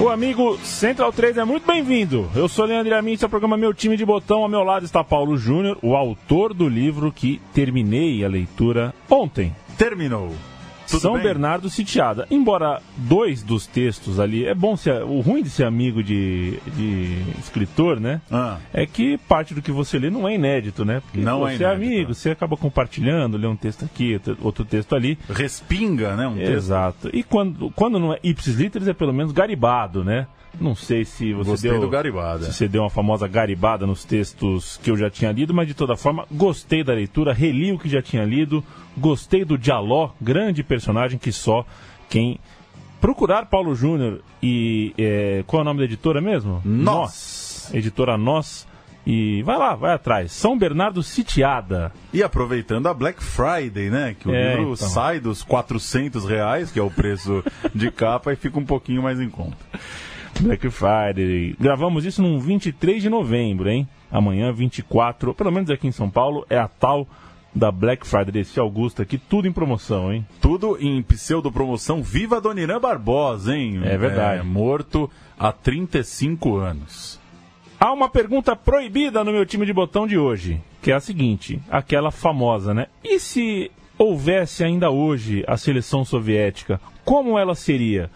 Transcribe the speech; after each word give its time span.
O 0.00 0.08
amigo 0.08 0.56
Central 0.58 1.12
3 1.12 1.38
é 1.38 1.44
muito 1.44 1.66
bem-vindo. 1.66 2.30
Eu 2.32 2.48
sou 2.48 2.64
Leandro 2.64 2.94
Amin, 2.94 3.14
esse 3.14 3.24
é 3.24 3.26
o 3.26 3.30
programa 3.30 3.56
Meu 3.56 3.74
Time 3.74 3.96
de 3.96 4.06
Botão. 4.06 4.42
Ao 4.42 4.48
meu 4.48 4.62
lado 4.62 4.84
está 4.84 5.02
Paulo 5.02 5.36
Júnior, 5.36 5.76
o 5.82 5.96
autor 5.96 6.54
do 6.54 6.68
livro 6.68 7.10
que 7.10 7.40
terminei 7.52 8.24
a 8.24 8.28
leitura 8.28 8.94
ontem. 9.10 9.52
Terminou. 9.76 10.30
Tudo 10.88 11.00
São 11.00 11.14
bem? 11.14 11.22
Bernardo 11.22 11.68
Sitiada. 11.68 12.26
Embora 12.30 12.80
dois 12.96 13.42
dos 13.42 13.66
textos 13.66 14.18
ali, 14.18 14.46
é 14.46 14.54
bom 14.54 14.76
ser. 14.76 15.02
O 15.02 15.20
ruim 15.20 15.42
de 15.42 15.50
ser 15.50 15.64
amigo 15.64 16.02
de, 16.02 16.58
de 16.74 17.22
escritor, 17.38 18.00
né? 18.00 18.20
Ah. 18.30 18.56
É 18.72 18.86
que 18.86 19.18
parte 19.18 19.54
do 19.54 19.60
que 19.62 19.70
você 19.70 19.98
lê 19.98 20.10
não 20.10 20.28
é 20.28 20.34
inédito, 20.34 20.84
né? 20.84 21.00
Porque 21.00 21.20
Não 21.20 21.40
você 21.40 21.64
é 21.64 21.66
é 21.66 21.74
inédito. 21.74 21.86
amigo, 21.94 22.14
você 22.14 22.30
acaba 22.30 22.56
compartilhando, 22.56 23.36
lê 23.36 23.46
um 23.46 23.56
texto 23.56 23.84
aqui, 23.84 24.20
outro- 24.40 24.64
texto 24.64 24.94
ali. 24.96 25.18
Respinga, 25.28 26.16
né? 26.16 26.26
Um 26.26 26.36
texto. 26.36 26.52
Exato. 26.52 27.10
E 27.12 27.22
quando, 27.22 27.70
quando 27.70 27.98
não 27.98 28.12
é 28.12 28.18
ipsis 28.22 28.56
literis, 28.56 28.88
é 28.88 28.92
pelo 28.94 29.12
menos 29.12 29.32
garibado, 29.32 30.02
né? 30.04 30.26
Não 30.60 30.74
sei 30.74 31.04
se 31.04 31.32
você 31.34 31.50
Gostei 31.50 31.70
deu. 31.70 31.90
Se 32.40 32.48
é. 32.48 32.52
você 32.52 32.66
deu 32.68 32.82
uma 32.82 32.90
famosa 32.90 33.28
garibada 33.28 33.86
nos 33.86 34.04
textos 34.04 34.80
que 34.82 34.90
eu 34.90 34.96
já 34.96 35.08
tinha 35.10 35.30
lido, 35.30 35.54
mas 35.54 35.68
de 35.68 35.74
toda 35.74 35.96
forma, 35.96 36.26
gostei 36.32 36.82
da 36.82 36.92
leitura, 36.94 37.32
reli 37.32 37.70
o 37.72 37.78
que 37.78 37.88
já 37.88 38.02
tinha 38.02 38.24
lido, 38.24 38.64
gostei 38.98 39.44
do 39.44 39.56
Dialó, 39.56 40.10
grande 40.20 40.62
personagem 40.62 41.18
que 41.18 41.32
só 41.32 41.64
quem 42.08 42.38
procurar 43.00 43.46
Paulo 43.46 43.74
Júnior 43.74 44.20
e. 44.42 44.92
é, 44.98 45.44
qual 45.46 45.60
é 45.60 45.62
o 45.62 45.64
nome 45.64 45.78
da 45.78 45.84
editora 45.84 46.20
mesmo? 46.20 46.60
Nós. 46.64 47.70
Editora 47.72 48.16
Nós. 48.18 48.66
E 49.06 49.42
vai 49.42 49.56
lá, 49.56 49.74
vai 49.74 49.94
atrás. 49.94 50.32
São 50.32 50.58
Bernardo 50.58 51.02
Sitiada. 51.02 51.90
E 52.12 52.22
aproveitando 52.22 52.88
a 52.88 52.94
Black 52.94 53.22
Friday, 53.22 53.88
né? 53.88 54.14
Que 54.18 54.28
o 54.28 54.34
É, 54.34 54.56
livro 54.56 54.74
então. 54.74 54.88
sai 54.88 55.18
dos 55.18 55.42
400 55.42 56.26
reais, 56.26 56.70
que 56.70 56.78
é 56.78 56.82
o 56.82 56.90
preço 56.90 57.42
de 57.74 57.90
capa, 57.90 58.32
e 58.34 58.36
fica 58.36 58.58
um 58.58 58.66
pouquinho 58.66 59.02
mais 59.02 59.18
em 59.18 59.30
conta. 59.30 59.56
Black 60.40 60.68
Friday. 60.68 61.56
Gravamos 61.58 62.04
isso 62.04 62.20
no 62.22 62.38
23 62.38 63.00
de 63.02 63.08
novembro, 63.08 63.70
hein? 63.70 63.88
Amanhã, 64.12 64.52
24, 64.52 65.32
pelo 65.32 65.50
menos 65.52 65.70
aqui 65.70 65.86
em 65.88 65.92
São 65.92 66.10
Paulo, 66.10 66.44
é 66.50 66.58
a 66.58 66.68
tal 66.68 67.06
da 67.54 67.70
Black 67.72 68.06
Friday 68.06 68.32
desse 68.32 68.60
Augusto 68.60 69.02
aqui, 69.02 69.18
tudo 69.18 69.48
em 69.48 69.52
promoção, 69.52 70.12
hein? 70.12 70.26
Tudo 70.40 70.76
em 70.80 71.02
pseudo-promoção 71.02 72.02
Viva 72.02 72.40
Dona 72.40 72.60
Irã 72.60 72.80
Barbosa, 72.80 73.56
hein? 73.56 73.80
É 73.84 73.96
verdade. 73.96 74.46
morto 74.46 75.10
há 75.38 75.50
35 75.52 76.56
anos. 76.56 77.18
Há 77.80 77.92
uma 77.92 78.08
pergunta 78.08 78.56
proibida 78.56 79.22
no 79.22 79.32
meu 79.32 79.46
time 79.46 79.64
de 79.64 79.72
botão 79.72 80.06
de 80.06 80.18
hoje, 80.18 80.60
que 80.82 80.90
é 80.90 80.94
a 80.94 81.00
seguinte, 81.00 81.60
aquela 81.70 82.10
famosa, 82.10 82.74
né? 82.74 82.86
E 83.04 83.20
se 83.20 83.70
houvesse 83.96 84.64
ainda 84.64 84.90
hoje 84.90 85.44
a 85.46 85.56
seleção 85.56 86.04
soviética, 86.04 86.80
como 87.04 87.38
ela 87.38 87.54
seria? 87.54 88.10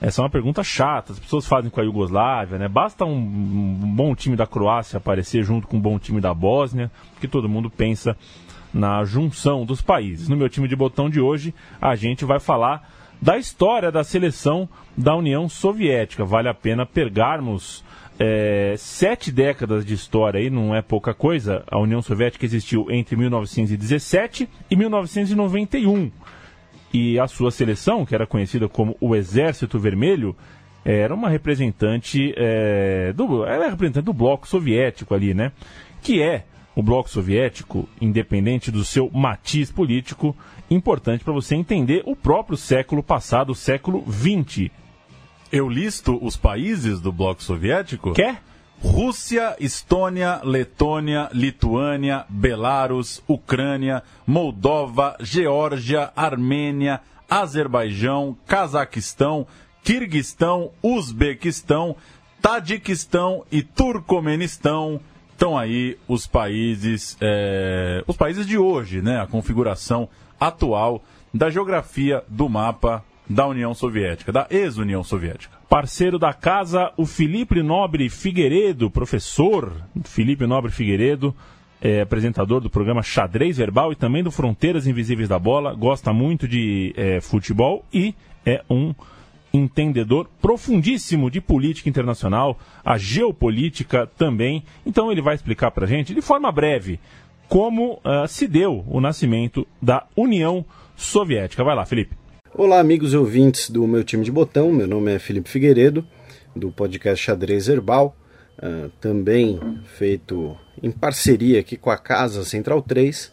Essa 0.00 0.22
é 0.22 0.24
uma 0.24 0.30
pergunta 0.30 0.64
chata, 0.64 1.12
as 1.12 1.18
pessoas 1.18 1.46
fazem 1.46 1.70
com 1.70 1.80
a 1.80 1.84
Iugoslávia, 1.84 2.58
né? 2.58 2.68
Basta 2.68 3.04
um, 3.04 3.16
um 3.16 3.94
bom 3.94 4.14
time 4.14 4.34
da 4.34 4.46
Croácia 4.46 4.96
aparecer 4.96 5.44
junto 5.44 5.66
com 5.68 5.76
um 5.76 5.80
bom 5.80 5.98
time 5.98 6.20
da 6.20 6.32
Bósnia, 6.32 6.90
que 7.20 7.28
todo 7.28 7.48
mundo 7.48 7.68
pensa 7.68 8.16
na 8.72 9.04
junção 9.04 9.64
dos 9.64 9.80
países. 9.80 10.28
No 10.28 10.36
meu 10.36 10.48
time 10.48 10.68
de 10.68 10.76
botão 10.76 11.10
de 11.10 11.20
hoje, 11.20 11.54
a 11.80 11.94
gente 11.96 12.24
vai 12.24 12.38
falar 12.38 12.88
da 13.20 13.36
história 13.36 13.92
da 13.92 14.02
seleção 14.02 14.68
da 14.96 15.14
União 15.14 15.48
Soviética. 15.48 16.24
Vale 16.24 16.48
a 16.48 16.54
pena 16.54 16.86
pegarmos 16.86 17.84
é, 18.18 18.74
sete 18.78 19.32
décadas 19.32 19.84
de 19.84 19.94
história 19.94 20.40
aí, 20.40 20.50
não 20.50 20.74
é 20.74 20.82
pouca 20.82 21.12
coisa. 21.12 21.64
A 21.70 21.78
União 21.78 22.00
Soviética 22.00 22.44
existiu 22.44 22.90
entre 22.90 23.16
1917 23.16 24.48
e 24.70 24.76
1991 24.76 26.10
e 26.92 27.18
a 27.18 27.26
sua 27.26 27.50
seleção, 27.50 28.04
que 28.04 28.14
era 28.14 28.26
conhecida 28.26 28.68
como 28.68 28.96
o 29.00 29.14
Exército 29.14 29.78
Vermelho, 29.78 30.36
era 30.84 31.14
uma 31.14 31.28
representante 31.28 32.34
é, 32.36 33.12
do, 33.12 33.44
era 33.44 33.68
representante 33.68 34.06
do 34.06 34.12
bloco 34.12 34.48
soviético 34.48 35.14
ali, 35.14 35.34
né? 35.34 35.52
Que 36.02 36.22
é 36.22 36.44
o 36.74 36.82
bloco 36.82 37.10
soviético, 37.10 37.88
independente 38.00 38.70
do 38.70 38.84
seu 38.84 39.10
matiz 39.10 39.70
político, 39.70 40.36
importante 40.70 41.24
para 41.24 41.32
você 41.32 41.54
entender 41.54 42.02
o 42.06 42.14
próprio 42.14 42.56
século 42.56 43.02
passado, 43.02 43.50
o 43.50 43.54
século 43.54 44.04
XX. 44.10 44.70
Eu 45.52 45.68
listo 45.68 46.18
os 46.24 46.36
países 46.36 47.00
do 47.00 47.12
bloco 47.12 47.42
soviético? 47.42 48.12
Quer? 48.12 48.42
Rússia, 48.82 49.56
Estônia, 49.60 50.40
Letônia, 50.42 51.28
Lituânia, 51.34 52.24
Belarus, 52.28 53.22
Ucrânia, 53.28 54.02
Moldova, 54.26 55.16
Geórgia, 55.20 56.10
Armênia, 56.16 57.00
Azerbaijão, 57.28 58.36
Cazaquistão, 58.46 59.46
Quirguistão, 59.84 60.70
Uzbequistão, 60.82 61.94
Tadiquistão 62.40 63.44
e 63.52 63.62
Turcomenistão. 63.62 65.00
Estão 65.40 65.56
aí 65.56 65.96
os 66.06 66.26
países, 66.26 67.16
é, 67.18 68.04
os 68.06 68.14
países 68.14 68.46
de 68.46 68.58
hoje, 68.58 69.00
né? 69.00 69.22
A 69.22 69.26
configuração 69.26 70.06
atual 70.38 71.02
da 71.32 71.48
geografia 71.48 72.22
do 72.28 72.46
mapa 72.46 73.02
da 73.26 73.46
União 73.46 73.72
Soviética, 73.72 74.30
da 74.30 74.46
ex-União 74.50 75.02
Soviética. 75.02 75.56
Parceiro 75.66 76.18
da 76.18 76.34
casa, 76.34 76.92
o 76.94 77.06
Felipe 77.06 77.62
Nobre 77.62 78.10
Figueiredo, 78.10 78.90
professor 78.90 79.72
Felipe 80.04 80.46
Nobre 80.46 80.70
Figueiredo, 80.70 81.34
é, 81.80 82.02
apresentador 82.02 82.60
do 82.60 82.68
programa 82.68 83.02
Xadrez 83.02 83.56
Verbal 83.56 83.92
e 83.92 83.96
também 83.96 84.22
do 84.22 84.30
Fronteiras 84.30 84.86
Invisíveis 84.86 85.30
da 85.30 85.38
Bola, 85.38 85.72
gosta 85.72 86.12
muito 86.12 86.46
de 86.46 86.92
é, 86.98 87.18
futebol 87.18 87.82
e 87.90 88.14
é 88.44 88.62
um 88.68 88.94
entendedor 89.52 90.28
profundíssimo 90.40 91.30
de 91.30 91.40
política 91.40 91.88
internacional, 91.88 92.58
a 92.84 92.96
geopolítica 92.96 94.06
também. 94.18 94.64
Então 94.84 95.10
ele 95.10 95.22
vai 95.22 95.34
explicar 95.34 95.70
para 95.70 95.86
gente, 95.86 96.14
de 96.14 96.20
forma 96.20 96.50
breve, 96.52 97.00
como 97.48 97.98
ah, 98.04 98.26
se 98.28 98.46
deu 98.46 98.84
o 98.88 99.00
nascimento 99.00 99.66
da 99.82 100.06
União 100.16 100.64
Soviética. 100.96 101.64
Vai 101.64 101.74
lá, 101.74 101.84
Felipe. 101.84 102.14
Olá, 102.54 102.78
amigos 102.78 103.12
e 103.12 103.16
ouvintes 103.16 103.70
do 103.70 103.86
meu 103.86 104.04
time 104.04 104.24
de 104.24 104.30
botão. 104.30 104.72
Meu 104.72 104.86
nome 104.86 105.14
é 105.14 105.18
Felipe 105.18 105.48
Figueiredo, 105.48 106.04
do 106.54 106.70
podcast 106.70 107.24
Xadrez 107.24 107.68
Herbal, 107.68 108.16
ah, 108.58 108.88
também 109.00 109.58
feito 109.96 110.56
em 110.82 110.90
parceria 110.90 111.60
aqui 111.60 111.76
com 111.76 111.90
a 111.90 111.98
Casa 111.98 112.44
Central 112.44 112.82
3. 112.82 113.32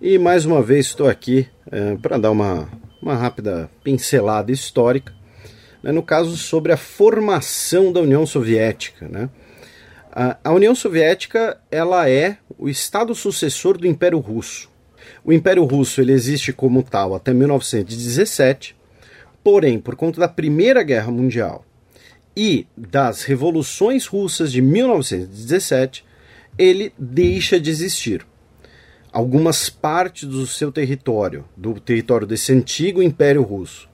E 0.00 0.18
mais 0.18 0.44
uma 0.44 0.62
vez 0.62 0.86
estou 0.86 1.08
aqui 1.08 1.46
para 2.00 2.18
dar 2.18 2.30
uma, 2.30 2.68
uma 3.02 3.14
rápida 3.14 3.70
pincelada 3.82 4.50
histórica, 4.50 5.12
né, 5.82 5.92
no 5.92 6.02
caso 6.02 6.36
sobre 6.36 6.72
a 6.72 6.76
formação 6.76 7.92
da 7.92 8.00
União 8.00 8.26
Soviética. 8.26 9.08
Né? 9.08 9.28
A, 10.12 10.36
a 10.44 10.52
União 10.52 10.74
Soviética 10.74 11.60
ela 11.70 12.08
é 12.08 12.38
o 12.58 12.68
estado 12.68 13.14
sucessor 13.14 13.78
do 13.78 13.86
Império 13.86 14.18
Russo. 14.18 14.70
O 15.24 15.32
Império 15.32 15.64
Russo 15.64 16.00
ele 16.00 16.12
existe 16.12 16.52
como 16.52 16.82
tal 16.82 17.14
até 17.14 17.32
1917, 17.32 18.76
porém, 19.42 19.78
por 19.78 19.96
conta 19.96 20.20
da 20.20 20.28
Primeira 20.28 20.82
Guerra 20.82 21.10
Mundial 21.10 21.64
e 22.36 22.66
das 22.76 23.22
revoluções 23.24 24.06
russas 24.06 24.52
de 24.52 24.62
1917, 24.62 26.04
ele 26.56 26.92
deixa 26.98 27.58
de 27.58 27.70
existir. 27.70 28.26
Algumas 29.12 29.70
partes 29.70 30.28
do 30.28 30.46
seu 30.46 30.70
território, 30.70 31.44
do 31.56 31.80
território 31.80 32.26
desse 32.26 32.52
antigo 32.52 33.02
Império 33.02 33.42
Russo, 33.42 33.88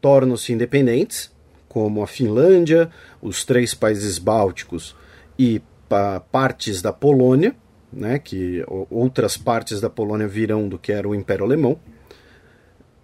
tornam-se 0.00 0.52
independentes, 0.52 1.30
como 1.68 2.02
a 2.02 2.06
Finlândia, 2.06 2.90
os 3.22 3.44
três 3.44 3.74
países 3.74 4.18
bálticos 4.18 4.96
e 5.38 5.62
pa 5.88 6.20
partes 6.20 6.82
da 6.82 6.92
Polônia, 6.92 7.54
né, 7.92 8.18
que 8.18 8.64
outras 8.90 9.36
partes 9.36 9.80
da 9.80 9.90
Polônia 9.90 10.28
virão 10.28 10.68
do 10.68 10.78
que 10.78 10.92
era 10.92 11.08
o 11.08 11.14
Império 11.14 11.44
Alemão. 11.44 11.78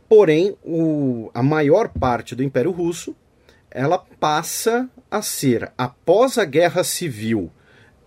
Porém, 0.09 0.57
o, 0.65 1.31
a 1.35 1.43
maior 1.43 1.89
parte 1.89 2.35
do 2.35 2.43
Império 2.43 2.71
Russo 2.71 3.15
ela 3.71 3.99
passa 3.99 4.89
a 5.11 5.21
ser, 5.21 5.71
após 5.77 6.39
a 6.39 6.45
Guerra 6.45 6.83
Civil 6.83 7.51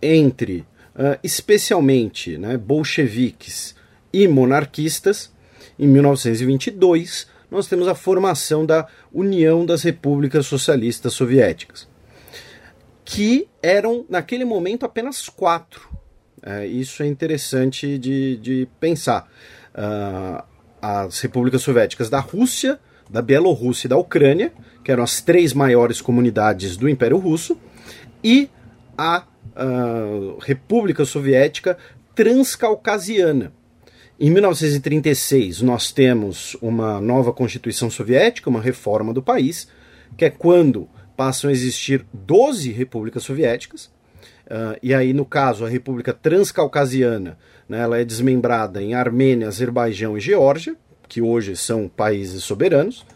entre 0.02 0.66
uh, 0.96 1.18
especialmente 1.22 2.36
né, 2.36 2.56
bolcheviques 2.56 3.74
e 4.12 4.26
monarquistas, 4.26 5.32
em 5.78 5.86
1922, 5.86 7.28
nós 7.50 7.66
temos 7.66 7.88
a 7.88 7.94
formação 7.94 8.64
da 8.64 8.86
União 9.12 9.66
das 9.66 9.82
Repúblicas 9.82 10.46
Socialistas 10.46 11.12
Soviéticas, 11.12 11.88
que 13.04 13.48
eram, 13.62 14.04
naquele 14.08 14.44
momento, 14.44 14.86
apenas 14.86 15.28
quatro. 15.28 15.88
É, 16.42 16.66
isso 16.66 17.02
é 17.02 17.06
interessante 17.06 17.98
de, 17.98 18.36
de 18.36 18.68
pensar. 18.78 19.28
Uh, 19.74 20.42
as 20.80 21.20
repúblicas 21.20 21.60
soviéticas 21.60 22.08
da 22.08 22.20
Rússia, 22.20 22.78
da 23.08 23.20
Bielorrússia 23.20 23.86
e 23.86 23.90
da 23.90 23.98
Ucrânia, 23.98 24.52
que 24.82 24.90
eram 24.90 25.02
as 25.02 25.20
três 25.20 25.52
maiores 25.52 26.00
comunidades 26.00 26.76
do 26.76 26.88
Império 26.88 27.18
Russo, 27.18 27.58
e 28.24 28.48
a 28.96 29.24
uh, 29.56 30.38
República 30.40 31.04
Soviética 31.04 31.76
Transcaucasiana. 32.14 33.52
Em 34.22 34.30
1936, 34.30 35.62
nós 35.62 35.92
temos 35.92 36.54
uma 36.60 37.00
nova 37.00 37.32
Constituição 37.32 37.88
Soviética, 37.88 38.50
uma 38.50 38.60
reforma 38.60 39.14
do 39.14 39.22
país, 39.22 39.66
que 40.14 40.26
é 40.26 40.28
quando 40.28 40.86
passam 41.16 41.48
a 41.48 41.52
existir 41.54 42.04
12 42.12 42.70
repúblicas 42.70 43.22
soviéticas. 43.22 43.86
Uh, 44.44 44.76
e 44.82 44.92
aí, 44.92 45.14
no 45.14 45.24
caso, 45.24 45.64
a 45.64 45.70
República 45.70 46.12
Transcaucasiana 46.12 47.38
né, 47.66 47.80
ela 47.80 47.98
é 47.98 48.04
desmembrada 48.04 48.82
em 48.82 48.92
Armênia, 48.92 49.48
Azerbaijão 49.48 50.18
e 50.18 50.20
Geórgia, 50.20 50.76
que 51.08 51.22
hoje 51.22 51.56
são 51.56 51.88
países 51.88 52.44
soberanos. 52.44 53.06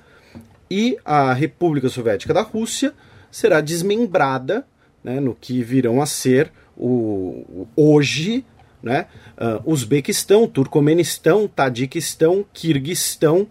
E 0.70 0.96
a 1.04 1.34
República 1.34 1.90
Soviética 1.90 2.32
da 2.32 2.40
Rússia 2.40 2.94
será 3.30 3.60
desmembrada 3.60 4.66
né, 5.02 5.20
no 5.20 5.34
que 5.34 5.62
virão 5.62 6.00
a 6.00 6.06
ser 6.06 6.50
o, 6.74 7.66
hoje 7.76 8.42
né, 8.84 9.06
uh, 9.38 9.72
Uzbequistão, 9.72 10.46
Turcomenistão, 10.46 11.48
Tadiquistão, 11.48 12.44
Kirguistão 12.52 13.48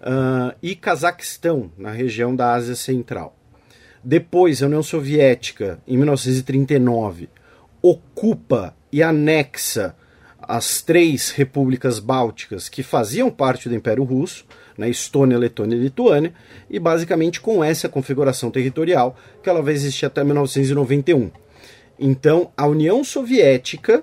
uh, 0.00 0.52
e 0.60 0.74
Cazaquistão, 0.74 1.70
na 1.78 1.92
região 1.92 2.34
da 2.34 2.52
Ásia 2.52 2.74
Central. 2.74 3.36
Depois, 4.02 4.60
a 4.60 4.66
União 4.66 4.82
Soviética, 4.82 5.80
em 5.86 5.96
1939, 5.96 7.28
ocupa 7.80 8.74
e 8.90 9.02
anexa 9.02 9.94
as 10.40 10.82
três 10.82 11.30
repúblicas 11.30 12.00
bálticas 12.00 12.68
que 12.68 12.82
faziam 12.82 13.30
parte 13.30 13.68
do 13.68 13.76
Império 13.76 14.02
Russo, 14.02 14.44
né, 14.76 14.90
Estônia, 14.90 15.38
Letônia 15.38 15.76
e 15.76 15.80
Lituânia, 15.80 16.34
e 16.68 16.80
basicamente 16.80 17.40
com 17.40 17.62
essa 17.62 17.88
configuração 17.88 18.50
territorial 18.50 19.16
que 19.40 19.48
ela 19.48 19.62
vai 19.62 19.74
existir 19.74 20.06
até 20.06 20.24
1991. 20.24 21.30
Então, 21.96 22.50
a 22.56 22.66
União 22.66 23.04
Soviética, 23.04 24.02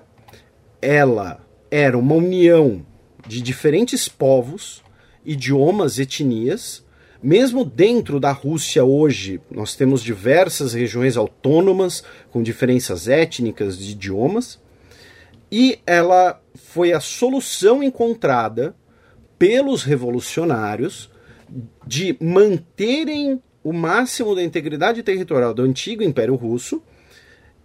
ela 0.80 1.46
era 1.70 1.96
uma 1.96 2.14
união 2.14 2.84
de 3.26 3.40
diferentes 3.40 4.08
povos, 4.08 4.82
idiomas, 5.24 5.98
etnias. 5.98 6.84
Mesmo 7.22 7.64
dentro 7.64 8.18
da 8.18 8.32
Rússia 8.32 8.84
hoje, 8.84 9.40
nós 9.50 9.76
temos 9.76 10.02
diversas 10.02 10.72
regiões 10.72 11.16
autônomas 11.16 12.02
com 12.30 12.42
diferenças 12.42 13.08
étnicas 13.08 13.78
de 13.78 13.92
idiomas. 13.92 14.58
E 15.52 15.78
ela 15.86 16.40
foi 16.54 16.92
a 16.92 17.00
solução 17.00 17.82
encontrada 17.82 18.74
pelos 19.38 19.82
revolucionários 19.82 21.10
de 21.86 22.16
manterem 22.20 23.42
o 23.62 23.72
máximo 23.72 24.34
da 24.34 24.42
integridade 24.42 25.02
territorial 25.02 25.52
do 25.52 25.62
antigo 25.62 26.02
Império 26.02 26.34
Russo 26.34 26.82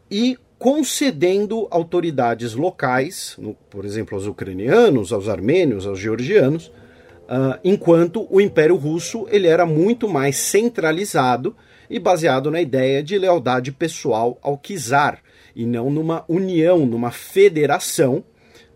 e 0.09 0.37
concedendo 0.57 1.67
autoridades 1.69 2.53
locais, 2.53 3.35
no, 3.37 3.53
por 3.69 3.85
exemplo, 3.85 4.15
aos 4.15 4.25
ucranianos, 4.25 5.11
aos 5.11 5.27
armênios, 5.27 5.85
aos 5.85 5.99
georgianos, 5.99 6.67
uh, 6.67 7.59
enquanto 7.63 8.27
o 8.29 8.39
Império 8.39 8.75
Russo 8.75 9.27
ele 9.29 9.47
era 9.47 9.65
muito 9.65 10.07
mais 10.07 10.37
centralizado 10.37 11.55
e 11.89 11.99
baseado 11.99 12.49
na 12.49 12.61
ideia 12.61 13.03
de 13.03 13.17
lealdade 13.17 13.71
pessoal 13.71 14.39
ao 14.41 14.57
czar 14.57 15.19
e 15.55 15.65
não 15.65 15.89
numa 15.89 16.25
união, 16.27 16.85
numa 16.85 17.11
federação 17.11 18.23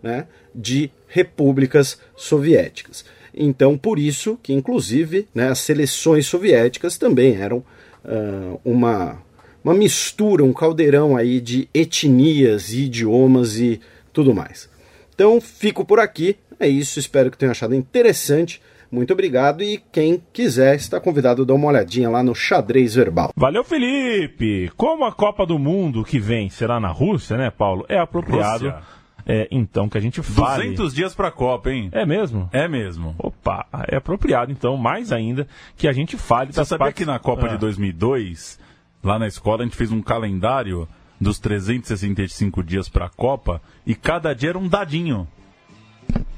né, 0.02 0.26
de 0.54 0.90
repúblicas 1.06 1.98
soviéticas. 2.16 3.04
Então, 3.34 3.76
por 3.76 3.98
isso 3.98 4.38
que, 4.42 4.52
inclusive, 4.52 5.28
né, 5.34 5.48
as 5.48 5.58
seleções 5.58 6.26
soviéticas 6.26 6.98
também 6.98 7.36
eram 7.36 7.58
uh, 8.04 8.60
uma, 8.64 9.22
uma 9.64 9.74
mistura, 9.74 10.44
um 10.44 10.52
caldeirão 10.52 11.16
aí 11.16 11.40
de 11.40 11.68
etnias 11.72 12.72
e 12.72 12.84
idiomas 12.84 13.58
e 13.58 13.80
tudo 14.12 14.34
mais. 14.34 14.68
Então, 15.14 15.40
fico 15.40 15.84
por 15.84 15.98
aqui. 15.98 16.36
É 16.58 16.68
isso, 16.68 16.98
espero 16.98 17.30
que 17.30 17.38
tenham 17.38 17.52
achado 17.52 17.74
interessante. 17.74 18.60
Muito 18.90 19.12
obrigado 19.12 19.62
e 19.62 19.80
quem 19.92 20.20
quiser 20.32 20.74
está 20.74 21.00
convidado 21.00 21.42
a 21.42 21.44
dar 21.44 21.54
uma 21.54 21.68
olhadinha 21.68 22.10
lá 22.10 22.22
no 22.22 22.34
xadrez 22.34 22.94
verbal. 22.94 23.30
Valeu, 23.36 23.62
Felipe! 23.62 24.70
Como 24.76 25.04
a 25.04 25.12
Copa 25.12 25.46
do 25.46 25.58
Mundo 25.58 26.02
que 26.02 26.18
vem 26.18 26.50
será 26.50 26.80
na 26.80 26.88
Rússia, 26.88 27.36
né, 27.36 27.50
Paulo? 27.50 27.86
É 27.88 27.98
apropriado. 27.98 28.64
Rússia 28.64 28.82
é, 29.26 29.46
então, 29.50 29.88
que 29.88 29.96
a 29.96 30.00
gente 30.00 30.22
fale... 30.22 30.64
200 30.64 30.94
dias 30.94 31.14
para 31.14 31.28
a 31.28 31.30
Copa, 31.30 31.70
hein? 31.70 31.88
É 31.92 32.04
mesmo? 32.04 32.48
É 32.52 32.66
mesmo. 32.66 33.14
Opa, 33.18 33.66
é 33.88 33.96
apropriado, 33.96 34.50
então, 34.50 34.76
mais 34.76 35.12
ainda, 35.12 35.46
que 35.76 35.86
a 35.86 35.92
gente 35.92 36.16
fale... 36.16 36.52
Você 36.52 36.64
sabia 36.64 36.86
partes... 36.86 36.98
que 36.98 37.06
na 37.06 37.18
Copa 37.18 37.46
ah. 37.46 37.50
de 37.50 37.58
2002, 37.58 38.58
lá 39.02 39.18
na 39.18 39.26
escola, 39.26 39.62
a 39.62 39.64
gente 39.64 39.76
fez 39.76 39.90
um 39.90 40.02
calendário 40.02 40.88
dos 41.20 41.38
365 41.38 42.62
dias 42.62 42.88
para 42.88 43.06
a 43.06 43.10
Copa 43.10 43.60
e 43.86 43.94
cada 43.94 44.34
dia 44.34 44.50
era 44.50 44.58
um 44.58 44.68
dadinho. 44.68 45.28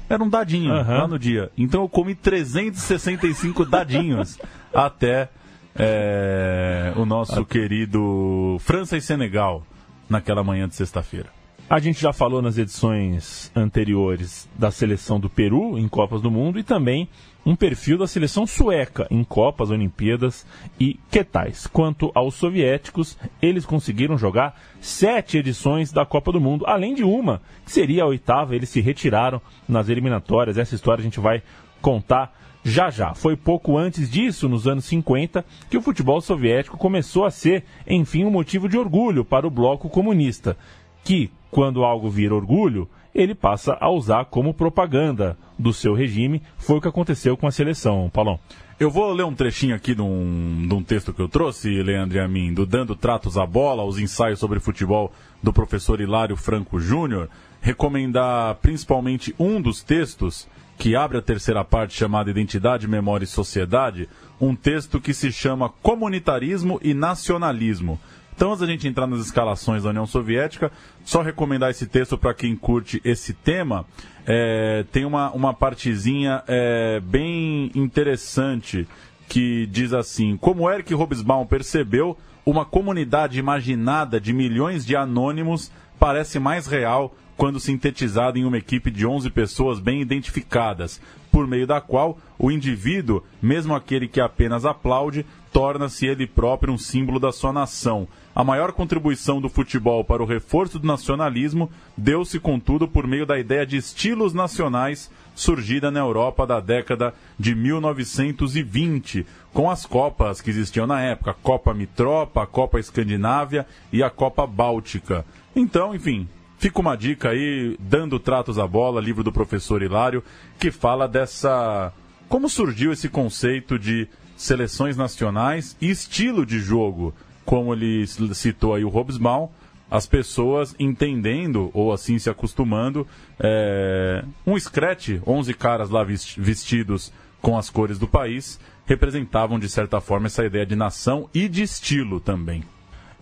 Era 0.09 0.23
um 0.23 0.29
dadinho 0.29 0.73
uhum. 0.73 0.97
lá 0.97 1.07
no 1.07 1.17
dia. 1.17 1.51
Então 1.57 1.81
eu 1.81 1.89
comi 1.89 2.13
365 2.13 3.65
dadinhos 3.65 4.37
até 4.73 5.29
é, 5.75 6.93
o 6.95 7.05
nosso 7.05 7.43
querido 7.45 8.57
França 8.59 8.97
e 8.97 9.01
Senegal 9.01 9.63
naquela 10.09 10.43
manhã 10.43 10.67
de 10.67 10.75
sexta-feira. 10.75 11.29
A 11.73 11.79
gente 11.79 11.99
já 11.99 12.13
falou 12.13 12.39
nas 12.39 12.59
edições 12.59 13.51
anteriores 13.55 14.47
da 14.55 14.69
seleção 14.69 15.19
do 15.19 15.27
Peru 15.27 15.75
em 15.75 15.87
Copas 15.87 16.21
do 16.21 16.29
Mundo 16.29 16.59
e 16.59 16.63
também 16.63 17.09
um 17.43 17.55
perfil 17.55 17.97
da 17.97 18.05
seleção 18.05 18.45
sueca 18.45 19.07
em 19.09 19.23
Copas, 19.23 19.71
Olimpíadas 19.71 20.45
e 20.79 20.99
que 21.09 21.23
tais. 21.23 21.65
Quanto 21.65 22.11
aos 22.13 22.35
soviéticos, 22.35 23.17
eles 23.41 23.65
conseguiram 23.65 24.19
jogar 24.19 24.55
sete 24.79 25.39
edições 25.39 25.91
da 25.91 26.05
Copa 26.05 26.31
do 26.31 26.39
Mundo, 26.39 26.63
além 26.67 26.93
de 26.93 27.03
uma, 27.03 27.41
que 27.65 27.71
seria 27.71 28.03
a 28.03 28.07
oitava, 28.07 28.55
eles 28.55 28.69
se 28.69 28.79
retiraram 28.79 29.41
nas 29.67 29.89
eliminatórias. 29.89 30.59
Essa 30.59 30.75
história 30.75 31.01
a 31.01 31.03
gente 31.03 31.19
vai 31.19 31.41
contar 31.81 32.39
já 32.63 32.91
já. 32.91 33.15
Foi 33.15 33.35
pouco 33.35 33.79
antes 33.79 34.11
disso, 34.11 34.47
nos 34.47 34.67
anos 34.67 34.85
50, 34.85 35.43
que 35.71 35.77
o 35.77 35.81
futebol 35.81 36.21
soviético 36.21 36.77
começou 36.77 37.25
a 37.25 37.31
ser, 37.31 37.63
enfim, 37.87 38.25
um 38.25 38.29
motivo 38.29 38.69
de 38.69 38.77
orgulho 38.77 39.25
para 39.25 39.47
o 39.47 39.49
bloco 39.49 39.89
comunista, 39.89 40.55
que, 41.03 41.31
quando 41.53 41.83
algo 41.83 42.09
vira 42.09 42.33
orgulho, 42.33 42.89
ele 43.13 43.35
passa 43.35 43.77
a 43.79 43.87
usar 43.87 44.25
como 44.25 44.55
propaganda 44.55 45.37
do 45.57 45.71
seu 45.71 45.93
regime. 45.93 46.41
Foi 46.57 46.77
o 46.77 46.81
que 46.81 46.87
aconteceu 46.87 47.37
com 47.37 47.45
a 47.45 47.51
seleção, 47.51 48.09
Paulão. 48.11 48.39
Eu 48.79 48.89
vou 48.89 49.13
ler 49.13 49.23
um 49.23 49.35
trechinho 49.35 49.75
aqui 49.75 49.93
de 49.93 50.01
um, 50.01 50.65
de 50.67 50.73
um 50.73 50.83
texto 50.83 51.13
que 51.13 51.21
eu 51.21 51.29
trouxe, 51.29 51.69
Leandro 51.83 52.17
e 52.17 52.19
a 52.19 52.27
mim, 52.27 52.51
do 52.51 52.65
Dando 52.65 52.95
Tratos 52.95 53.37
à 53.37 53.45
Bola, 53.45 53.83
os 53.83 53.99
ensaios 53.99 54.39
sobre 54.39 54.59
futebol 54.59 55.13
do 55.43 55.53
professor 55.53 56.01
Hilário 56.01 56.35
Franco 56.35 56.79
Júnior. 56.79 57.29
Recomendar 57.61 58.55
principalmente 58.55 59.33
um 59.37 59.61
dos 59.61 59.83
textos 59.83 60.47
que 60.75 60.95
abre 60.95 61.19
a 61.19 61.21
terceira 61.21 61.63
parte 61.63 61.93
chamada 61.93 62.31
Identidade, 62.31 62.87
Memória 62.87 63.25
e 63.25 63.27
Sociedade, 63.27 64.09
um 64.41 64.55
texto 64.55 64.99
que 64.99 65.13
se 65.13 65.31
chama 65.31 65.69
Comunitarismo 65.69 66.79
e 66.83 66.95
Nacionalismo 66.95 67.99
então, 68.35 68.49
antes 68.49 68.61
da 68.61 68.65
gente 68.65 68.87
entrar 68.87 69.05
nas 69.05 69.19
escalações 69.19 69.83
da 69.83 69.89
União 69.89 70.07
Soviética, 70.07 70.71
só 71.05 71.21
recomendar 71.21 71.69
esse 71.69 71.85
texto 71.85 72.17
para 72.17 72.33
quem 72.33 72.55
curte 72.55 72.99
esse 73.05 73.31
tema. 73.31 73.85
É, 74.25 74.83
tem 74.91 75.05
uma, 75.05 75.31
uma 75.31 75.53
partezinha 75.53 76.43
é, 76.47 76.99
bem 76.99 77.71
interessante 77.75 78.87
que 79.29 79.67
diz 79.67 79.93
assim: 79.93 80.35
Como 80.35 80.67
Eric 80.67 80.91
Hobsbawm 80.95 81.45
percebeu, 81.45 82.17
uma 82.43 82.65
comunidade 82.65 83.37
imaginada 83.37 84.19
de 84.19 84.33
milhões 84.33 84.83
de 84.83 84.95
anônimos 84.95 85.71
parece 85.99 86.39
mais 86.39 86.65
real 86.65 87.15
quando 87.37 87.59
sintetizada 87.59 88.39
em 88.39 88.45
uma 88.45 88.57
equipe 88.57 88.89
de 88.89 89.05
11 89.05 89.29
pessoas 89.29 89.79
bem 89.79 90.01
identificadas, 90.01 90.99
por 91.33 91.47
meio 91.47 91.65
da 91.65 91.81
qual 91.81 92.19
o 92.37 92.51
indivíduo, 92.51 93.23
mesmo 93.41 93.73
aquele 93.73 94.07
que 94.07 94.21
apenas 94.21 94.65
aplaude, 94.65 95.25
torna-se 95.51 96.05
ele 96.05 96.27
próprio 96.27 96.71
um 96.71 96.77
símbolo 96.77 97.19
da 97.19 97.31
sua 97.31 97.51
nação. 97.51 98.07
A 98.35 98.43
maior 98.43 98.71
contribuição 98.71 99.41
do 99.41 99.49
futebol 99.49 100.03
para 100.03 100.21
o 100.21 100.27
reforço 100.27 100.77
do 100.77 100.85
nacionalismo 100.85 101.71
deu-se, 101.97 102.39
contudo, 102.39 102.87
por 102.87 103.07
meio 103.07 103.25
da 103.25 103.39
ideia 103.39 103.65
de 103.65 103.77
estilos 103.77 104.31
nacionais 104.31 105.09
surgida 105.33 105.89
na 105.89 106.01
Europa 106.01 106.45
da 106.45 106.59
década 106.59 107.15
de 107.39 107.55
1920, 107.55 109.25
com 109.51 109.71
as 109.71 109.87
Copas 109.87 110.39
que 110.39 110.51
existiam 110.51 110.85
na 110.85 111.01
época, 111.01 111.31
a 111.31 111.35
Copa 111.35 111.73
Mitropa, 111.73 112.43
a 112.43 112.47
Copa 112.47 112.79
Escandinávia 112.79 113.65
e 113.91 114.03
a 114.03 114.09
Copa 114.11 114.45
Báltica. 114.45 115.25
Então, 115.55 115.95
enfim, 115.95 116.27
fica 116.63 116.79
uma 116.79 116.95
dica 116.95 117.31
aí, 117.31 117.75
Dando 117.77 118.17
Tratos 118.17 118.57
à 118.57 118.65
Bola, 118.65 119.01
livro 119.01 119.21
do 119.21 119.33
professor 119.33 119.81
Hilário, 119.81 120.23
que 120.57 120.71
fala 120.71 121.09
dessa. 121.09 121.91
como 122.29 122.47
surgiu 122.47 122.93
esse 122.93 123.09
conceito 123.09 123.77
de 123.77 124.07
seleções 124.37 124.95
nacionais 124.95 125.75
e 125.81 125.89
estilo 125.89 126.45
de 126.45 126.59
jogo 126.61 127.13
como 127.43 127.73
ele 127.73 128.07
citou 128.33 128.73
aí 128.73 128.85
o 128.85 128.87
Hobsbawm, 128.87 129.49
as 129.91 130.07
pessoas 130.07 130.73
entendendo 130.79 131.69
ou 131.73 131.91
assim 131.91 132.17
se 132.17 132.29
acostumando. 132.29 133.05
É, 133.37 134.23
um 134.47 134.57
scratch, 134.57 135.19
11 135.27 135.53
caras 135.55 135.89
lá 135.89 136.01
vestidos 136.01 137.11
com 137.41 137.57
as 137.57 137.69
cores 137.69 137.99
do 137.99 138.07
país, 138.07 138.57
representavam 138.85 139.59
de 139.59 139.67
certa 139.67 139.99
forma 139.99 140.27
essa 140.27 140.45
ideia 140.45 140.65
de 140.65 140.77
nação 140.77 141.29
e 141.33 141.49
de 141.49 141.61
estilo 141.61 142.21
também. 142.21 142.63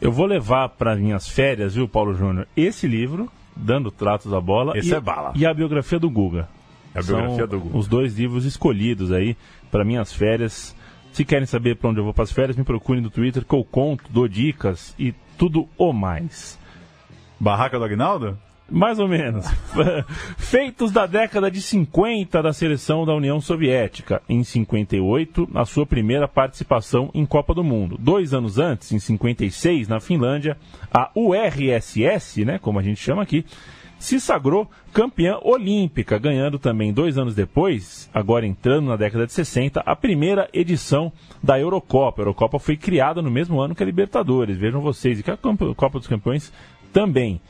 Eu 0.02 0.12
vou 0.12 0.26
levar 0.26 0.68
para 0.70 0.96
minhas 0.96 1.28
férias, 1.30 1.76
viu, 1.76 1.88
Paulo 1.88 2.16
Júnior, 2.16 2.48
esse 2.58 2.88
livro, 2.88 3.32
Dando 3.56 3.92
Tratos 3.92 4.34
à 4.34 4.42
Bola, 4.42 4.76
esse 4.76 4.90
e, 4.90 4.94
é 4.96 5.00
bala. 5.00 5.32
e 5.36 5.46
a 5.46 5.54
biografia 5.54 6.00
do 6.00 6.10
Guga. 6.10 6.50
É 6.96 7.00
a 7.00 7.04
biografia 7.04 7.38
São 7.38 7.48
do 7.48 7.60
Guga. 7.60 7.78
Os 7.78 7.88
dois 7.88 8.18
livros 8.18 8.44
escolhidos 8.44 9.12
aí 9.12 9.38
para 9.70 9.86
minhas 9.86 10.12
férias. 10.12 10.76
Se 11.14 11.24
querem 11.24 11.46
saber 11.46 11.76
para 11.76 11.90
onde 11.90 12.00
eu 12.00 12.04
vou 12.04 12.16
para 12.16 12.24
as 12.24 12.32
férias, 12.32 12.58
me 12.58 12.64
procurem 12.64 13.02
no 13.02 13.12
Twitter 13.12 13.46
que 13.46 13.54
eu 13.54 13.64
conto, 13.64 14.06
dou 14.10 14.28
dicas 14.28 14.96
e 14.98 15.14
tudo 15.38 15.70
o 15.78 15.94
mais. 15.94 16.58
Barraca 17.40 17.78
do 17.78 17.86
Agnaldo? 17.86 18.38
Mais 18.72 19.00
ou 19.00 19.08
menos. 19.08 19.46
Feitos 20.38 20.94
da 20.94 21.06
década 21.06 21.52
de 21.52 21.62
50 21.62 22.42
da 22.42 22.54
seleção 22.54 23.06
da 23.06 23.14
União 23.14 23.42
Soviética. 23.42 24.22
Em 24.30 24.46
58, 24.46 25.50
a 25.54 25.66
sua 25.66 25.86
primeira 25.86 26.26
participação 26.26 27.12
em 27.14 27.26
Copa 27.26 27.54
do 27.54 27.66
Mundo. 27.66 27.98
Dois 28.00 28.34
anos 28.34 28.58
antes, 28.58 28.94
em 28.94 29.00
56, 29.00 29.90
na 29.90 30.00
Finlândia, 30.00 30.58
a 30.90 31.12
URSS, 31.14 32.46
né, 32.46 32.58
como 32.60 32.80
a 32.80 32.82
gente 32.82 33.02
chama 33.02 33.22
aqui, 33.22 33.46
se 34.00 34.20
sagrou 34.22 34.68
campeã 34.94 35.38
olímpica, 35.44 36.18
ganhando 36.18 36.58
também 36.58 36.94
dois 36.94 37.18
anos 37.18 37.36
depois, 37.36 38.10
agora 38.14 38.48
entrando 38.48 38.88
na 38.88 38.96
década 38.96 39.28
de 39.28 39.34
60, 39.34 39.82
a 39.82 39.96
primeira 39.98 40.50
edição 40.54 41.12
da 41.44 41.60
Eurocopa. 41.60 42.22
A 42.22 42.24
Eurocopa 42.24 42.58
foi 42.58 42.78
criada 42.78 43.22
no 43.22 43.30
mesmo 43.30 43.60
ano 43.60 43.76
que 43.76 43.84
a 43.84 43.86
Libertadores, 43.86 44.58
vejam 44.58 44.82
vocês, 44.82 45.20
e 45.20 45.24
que 45.24 45.30
a 45.30 45.38
Copa 45.38 46.00
dos 46.00 46.08
Campeões 46.08 46.52
também 46.94 47.42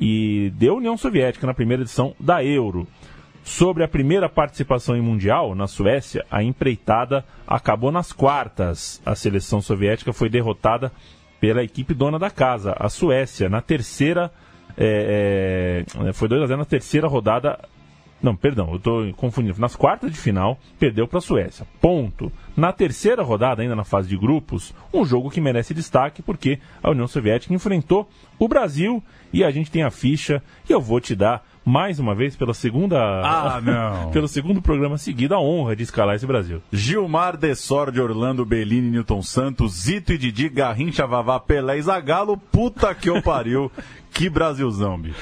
e 0.00 0.50
deu 0.56 0.76
União 0.76 0.96
Soviética 0.96 1.46
na 1.46 1.52
primeira 1.52 1.82
edição 1.82 2.14
da 2.18 2.42
Euro. 2.42 2.88
Sobre 3.44 3.84
a 3.84 3.88
primeira 3.88 4.28
participação 4.28 4.96
em 4.96 5.00
Mundial, 5.00 5.54
na 5.54 5.66
Suécia, 5.66 6.24
a 6.30 6.42
empreitada 6.42 7.24
acabou 7.46 7.92
nas 7.92 8.12
quartas. 8.12 9.00
A 9.04 9.14
seleção 9.14 9.60
soviética 9.60 10.12
foi 10.12 10.30
derrotada 10.30 10.90
pela 11.38 11.62
equipe 11.62 11.94
dona 11.94 12.18
da 12.18 12.30
casa, 12.30 12.74
a 12.78 12.88
Suécia, 12.88 13.48
na 13.48 13.60
terceira. 13.60 14.30
É, 14.76 15.84
é, 16.06 16.12
foi 16.12 16.28
2 16.28 16.42
a 16.42 16.46
0 16.46 16.58
na 16.58 16.64
terceira 16.64 17.06
rodada 17.06 17.58
não, 18.22 18.36
perdão, 18.36 18.68
eu 18.70 18.76
estou 18.76 19.12
confundindo. 19.14 19.60
Nas 19.60 19.74
quartas 19.74 20.10
de 20.10 20.18
final, 20.18 20.58
perdeu 20.78 21.08
para 21.08 21.18
a 21.18 21.22
Suécia. 21.22 21.66
Ponto. 21.80 22.30
Na 22.56 22.72
terceira 22.72 23.22
rodada, 23.22 23.62
ainda 23.62 23.74
na 23.74 23.84
fase 23.84 24.08
de 24.08 24.16
grupos, 24.16 24.74
um 24.92 25.04
jogo 25.04 25.30
que 25.30 25.40
merece 25.40 25.72
destaque 25.72 26.22
porque 26.22 26.58
a 26.82 26.90
União 26.90 27.06
Soviética 27.06 27.54
enfrentou 27.54 28.08
o 28.38 28.46
Brasil 28.46 29.02
e 29.32 29.42
a 29.42 29.50
gente 29.50 29.70
tem 29.70 29.82
a 29.82 29.90
ficha 29.90 30.42
e 30.68 30.72
eu 30.72 30.80
vou 30.80 31.00
te 31.00 31.14
dar 31.14 31.44
mais 31.64 31.98
uma 32.00 32.14
vez 32.14 32.34
pela 32.34 32.54
segunda 32.54 32.98
ah, 32.98 33.60
não. 33.62 34.10
pelo 34.10 34.26
segundo 34.26 34.62
programa 34.62 34.98
seguido 34.98 35.34
a 35.34 35.40
honra 35.40 35.76
de 35.76 35.82
escalar 35.82 36.16
esse 36.16 36.26
Brasil. 36.26 36.62
Gilmar 36.72 37.36
Dessor 37.36 37.92
de 37.92 38.00
Orlando 38.00 38.44
Bellini 38.44 38.90
Newton 38.90 39.22
Santos, 39.22 39.82
Zito 39.82 40.12
e 40.12 40.18
Didi, 40.18 40.48
Garrincha, 40.48 41.06
Vavá, 41.06 41.38
Pelé 41.38 41.78
e 41.78 41.82
Zagalo, 41.82 42.36
puta 42.36 42.94
que 42.94 43.08
eu 43.08 43.22
pariu. 43.22 43.70
que 44.12 44.28
Brasilzão, 44.28 44.98
bicho. 44.98 45.16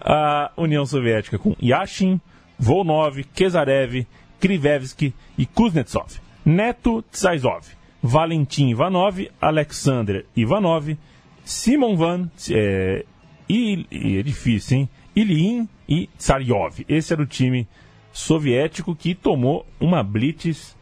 A 0.00 0.50
União 0.56 0.84
Soviética 0.84 1.38
com 1.38 1.56
Yashin, 1.62 2.20
Volnov, 2.58 3.22
Kezarev, 3.34 4.06
Krivevsky 4.40 5.14
e 5.38 5.46
Kuznetsov. 5.46 6.20
Neto 6.44 7.02
Tsaizov, 7.10 7.66
Valentim 8.02 8.68
Ivanov, 8.68 9.18
Alexander 9.40 10.26
Ivanov, 10.36 10.96
Simon 11.44 11.96
Van, 11.96 12.30
é, 12.50 13.04
e, 13.48 13.86
é 14.18 14.22
difícil, 14.22 14.78
hein? 14.78 14.88
Ilyin 15.16 15.68
e 15.88 16.08
Tsaryov. 16.18 16.84
Esse 16.88 17.12
era 17.12 17.22
o 17.22 17.26
time 17.26 17.68
soviético 18.12 18.94
que 18.94 19.14
tomou 19.14 19.66
uma 19.80 20.02
blitz 20.02 20.76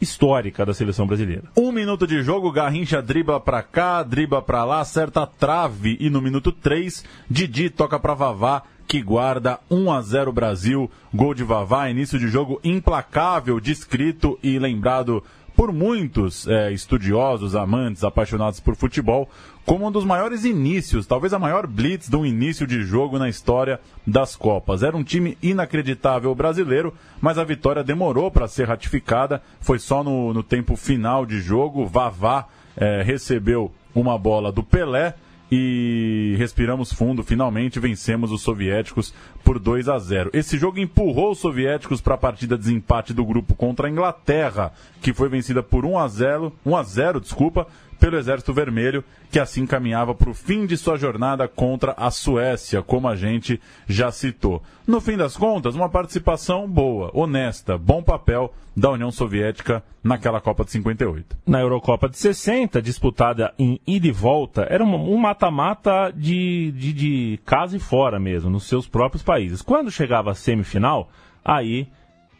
histórica 0.00 0.64
da 0.64 0.74
seleção 0.74 1.06
brasileira. 1.06 1.44
Um 1.56 1.72
minuto 1.72 2.06
de 2.06 2.22
jogo, 2.22 2.52
Garrincha 2.52 3.00
dribla 3.00 3.40
pra 3.40 3.62
cá, 3.62 4.02
dribla 4.02 4.42
pra 4.42 4.64
lá, 4.64 4.80
acerta 4.80 5.22
a 5.22 5.26
trave 5.26 5.96
e 6.00 6.10
no 6.10 6.20
minuto 6.20 6.52
3, 6.52 7.04
Didi 7.30 7.70
toca 7.70 7.98
pra 7.98 8.14
Vavá, 8.14 8.62
que 8.86 9.02
guarda 9.02 9.58
1 9.70 9.92
a 9.92 10.00
0 10.00 10.32
Brasil. 10.32 10.90
Gol 11.12 11.34
de 11.34 11.44
Vavá, 11.44 11.90
início 11.90 12.18
de 12.18 12.28
jogo 12.28 12.60
implacável, 12.62 13.60
descrito 13.60 14.38
e 14.42 14.58
lembrado 14.58 15.22
por 15.56 15.72
muitos 15.72 16.46
é, 16.46 16.70
estudiosos, 16.70 17.56
amantes, 17.56 18.04
apaixonados 18.04 18.60
por 18.60 18.76
futebol, 18.76 19.28
como 19.64 19.86
um 19.86 19.90
dos 19.90 20.04
maiores 20.04 20.44
inícios, 20.44 21.06
talvez 21.06 21.32
a 21.32 21.38
maior 21.38 21.66
blitz 21.66 22.08
de 22.08 22.14
um 22.14 22.26
início 22.26 22.66
de 22.66 22.82
jogo 22.82 23.18
na 23.18 23.28
história 23.28 23.80
das 24.06 24.36
Copas. 24.36 24.82
Era 24.82 24.96
um 24.96 25.02
time 25.02 25.36
inacreditável 25.42 26.34
brasileiro, 26.34 26.94
mas 27.20 27.38
a 27.38 27.44
vitória 27.44 27.82
demorou 27.82 28.30
para 28.30 28.46
ser 28.46 28.68
ratificada. 28.68 29.42
Foi 29.60 29.78
só 29.78 30.04
no, 30.04 30.34
no 30.34 30.42
tempo 30.42 30.76
final 30.76 31.24
de 31.24 31.40
jogo. 31.40 31.86
Vavá 31.86 32.46
é, 32.76 33.02
recebeu 33.02 33.72
uma 33.94 34.18
bola 34.18 34.52
do 34.52 34.62
Pelé 34.62 35.14
e 35.50 36.34
respiramos 36.38 36.92
fundo, 36.92 37.22
finalmente 37.22 37.78
vencemos 37.78 38.32
os 38.32 38.42
soviéticos 38.42 39.14
por 39.44 39.58
2 39.58 39.88
a 39.88 39.98
0. 39.98 40.30
Esse 40.32 40.58
jogo 40.58 40.78
empurrou 40.78 41.30
os 41.32 41.38
soviéticos 41.38 42.00
para 42.00 42.14
a 42.14 42.18
partida 42.18 42.56
de 42.56 42.64
desempate 42.64 43.14
do 43.14 43.24
grupo 43.24 43.54
contra 43.54 43.86
a 43.86 43.90
Inglaterra, 43.90 44.72
que 45.00 45.12
foi 45.12 45.28
vencida 45.28 45.62
por 45.62 45.84
1 45.84 45.98
a 45.98 46.08
0, 46.08 46.52
1 46.64 46.76
a 46.76 46.82
0, 46.82 47.20
desculpa, 47.20 47.66
pelo 47.98 48.16
Exército 48.16 48.52
Vermelho, 48.52 49.04
que 49.30 49.38
assim 49.38 49.66
caminhava 49.66 50.14
para 50.14 50.30
o 50.30 50.34
fim 50.34 50.66
de 50.66 50.76
sua 50.76 50.96
jornada 50.96 51.48
contra 51.48 51.92
a 51.96 52.10
Suécia, 52.10 52.82
como 52.82 53.08
a 53.08 53.16
gente 53.16 53.60
já 53.86 54.10
citou. 54.10 54.62
No 54.86 55.00
fim 55.00 55.16
das 55.16 55.36
contas, 55.36 55.74
uma 55.74 55.88
participação 55.88 56.68
boa, 56.68 57.10
honesta, 57.12 57.76
bom 57.76 58.02
papel 58.02 58.52
da 58.76 58.90
União 58.90 59.10
Soviética 59.10 59.82
naquela 60.04 60.40
Copa 60.40 60.64
de 60.64 60.70
58. 60.72 61.36
Na 61.46 61.60
Eurocopa 61.60 62.08
de 62.08 62.18
60, 62.18 62.80
disputada 62.82 63.52
em 63.58 63.80
ida 63.86 64.06
e 64.06 64.12
volta, 64.12 64.66
era 64.68 64.84
um 64.84 65.16
mata-mata 65.16 66.12
de, 66.14 66.72
de, 66.72 66.92
de 66.92 67.40
casa 67.44 67.76
e 67.76 67.80
fora 67.80 68.20
mesmo, 68.20 68.50
nos 68.50 68.64
seus 68.64 68.86
próprios 68.86 69.22
países. 69.22 69.62
Quando 69.62 69.90
chegava 69.90 70.30
a 70.30 70.34
semifinal, 70.34 71.08
aí 71.44 71.88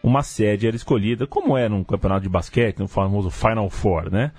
uma 0.02 0.22
sede 0.22 0.68
era 0.68 0.76
escolhida, 0.76 1.26
como 1.26 1.56
era 1.56 1.74
um 1.74 1.82
campeonato 1.82 2.22
de 2.22 2.28
basquete, 2.28 2.78
no 2.78 2.86
famoso 2.86 3.30
Final 3.30 3.68
Four, 3.68 4.10
né? 4.10 4.30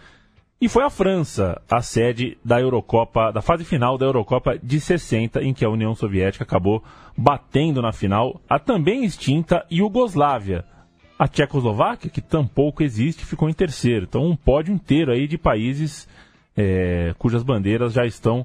E 0.59 0.67
foi 0.67 0.83
a 0.83 0.89
França 0.89 1.61
a 1.69 1.81
sede 1.81 2.35
da 2.43 2.59
Eurocopa, 2.59 3.31
da 3.31 3.43
fase 3.43 3.63
final 3.63 3.95
da 3.95 4.07
Eurocopa 4.07 4.57
de 4.57 4.79
60, 4.79 5.43
em 5.43 5.53
que 5.53 5.63
a 5.63 5.69
União 5.69 5.93
Soviética 5.93 6.43
acabou 6.43 6.83
batendo 7.15 7.79
na 7.79 7.91
final 7.91 8.41
a 8.49 8.57
também 8.57 9.05
extinta 9.05 9.63
Iugoslávia. 9.71 10.65
A 11.19 11.27
Tchecoslováquia, 11.27 12.09
que 12.09 12.21
tampouco 12.21 12.81
existe, 12.81 13.25
ficou 13.25 13.49
em 13.49 13.53
terceiro. 13.53 14.05
Então 14.09 14.25
um 14.25 14.35
pódio 14.35 14.73
inteiro 14.73 15.11
aí 15.11 15.27
de 15.27 15.37
países 15.37 16.07
é, 16.55 17.13
cujas 17.19 17.43
bandeiras 17.43 17.93
já 17.93 18.05
estão 18.05 18.43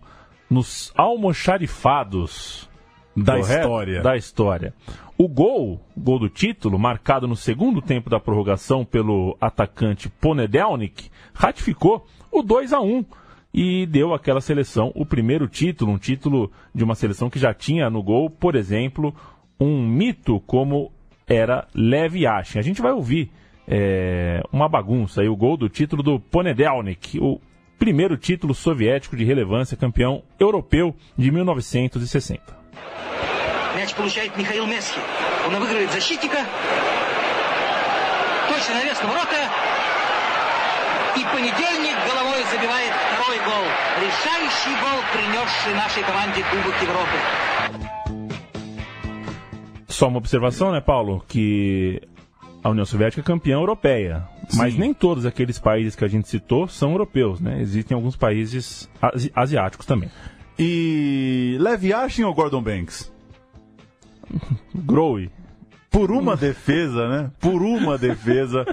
nos 0.50 0.92
almoxarifados 0.94 2.68
da 3.16 3.38
correto? 3.38 3.60
história. 3.60 4.02
Da 4.02 4.16
história. 4.16 4.74
O 5.16 5.28
gol, 5.28 5.80
gol 5.96 6.18
do 6.18 6.28
título, 6.28 6.78
marcado 6.78 7.28
no 7.28 7.36
segundo 7.36 7.80
tempo 7.80 8.10
da 8.10 8.18
prorrogação 8.18 8.84
pelo 8.84 9.36
atacante 9.40 10.08
Ponedelnik, 10.08 11.10
ratificou 11.32 12.06
o 12.30 12.42
2 12.42 12.72
a 12.72 12.80
1 12.80 13.04
e 13.54 13.86
deu 13.86 14.14
àquela 14.14 14.40
seleção 14.40 14.90
o 14.94 15.04
primeiro 15.04 15.46
título, 15.46 15.92
um 15.92 15.98
título 15.98 16.50
de 16.74 16.82
uma 16.82 16.94
seleção 16.94 17.28
que 17.28 17.38
já 17.38 17.52
tinha 17.52 17.90
no 17.90 18.02
gol, 18.02 18.30
por 18.30 18.54
exemplo, 18.54 19.14
um 19.60 19.86
mito 19.86 20.40
como 20.40 20.90
era 21.26 21.68
Lev 21.74 22.16
Yashin. 22.16 22.58
A 22.58 22.62
gente 22.62 22.80
vai 22.80 22.92
ouvir 22.92 23.30
é, 23.68 24.42
uma 24.50 24.68
bagunça 24.68 25.20
aí, 25.20 25.28
o 25.28 25.36
gol 25.36 25.56
do 25.56 25.68
título 25.68 26.02
do 26.02 26.18
Ponedelnik, 26.18 27.20
o 27.20 27.40
primeiro 27.81 28.17
título 28.17 28.53
soviético 28.53 29.15
de 29.15 29.23
relevância, 29.23 29.77
campeão 29.77 30.23
europeu 30.39 30.95
de 31.17 31.31
1960. 31.31 32.57
Мяч 33.75 33.93
получает 33.93 34.35
Михаил 34.35 34.65
Месхи. 34.65 34.99
Он 35.47 35.55
обыгрывает 35.55 35.91
защитника. 35.91 36.45
Точно 38.49 38.73
навес 38.73 38.99
на 39.03 39.07
ворота. 39.09 39.49
И 41.15 41.23
понедельник 41.25 41.95
головой 42.09 42.43
забивает 42.51 42.91
второй 43.13 43.37
гол. 43.37 43.65
Решающий 44.01 44.75
гол, 44.81 44.99
принесший 45.13 45.73
нашей 45.75 46.03
команде 46.03 46.43
Кубок 46.49 46.81
Европы. 46.81 47.17
Só 49.87 50.07
uma 50.07 50.17
observação, 50.17 50.71
né, 50.71 50.81
Paulo? 50.81 51.23
Que 51.27 52.01
a 52.62 52.70
União 52.70 52.84
Soviética 52.84 53.20
é 53.20 53.24
campeã 53.24 53.54
europeia. 53.54 54.28
Sim. 54.48 54.58
Mas 54.58 54.76
nem 54.76 54.94
todos 54.94 55.26
aqueles 55.26 55.58
países 55.58 55.96
que 55.96 56.04
a 56.04 56.08
gente 56.08 56.28
citou 56.28 56.68
são 56.68 56.92
europeus, 56.92 57.40
né? 57.40 57.60
Existem 57.60 57.94
alguns 57.94 58.16
países 58.16 58.88
asi 59.00 59.32
asiáticos 59.34 59.84
também. 59.84 60.10
E 60.58 61.56
Lev 61.60 61.84
Yashin 61.84 62.24
ou 62.24 62.34
Gordon 62.34 62.62
Banks? 62.62 63.12
Growe. 64.74 65.30
Por 65.90 66.10
uma 66.10 66.36
defesa, 66.36 67.08
né? 67.08 67.30
Por 67.40 67.62
uma 67.62 67.98
defesa. 67.98 68.64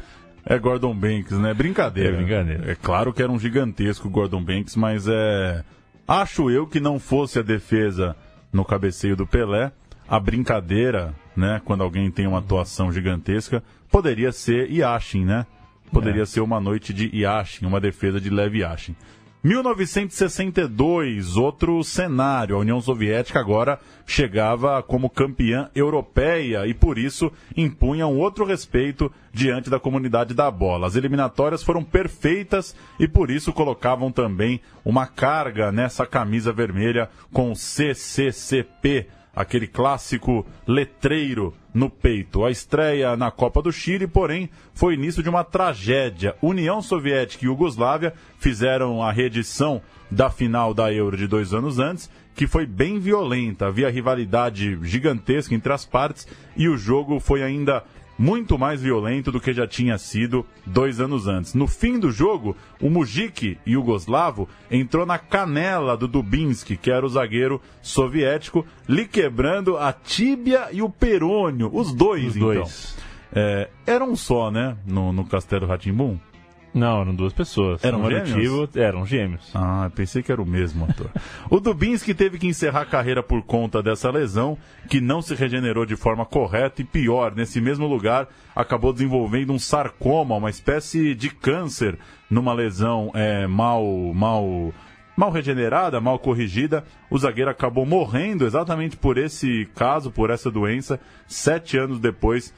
É 0.46 0.58
Gordon 0.58 0.96
Banks, 0.96 1.38
né? 1.38 1.54
Brincadeira. 1.54 2.14
É 2.14 2.18
brincadeira. 2.18 2.72
É 2.72 2.76
claro 2.76 3.12
que 3.12 3.22
era 3.22 3.32
um 3.32 3.40
gigantesco 3.40 4.10
Gordon 4.10 4.44
Banks, 4.44 4.76
mas 4.76 5.08
é. 5.08 5.64
Acho 6.08 6.50
eu 6.50 6.66
que 6.66 6.80
não 6.80 6.98
fosse 6.98 7.38
a 7.40 7.44
defesa 7.44 8.16
no 8.52 8.66
cabeceio 8.66 9.16
do 9.16 9.28
Pelé, 9.28 9.72
a 10.08 10.20
brincadeira, 10.20 11.14
né, 11.40 11.62
quando 11.66 11.82
alguém 11.82 12.12
tem 12.12 12.28
uma 12.28 12.40
atuação 12.40 12.92
gigantesca, 12.92 13.64
poderia 13.90 14.32
ser 14.32 14.70
Yashin, 14.70 15.26
né? 15.26 15.46
Poderia 15.92 16.24
é. 16.24 16.26
ser 16.26 16.42
uma 16.42 16.60
noite 16.60 16.94
de 16.94 17.10
Yashin, 17.16 17.66
uma 17.66 17.80
defesa 17.80 18.22
de 18.22 18.30
Lev 18.30 18.58
Yashin. 18.58 18.96
1962, 19.42 21.38
outro 21.38 21.82
cenário. 21.82 22.58
A 22.58 22.60
União 22.60 22.82
Soviética 22.82 23.40
agora 23.40 23.80
chegava 24.06 24.84
como 24.84 25.10
campeã 25.10 25.70
europeia 25.74 26.68
e 26.68 26.74
por 26.74 26.98
isso 26.98 27.32
impunha 27.56 28.06
um 28.06 28.18
outro 28.18 28.44
respeito 28.44 29.10
diante 29.32 29.70
da 29.70 29.80
comunidade 29.80 30.34
da 30.34 30.52
bola. 30.52 30.88
As 30.88 30.98
eliminatórias 30.98 31.64
foram 31.64 31.86
perfeitas 31.86 32.76
e 33.00 33.08
por 33.08 33.32
isso 33.32 33.54
colocavam 33.54 34.12
também 34.12 34.60
uma 34.84 35.08
carga 35.08 35.72
nessa 35.72 36.06
camisa 36.06 36.52
vermelha 36.52 37.10
com 37.32 37.56
CCCP 37.56 39.08
aquele 39.40 39.68
clássico 39.68 40.46
letreiro 40.68 41.54
no 41.74 41.90
peito. 41.90 42.44
A 42.44 42.52
estreia 42.52 43.16
na 43.16 43.32
Copa 43.32 43.62
do 43.62 43.72
Chile, 43.72 44.06
porém, 44.06 44.50
foi 44.74 44.96
início 44.96 45.24
de 45.24 45.30
uma 45.30 45.46
tragédia. 45.46 46.36
União 46.42 46.82
Soviética 46.82 47.46
e 47.46 47.48
Iugoslávia 47.48 48.14
fizeram 48.38 49.02
a 49.02 49.14
reedição 49.14 49.82
da 50.12 50.30
final 50.30 50.74
da 50.74 50.92
Euro 50.92 51.16
de 51.16 51.26
dois 51.26 51.54
anos 51.54 51.80
antes, 51.80 52.12
que 52.36 52.48
foi 52.48 52.66
bem 52.66 53.00
violenta. 53.00 53.68
Havia 53.68 53.90
rivalidade 53.90 54.78
gigantesca 54.84 55.56
entre 55.56 55.72
as 55.72 55.86
partes 55.86 56.28
e 56.58 56.68
o 56.68 56.78
jogo 56.78 57.22
foi 57.22 57.42
ainda 57.42 57.86
muito 58.20 58.60
mais 58.60 58.82
violento 58.82 59.32
do 59.32 59.40
que 59.40 59.54
já 59.54 59.66
tinha 59.66 59.98
sido 59.98 60.46
dois 60.66 61.00
anos 61.00 61.26
antes. 61.26 61.54
No 61.54 61.68
fim 61.68 61.98
do 61.98 62.12
jogo, 62.12 62.56
o 62.82 62.90
Mujik, 62.90 63.58
yugoslavo, 63.66 64.50
entrou 64.70 65.06
na 65.06 65.18
canela 65.18 65.96
do 65.96 66.06
Dubinsky, 66.06 66.76
que 66.76 66.92
era 66.92 67.06
o 67.06 67.10
zagueiro 67.10 67.62
soviético, 67.82 68.66
lhe 68.88 69.06
quebrando 69.06 69.78
a 69.78 69.94
tíbia 69.94 70.68
e 70.74 70.82
o 70.82 70.90
perônio, 70.90 71.72
os 71.74 71.94
dois, 71.94 72.28
os 72.28 72.36
então. 72.36 72.54
Dois. 72.54 72.98
É, 73.32 73.70
eram 73.88 74.16
só, 74.16 74.52
né, 74.52 74.76
no, 74.86 75.14
no 75.14 75.24
Castelo 75.24 75.66
Ratimbum? 75.66 76.20
Não, 76.74 77.02
eram 77.02 77.16
duas 77.16 77.34
pessoas. 77.34 77.84
Eram 77.84 78.02
um 78.02 78.10
gêmeos? 78.10 78.30
Motivo, 78.30 78.70
eram 78.76 79.06
gêmeos. 79.06 79.52
Ah, 79.56 79.90
pensei 79.96 80.22
que 80.22 80.32
era 80.32 80.42
o 80.42 80.46
mesmo 80.46 80.86
ator. 80.86 81.10
o 81.50 81.60
Dubinski 81.60 82.14
teve 82.14 82.38
que 82.38 82.48
encerrar 82.48 82.82
a 82.82 82.86
carreira 82.86 83.24
por 83.24 83.42
conta 83.42 83.82
dessa 83.82 84.10
lesão, 84.12 84.58
que 84.88 85.02
não 85.02 85.22
se 85.22 85.34
regenerou 85.34 85.86
de 85.86 85.96
forma 85.96 86.26
correta 86.26 86.82
e 86.82 86.86
pior, 86.86 87.34
nesse 87.36 87.60
mesmo 87.60 87.88
lugar, 87.88 88.28
acabou 88.56 88.94
desenvolvendo 88.94 89.52
um 89.52 89.60
sarcoma, 89.60 90.36
uma 90.36 90.50
espécie 90.50 91.16
de 91.16 91.30
câncer, 91.30 91.98
numa 92.30 92.54
lesão 92.54 93.12
é, 93.16 93.48
mal, 93.48 93.84
mal, 94.14 94.74
mal 95.18 95.32
regenerada, 95.32 96.00
mal 96.00 96.20
corrigida. 96.20 96.84
O 97.10 97.18
zagueiro 97.18 97.50
acabou 97.50 97.86
morrendo 97.86 98.46
exatamente 98.46 98.96
por 98.96 99.18
esse 99.18 99.68
caso, 99.76 100.12
por 100.12 100.30
essa 100.30 100.52
doença, 100.52 101.00
sete 101.28 101.78
anos 101.78 102.00
depois 102.00 102.54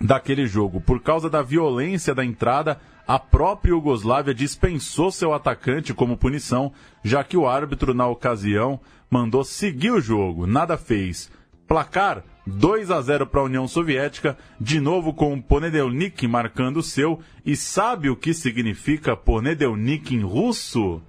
daquele 0.00 0.46
jogo. 0.46 0.80
Por 0.80 1.00
causa 1.00 1.28
da 1.28 1.42
violência 1.42 2.14
da 2.14 2.24
entrada, 2.24 2.80
a 3.10 3.18
própria 3.18 3.72
Iugoslávia 3.72 4.32
dispensou 4.32 5.10
seu 5.10 5.34
atacante 5.34 5.92
como 5.92 6.16
punição, 6.16 6.72
já 7.02 7.24
que 7.24 7.36
o 7.36 7.44
árbitro, 7.44 7.92
na 7.92 8.06
ocasião, 8.06 8.78
mandou 9.10 9.42
seguir 9.42 9.90
o 9.90 10.00
jogo. 10.00 10.46
Nada 10.46 10.78
fez. 10.78 11.28
Placar 11.66 12.22
2 12.46 12.88
a 12.92 13.00
0 13.00 13.26
para 13.26 13.40
a 13.40 13.44
União 13.44 13.66
Soviética, 13.66 14.38
de 14.60 14.78
novo 14.78 15.12
com 15.12 15.34
o 15.34 15.42
Ponedelnik 15.42 16.24
marcando 16.28 16.76
o 16.76 16.84
seu. 16.84 17.18
E 17.44 17.56
sabe 17.56 18.08
o 18.08 18.14
que 18.14 18.32
significa 18.32 19.16
Ponedelnik 19.16 20.14
em 20.14 20.22
russo? 20.22 21.02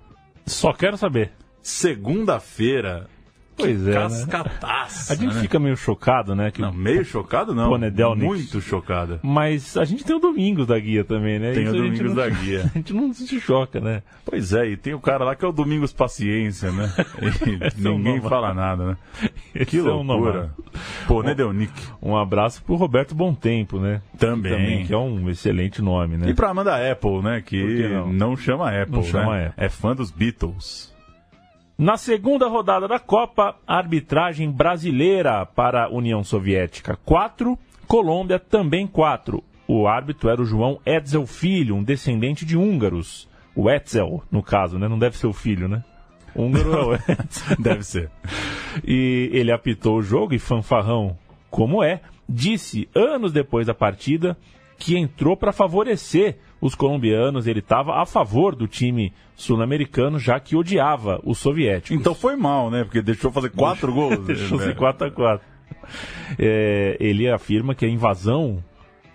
Só 0.43 0.73
quero 0.73 0.97
saber. 0.97 1.33
Segunda-feira, 1.61 3.07
Pois 3.61 3.87
é. 3.87 3.93
Cascataça. 3.93 5.13
Né? 5.13 5.19
A 5.19 5.23
gente 5.23 5.35
né? 5.35 5.41
fica 5.41 5.59
meio 5.59 5.77
chocado, 5.77 6.35
né? 6.35 6.51
Que 6.51 6.61
não, 6.61 6.73
meio 6.73 7.05
chocado 7.05 7.53
não. 7.53 7.69
Ponedelnik. 7.69 8.25
Muito 8.25 8.61
chocado. 8.61 9.19
Mas 9.21 9.77
a 9.77 9.85
gente 9.85 10.03
tem 10.03 10.15
o 10.15 10.19
Domingos 10.19 10.67
da 10.67 10.77
Guia 10.79 11.03
também, 11.03 11.39
né? 11.39 11.53
Tem 11.53 11.63
Isso 11.63 11.73
o 11.73 11.77
Domingos 11.77 12.01
não, 12.01 12.15
da 12.15 12.29
Guia. 12.29 12.61
A 12.73 12.77
gente 12.77 12.93
não 12.93 13.13
se 13.13 13.39
choca, 13.39 13.79
né? 13.79 14.01
Pois 14.25 14.53
é, 14.53 14.67
e 14.67 14.77
tem 14.77 14.93
o 14.93 14.99
cara 14.99 15.23
lá 15.23 15.35
que 15.35 15.43
é 15.43 15.47
o 15.47 15.51
Domingos 15.51 15.93
Paciência, 15.93 16.71
né? 16.71 16.91
ninguém 17.77 18.17
é 18.17 18.21
fala 18.21 18.53
nada, 18.53 18.85
né? 18.85 18.97
Esse 19.53 19.65
que 19.65 19.81
loucura. 19.81 20.53
É 20.73 21.07
Ponedelnik. 21.07 21.73
Um, 22.01 22.11
um 22.11 22.17
abraço 22.17 22.63
pro 22.63 22.75
Roberto 22.75 23.13
Bom 23.13 23.33
Tempo, 23.33 23.79
né? 23.79 24.01
Também. 24.17 24.51
Também. 24.51 24.85
Que 24.85 24.93
é 24.93 24.97
um 24.97 25.29
excelente 25.29 25.81
nome, 25.81 26.17
né? 26.17 26.29
E 26.29 26.33
pra 26.33 26.49
Amanda 26.49 26.91
Apple, 26.91 27.21
né? 27.21 27.41
Que 27.41 27.87
não? 27.89 28.13
não? 28.13 28.37
chama 28.37 28.69
Apple, 28.69 28.95
não 28.95 29.03
chama 29.03 29.37
né? 29.37 29.47
Apple. 29.47 29.65
É 29.65 29.69
fã 29.69 29.95
dos 29.95 30.11
Beatles. 30.11 30.91
Na 31.81 31.97
segunda 31.97 32.47
rodada 32.47 32.87
da 32.87 32.99
Copa, 32.99 33.55
arbitragem 33.65 34.51
brasileira 34.51 35.47
para 35.47 35.85
a 35.85 35.89
União 35.89 36.23
Soviética 36.23 36.95
4, 37.03 37.57
Colômbia 37.87 38.37
também 38.37 38.85
4. 38.85 39.43
O 39.67 39.87
árbitro 39.87 40.29
era 40.29 40.39
o 40.39 40.45
João 40.45 40.79
Etzel 40.85 41.25
Filho, 41.25 41.75
um 41.75 41.81
descendente 41.81 42.45
de 42.45 42.55
húngaros. 42.55 43.27
O 43.55 43.67
Etzel, 43.67 44.21
no 44.29 44.43
caso, 44.43 44.77
né? 44.77 44.87
Não 44.87 44.99
deve 44.99 45.17
ser 45.17 45.25
o 45.25 45.33
filho, 45.33 45.67
né? 45.67 45.83
Húngaro 46.35 46.71
é 46.71 46.85
o 46.85 46.93
Etzel. 47.11 47.57
deve 47.57 47.83
ser. 47.83 48.11
E 48.85 49.31
ele 49.33 49.51
apitou 49.51 49.97
o 49.97 50.03
jogo 50.03 50.35
e 50.35 50.39
fanfarrão, 50.39 51.17
como 51.49 51.83
é, 51.83 52.01
disse 52.29 52.87
anos 52.93 53.33
depois 53.33 53.65
da 53.65 53.73
partida 53.73 54.37
que 54.77 54.95
entrou 54.95 55.35
para 55.35 55.51
favorecer 55.51 56.37
os 56.61 56.75
colombianos, 56.75 57.47
ele 57.47 57.59
estava 57.59 57.99
a 57.99 58.05
favor 58.05 58.55
do 58.55 58.67
time 58.67 59.11
sul-americano, 59.35 60.19
já 60.19 60.39
que 60.39 60.55
odiava 60.55 61.19
os 61.25 61.39
soviéticos. 61.39 61.99
Então 61.99 62.13
foi 62.13 62.35
mal, 62.35 62.69
né? 62.69 62.83
Porque 62.83 63.01
deixou 63.01 63.31
fazer 63.31 63.49
quatro 63.49 63.91
gols. 63.91 64.19
Deixou-se 64.23 64.75
4 64.75 65.07
a 65.07 65.11
4 65.11 65.47
é, 66.37 66.95
Ele 66.99 67.27
afirma 67.27 67.73
que 67.73 67.83
a 67.83 67.89
invasão 67.89 68.63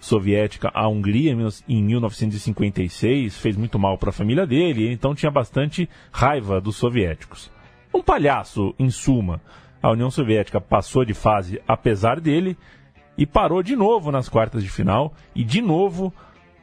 soviética 0.00 0.70
à 0.74 0.88
Hungria 0.88 1.36
em 1.68 1.82
1956 1.82 3.38
fez 3.38 3.56
muito 3.56 3.78
mal 3.78 3.96
para 3.96 4.10
a 4.10 4.12
família 4.12 4.46
dele, 4.46 4.92
então 4.92 5.14
tinha 5.14 5.30
bastante 5.30 5.88
raiva 6.12 6.60
dos 6.60 6.76
soviéticos. 6.76 7.50
Um 7.94 8.02
palhaço, 8.02 8.74
em 8.78 8.90
suma. 8.90 9.40
A 9.82 9.90
União 9.90 10.10
Soviética 10.10 10.60
passou 10.60 11.04
de 11.04 11.14
fase 11.14 11.60
apesar 11.66 12.20
dele 12.20 12.56
e 13.16 13.24
parou 13.24 13.62
de 13.62 13.74
novo 13.74 14.10
nas 14.10 14.28
quartas 14.28 14.62
de 14.62 14.68
final 14.68 15.14
e 15.34 15.42
de 15.42 15.62
novo 15.62 16.12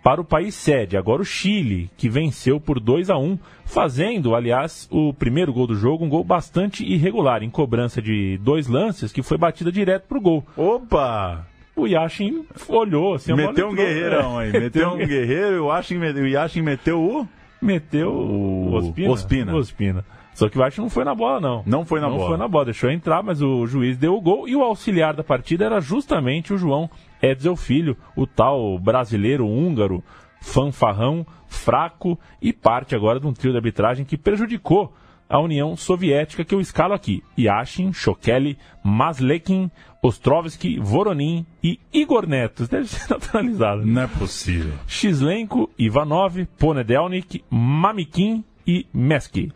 para 0.04 0.20
o 0.20 0.26
país 0.26 0.54
sede, 0.54 0.98
agora 0.98 1.22
o 1.22 1.26
Chile, 1.26 1.90
que 1.96 2.10
venceu 2.10 2.60
por 2.60 2.78
2 2.78 3.10
a 3.10 3.18
1, 3.18 3.40
fazendo, 3.64 4.36
aliás, 4.36 4.86
o 4.92 5.14
primeiro 5.14 5.54
gol 5.54 5.66
do 5.66 5.76
jogo, 5.76 6.04
um 6.04 6.10
gol 6.10 6.26
bastante 6.26 6.84
irregular, 6.84 7.42
em 7.42 7.50
cobrança 7.50 8.02
de 8.02 8.38
dois 8.40 8.68
lances, 8.68 9.14
que 9.14 9.24
foi 9.24 9.38
batida 9.38 9.72
direto 9.72 10.04
pro 10.04 10.20
gol. 10.20 10.44
Opa! 10.58 11.48
O 11.74 11.88
Yashin 11.88 12.46
olhou 12.68 13.16
assim, 13.16 13.34
Meteu 13.34 13.70
um 13.70 13.74
guerreirão 13.74 14.38
aí, 14.38 14.52
meteu 14.54 14.90
um 14.90 14.98
guerreiro 14.98 15.56
e 15.56 15.60
o 15.60 15.74
Yashin, 15.74 15.98
o 15.98 16.28
Yashin 16.28 16.62
meteu 16.62 17.02
o. 17.02 17.28
Meteu 17.62 18.12
o 18.12 18.74
Ospina. 18.74 19.10
Ospina. 19.10 19.56
Ospina. 19.56 20.06
Só 20.34 20.50
que 20.50 20.58
o 20.58 20.64
White 20.64 20.82
não 20.82 20.90
foi 20.90 21.06
na 21.06 21.16
bola, 21.16 21.40
não. 21.40 21.64
Não 21.66 21.86
foi 21.86 22.00
na 22.00 22.08
não 22.08 22.18
bola. 22.18 22.24
Não 22.24 22.30
foi 22.30 22.38
na 22.38 22.48
bola, 22.48 22.66
deixou 22.66 22.90
entrar, 22.90 23.24
mas 23.24 23.42
o 23.42 23.66
juiz 23.66 23.98
deu 23.98 24.16
o 24.16 24.22
gol. 24.22 24.48
E 24.48 24.56
o 24.56 24.64
auxiliar 24.64 25.14
da 25.14 25.24
partida 25.24 25.66
era 25.66 25.80
justamente 25.80 26.54
o 26.54 26.58
João 26.58 26.90
Edsel 27.24 27.56
Filho, 27.56 27.98
o 28.16 28.28
tal 28.28 28.78
brasileiro 28.78 29.48
húngaro, 29.48 30.04
fanfarrão, 30.42 31.26
fraco 31.48 32.20
e 32.42 32.52
parte 32.52 32.96
agora 32.96 33.20
de 33.20 33.26
um 33.26 33.34
trio 33.34 33.52
de 33.52 33.58
arbitragem 33.58 34.06
que 34.06 34.18
prejudicou 34.18 34.94
a 35.30 35.40
União 35.40 35.76
Soviética, 35.76 36.44
que 36.44 36.54
eu 36.54 36.60
escalo 36.60 36.94
aqui. 36.94 37.24
Yashin, 37.40 37.94
Shokeli, 37.94 38.58
Maslekin, 38.84 39.72
Ostrovsky, 40.02 40.78
Voronin 40.78 41.46
e 41.64 41.80
Igor 41.94 42.28
Neto. 42.28 42.68
Deve 42.68 42.88
ser 42.88 43.10
naturalizado. 43.10 43.86
Não 43.86 44.02
é 44.02 44.08
possível. 44.08 44.74
Xlenko, 44.86 45.72
Ivanov, 45.80 46.46
Ponedelnik, 46.60 47.44
Mamikin 47.50 48.44
e 48.68 48.86
Meski 48.94 49.52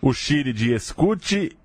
o 0.00 0.12
Chile 0.12 0.52
de 0.52 0.72
Escute 0.72 1.56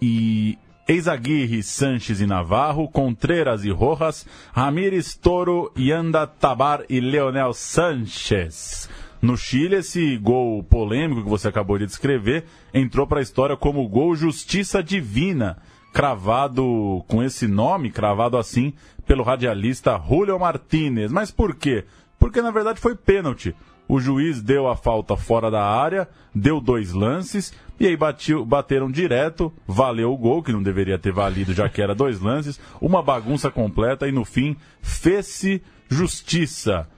e 0.00 0.58
Eizaguirre, 0.88 1.62
Sanches 1.62 2.20
e 2.20 2.26
Navarro, 2.26 2.88
Contreras 2.88 3.64
e 3.64 3.70
Rojas, 3.70 4.26
Ramírez, 4.52 5.14
Toro, 5.16 5.72
Yanda, 5.76 6.26
Tabar 6.26 6.84
e 6.88 7.00
Leonel 7.00 7.52
Sanches. 7.52 8.88
No 9.20 9.36
Chile, 9.36 9.76
esse 9.76 10.16
gol 10.18 10.62
polêmico 10.62 11.22
que 11.22 11.28
você 11.28 11.48
acabou 11.48 11.78
de 11.78 11.86
descrever 11.86 12.44
entrou 12.72 13.06
para 13.06 13.18
a 13.18 13.22
história 13.22 13.56
como 13.56 13.88
gol 13.88 14.14
Justiça 14.14 14.82
Divina, 14.82 15.56
cravado 15.92 17.02
com 17.08 17.22
esse 17.22 17.48
nome, 17.48 17.90
cravado 17.90 18.36
assim 18.36 18.72
pelo 19.06 19.24
radialista 19.24 20.00
Julio 20.06 20.38
Martinez. 20.38 21.10
Mas 21.10 21.30
por 21.30 21.56
quê? 21.56 21.84
Porque 22.18 22.42
na 22.42 22.50
verdade 22.50 22.80
foi 22.80 22.94
pênalti. 22.94 23.54
O 23.88 24.00
juiz 24.00 24.42
deu 24.42 24.68
a 24.68 24.76
falta 24.76 25.16
fora 25.16 25.50
da 25.50 25.64
área, 25.64 26.08
deu 26.34 26.60
dois 26.60 26.92
lances, 26.92 27.52
e 27.78 27.86
aí 27.86 27.96
batiu, 27.96 28.44
bateram 28.44 28.90
direto, 28.90 29.52
valeu 29.66 30.12
o 30.12 30.16
gol, 30.16 30.42
que 30.42 30.52
não 30.52 30.62
deveria 30.62 30.98
ter 30.98 31.12
valido, 31.12 31.54
já 31.54 31.68
que 31.68 31.80
era 31.80 31.94
dois 31.94 32.20
lances, 32.20 32.58
uma 32.80 33.02
bagunça 33.02 33.50
completa, 33.50 34.08
e 34.08 34.12
no 34.12 34.24
fim, 34.24 34.56
fez-se 34.80 35.62
justiça. 35.88 36.88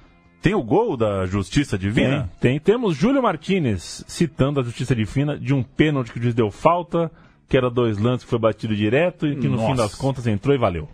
Tem 0.41 0.55
o 0.55 0.63
gol 0.63 0.97
da 0.97 1.27
Justiça 1.27 1.77
Divina? 1.77 2.31
Tem, 2.41 2.53
tem. 2.53 2.61
Temos 2.61 2.97
Júlio 2.97 3.23
Martinez 3.23 4.05
citando 4.07 4.61
a 4.61 4.63
Justiça 4.63 4.95
Divina 4.95 5.37
de 5.37 5.53
um 5.53 5.65
pênalti 5.65 6.13
que 6.13 6.19
o 6.19 6.23
juiz 6.23 6.35
deu 6.35 6.51
falta, 6.51 7.11
que 7.49 7.57
era 7.57 7.69
dois 7.69 7.99
lances 7.99 8.25
que 8.25 8.31
foi 8.31 8.39
batido 8.39 8.77
direto 8.77 9.27
e 9.27 9.35
que 9.37 9.49
no 9.49 9.57
Nossa. 9.57 9.69
fim 9.69 9.75
das 9.75 9.95
contas 9.97 10.27
entrou 10.27 10.55
e 10.55 10.59
valeu. 10.59 10.89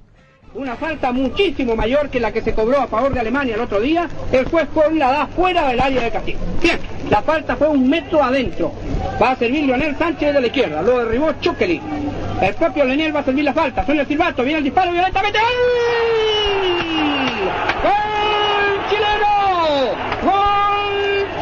Una 0.54 0.76
falta 0.76 1.10
muchísimo 1.10 1.74
mayor 1.74 2.10
que 2.10 2.20
la 2.20 2.30
que 2.30 2.40
se 2.40 2.54
cobró 2.54 2.80
a 2.80 2.86
favor 2.86 3.12
de 3.12 3.18
Alemania 3.18 3.56
el 3.56 3.60
otro 3.60 3.80
día. 3.80 4.08
El 4.30 4.44
juez 4.44 4.68
Paul 4.72 4.96
la 4.96 5.10
da 5.10 5.26
fuera 5.26 5.66
del 5.66 5.80
área 5.80 6.02
de 6.02 6.10
castigo. 6.12 6.38
Bien, 6.62 6.78
la 7.10 7.22
falta 7.22 7.56
fue 7.56 7.66
un 7.66 7.88
metro 7.88 8.22
adentro. 8.22 8.72
Va 9.20 9.32
a 9.32 9.36
servir 9.36 9.64
Leonel 9.64 9.96
Sánchez 9.98 10.32
de 10.32 10.40
la 10.40 10.46
izquierda. 10.46 10.80
Lo 10.80 10.98
derribó 10.98 11.32
Chukeli. 11.40 11.80
El 12.40 12.54
propio 12.54 12.84
Leonel 12.84 13.16
va 13.16 13.20
a 13.20 13.24
servir 13.24 13.42
la 13.42 13.52
falta. 13.52 13.84
Suena 13.84 14.02
el 14.02 14.06
silbato, 14.06 14.44
viene 14.44 14.58
el 14.58 14.64
disparo 14.64 14.92
violentamente. 14.92 15.40
¡Gol! 15.40 15.50
¡Gol 17.82 18.88
chileno! 18.90 19.92
¡Gol 20.22 20.73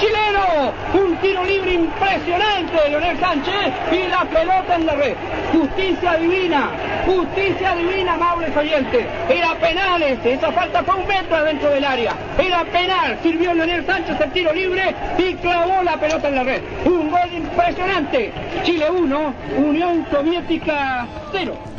chileno! 0.02 0.72
Un 0.94 1.16
tiro 1.16 1.44
libre 1.44 1.74
impresionante 1.74 2.76
de 2.82 2.90
Leonel 2.90 3.18
Sánchez 3.18 3.72
y 3.92 4.08
la 4.08 4.24
pelota 4.24 4.76
en 4.76 4.86
la 4.86 4.94
red. 4.94 5.14
Justicia 5.52 6.16
divina, 6.16 6.70
justicia 7.06 7.74
divina, 7.76 8.14
amables 8.14 8.56
oyentes. 8.56 9.06
Era 9.28 9.54
penales, 9.54 10.18
esa 10.24 10.50
falta 10.52 10.82
fue 10.82 10.96
un 10.96 11.06
metro 11.06 11.36
adentro 11.36 11.70
del 11.70 11.84
área. 11.84 12.14
Era 12.38 12.64
penal, 12.64 13.18
sirvió 13.22 13.54
Leonel 13.54 13.86
Sánchez 13.86 14.20
el 14.20 14.32
tiro 14.32 14.52
libre 14.52 14.94
y 15.18 15.34
clavó 15.34 15.82
la 15.82 15.96
pelota 15.96 16.28
en 16.28 16.34
la 16.34 16.42
red. 16.42 16.62
Un 16.84 17.10
gol 17.10 17.32
impresionante. 17.32 18.32
Chile 18.64 18.90
1, 18.90 19.34
Unión 19.58 20.06
Soviética 20.10 21.06
0. 21.32 21.71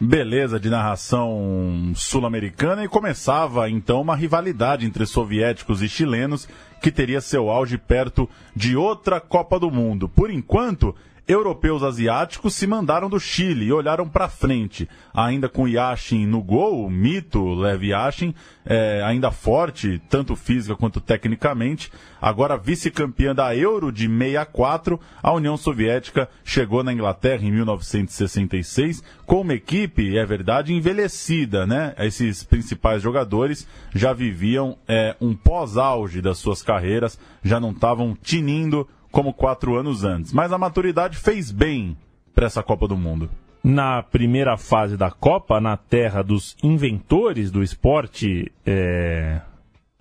Beleza 0.00 0.60
de 0.60 0.70
narração 0.70 1.92
sul-americana 1.96 2.84
e 2.84 2.88
começava 2.88 3.68
então 3.68 4.00
uma 4.00 4.14
rivalidade 4.14 4.86
entre 4.86 5.04
soviéticos 5.04 5.82
e 5.82 5.88
chilenos 5.88 6.48
que 6.80 6.92
teria 6.92 7.20
seu 7.20 7.50
auge 7.50 7.76
perto 7.76 8.30
de 8.54 8.76
outra 8.76 9.20
Copa 9.20 9.58
do 9.58 9.72
Mundo. 9.72 10.08
Por 10.08 10.30
enquanto, 10.30 10.94
europeus 11.28 11.82
asiáticos 11.82 12.54
se 12.54 12.66
mandaram 12.66 13.10
do 13.10 13.20
Chile 13.20 13.66
e 13.66 13.72
olharam 13.72 14.08
para 14.08 14.30
frente, 14.30 14.88
ainda 15.12 15.46
com 15.46 15.68
Yashin 15.68 16.26
no 16.26 16.42
gol, 16.42 16.86
o 16.86 16.90
mito 16.90 17.52
Lev 17.52 17.84
Yashin, 17.84 18.34
é, 18.64 19.02
ainda 19.04 19.30
forte, 19.30 20.00
tanto 20.08 20.34
física 20.34 20.74
quanto 20.74 21.02
tecnicamente. 21.02 21.92
Agora 22.20 22.56
vice-campeã 22.56 23.34
da 23.34 23.54
Euro 23.54 23.92
de 23.92 24.08
64, 24.08 24.98
a 25.22 25.32
União 25.32 25.56
Soviética 25.56 26.28
chegou 26.42 26.82
na 26.82 26.92
Inglaterra 26.92 27.44
em 27.44 27.52
1966 27.52 29.02
com 29.26 29.42
uma 29.42 29.54
equipe, 29.54 30.16
é 30.16 30.24
verdade, 30.24 30.72
envelhecida, 30.72 31.66
né? 31.66 31.94
Esses 31.98 32.42
principais 32.42 33.02
jogadores 33.02 33.68
já 33.94 34.14
viviam 34.14 34.78
é, 34.88 35.14
um 35.20 35.34
pós-auge 35.34 36.22
das 36.22 36.38
suas 36.38 36.62
carreiras, 36.62 37.18
já 37.42 37.60
não 37.60 37.70
estavam 37.70 38.16
tinindo 38.20 38.88
como 39.10 39.32
quatro 39.32 39.76
anos 39.76 40.04
antes. 40.04 40.32
Mas 40.32 40.52
a 40.52 40.58
maturidade 40.58 41.16
fez 41.16 41.50
bem 41.50 41.96
para 42.34 42.46
essa 42.46 42.62
Copa 42.62 42.86
do 42.86 42.96
Mundo. 42.96 43.30
Na 43.64 44.02
primeira 44.02 44.56
fase 44.56 44.96
da 44.96 45.10
Copa, 45.10 45.60
na 45.60 45.76
terra 45.76 46.22
dos 46.22 46.56
inventores 46.62 47.50
do 47.50 47.62
esporte, 47.62 48.50
é, 48.64 49.40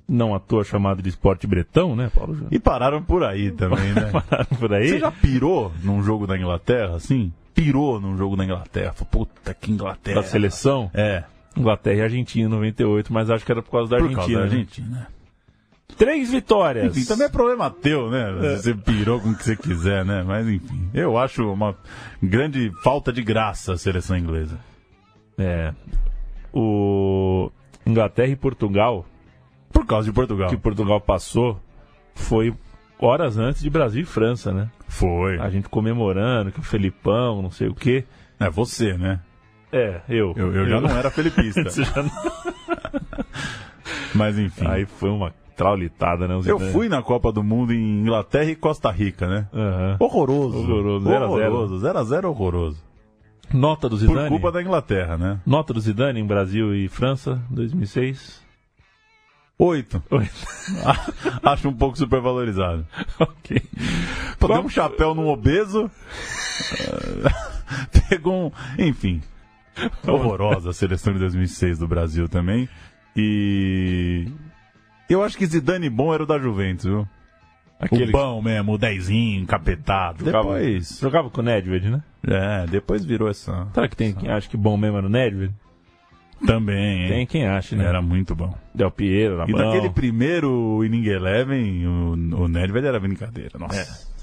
não 0.08 0.34
à 0.36 0.40
toa 0.40 0.64
chamado 0.64 1.02
de 1.02 1.10
esporte 1.10 1.48
bretão, 1.48 1.96
né, 1.96 2.10
Paulo 2.14 2.34
Júnior? 2.34 2.54
E 2.54 2.60
pararam 2.60 3.02
por 3.04 3.24
aí 3.24 3.52
também, 3.52 3.94
né? 3.94 4.12
Pararam 4.14 4.58
por 4.58 4.74
aí? 4.74 4.90
Você 4.90 5.00
já 5.00 5.12
pirou 5.12 5.72
num 5.84 6.04
jogo 6.04 6.28
da 6.28 6.38
Inglaterra, 6.38 6.96
assim? 6.96 7.34
Pirou 7.54 8.00
num 8.00 8.16
jogo 8.16 8.36
da 8.38 8.46
Inglaterra. 8.46 8.94
Puta, 9.10 9.54
que 9.54 9.72
Inglaterra. 9.72 10.22
Da 10.22 10.24
seleção? 10.24 10.92
É, 10.94 11.24
Inglaterra 11.58 11.98
e 11.98 12.02
Argentina 12.02 12.48
em 12.48 12.52
98, 12.52 13.12
mas 13.12 13.30
acho 13.30 13.44
que 13.44 13.52
era 13.52 13.64
por 13.64 13.72
causa 13.72 13.90
da 13.90 13.98
por 13.98 14.06
Argentina. 14.06 14.40
causa 14.42 14.56
da 14.56 15.00
né? 15.00 15.08
Três 15.96 16.32
vitórias. 16.32 16.96
Enfim, 16.98 17.08
também 17.08 17.26
é 17.28 17.30
problema 17.30 17.70
teu, 17.72 18.10
né? 18.10 18.32
Você 18.58 18.74
pirou 18.76 19.20
com 19.20 19.30
o 19.30 19.36
que 19.36 19.44
você 19.44 19.56
quiser, 19.56 20.04
né? 20.06 20.22
Mas 20.24 20.48
enfim, 20.48 20.90
eu 20.94 21.18
acho 21.18 21.52
uma 21.52 21.76
grande 22.22 22.72
falta 22.84 23.12
de 23.12 23.24
graça 23.24 23.74
a 23.74 23.78
seleção 23.78 24.18
inglesa. 24.18 24.60
É. 25.38 25.74
O 26.54 27.50
Inglaterra 27.86 28.30
e 28.30 28.36
Portugal, 28.36 29.06
Por 29.72 29.86
causa 29.86 30.08
de 30.10 30.14
Portugal. 30.14 30.50
que 30.50 30.58
Portugal 30.58 31.00
passou, 31.02 31.60
foi 32.14 32.54
horas 33.00 33.38
antes 33.38 33.62
de 33.62 33.70
Brasil 33.70 34.02
e 34.02 34.06
França, 34.06 34.52
né? 34.52 34.70
Foi. 34.88 35.40
A 35.40 35.50
gente 35.50 35.68
comemorando 35.70 36.52
que 36.52 36.60
o 36.60 36.64
Felipão, 36.64 37.42
não 37.42 37.52
sei 37.52 37.68
o 37.70 37.76
quê. 37.76 38.04
É 38.40 38.50
você, 38.50 38.94
né? 38.98 39.20
É, 39.72 40.02
eu. 40.10 40.34
Eu, 40.36 40.54
eu 40.54 40.68
já 40.70 40.80
não 40.82 40.90
era 40.90 41.10
felipista. 41.10 41.70
Já 41.72 42.04
não- 42.04 42.12
Mas 44.14 44.38
enfim. 44.38 44.66
Aí 44.68 44.86
foi 44.86 45.10
uma 45.10 45.34
traulitada, 45.58 46.28
né? 46.28 46.40
eu 46.46 46.60
fui 46.72 46.88
na 46.88 47.02
Copa 47.02 47.32
do 47.32 47.44
Mundo 47.44 47.74
em 47.74 48.02
Inglaterra 48.02 48.52
e 48.52 48.56
Costa 48.56 48.92
Rica, 48.92 49.28
né? 49.28 49.48
Aham. 49.54 49.98
Horroroso. 50.00 50.58
Horroroso, 50.60 51.06
zero 51.10 51.26
a 51.26 51.28
zero. 51.28 51.52
Horroroso. 51.52 51.80
0 51.80 51.98
a 52.00 52.04
0 52.04 52.30
horroroso. 52.30 52.84
Nota 53.54 53.90
do 53.90 53.98
Por 53.98 54.08
Zidane? 54.08 54.30
culpa 54.30 54.52
da 54.52 54.62
Inglaterra, 54.62 55.18
né? 55.18 55.40
Nota 55.46 55.74
do 55.74 55.80
Zidane 55.80 56.20
em 56.20 56.26
Brasil 56.26 56.76
e 56.76 56.88
França, 56.88 57.42
2006. 57.50 58.46
Oito. 59.60 60.04
Oi. 60.12 60.30
Acho 61.42 61.70
um 61.70 61.74
pouco 61.74 61.98
supervalorizado. 61.98 62.86
ok. 63.20 63.60
Pô, 64.40 64.48
Qual- 64.48 64.64
um 64.64 64.70
chapéu 64.70 65.16
num 65.16 65.28
obeso. 65.30 65.90
Pegou 68.10 68.48
um. 68.48 68.52
Enfim. 68.78 69.22
Horrorosa 70.08 70.70
a 70.70 70.74
seleção 70.74 71.14
de 71.14 71.20
2006 71.20 71.80
do 71.80 71.88
Brasil 71.88 72.28
também. 72.30 72.70
E. 73.16 74.28
Eu 75.10 75.24
acho 75.24 75.38
que 75.38 75.46
Zidane 75.46 75.90
bom 75.90 76.14
era 76.14 76.24
o 76.24 76.26
da 76.26 76.38
Juventus, 76.38 76.86
viu? 76.86 77.08
Aquele 77.80 78.06
o 78.10 78.12
bom 78.12 78.42
mesmo, 78.42 78.74
o 78.74 78.78
dezinho, 78.78 79.42
encapetado. 79.42 80.26
Jogava- 80.26 80.44
Depois. 80.56 80.98
Jogava 81.00 81.30
com 81.30 81.42
o 81.42 81.44
Nedved, 81.44 81.90
né? 81.90 82.02
É, 82.28 82.66
depois 82.68 83.06
virou 83.06 83.30
essa. 83.30 83.68
Será 83.74 83.88
que 83.88 83.96
tem 83.96 84.14
quem 84.14 84.30
acha 84.32 84.50
que 84.50 84.58
bom 84.58 84.76
mesmo 84.76 84.98
era 84.98 85.06
o 85.06 85.10
Nedved? 85.10 85.54
Também, 86.46 87.04
hein? 87.04 87.08
Tem 87.10 87.26
quem 87.26 87.48
acha, 87.48 87.76
né? 87.76 87.86
Era 87.86 88.02
muito 88.02 88.36
bom. 88.36 88.54
Del 88.74 88.92
Piero, 88.92 89.38
na 89.38 89.46
E 89.48 89.52
naquele 89.54 89.90
primeiro 89.90 90.84
Inning 90.84 91.06
Eleven, 91.08 91.88
o, 91.88 92.12
o 92.44 92.48
Nedved 92.48 92.86
era 92.86 93.00
brincadeira. 93.00 93.58
Nossa. 93.60 93.80
É. 93.80 94.17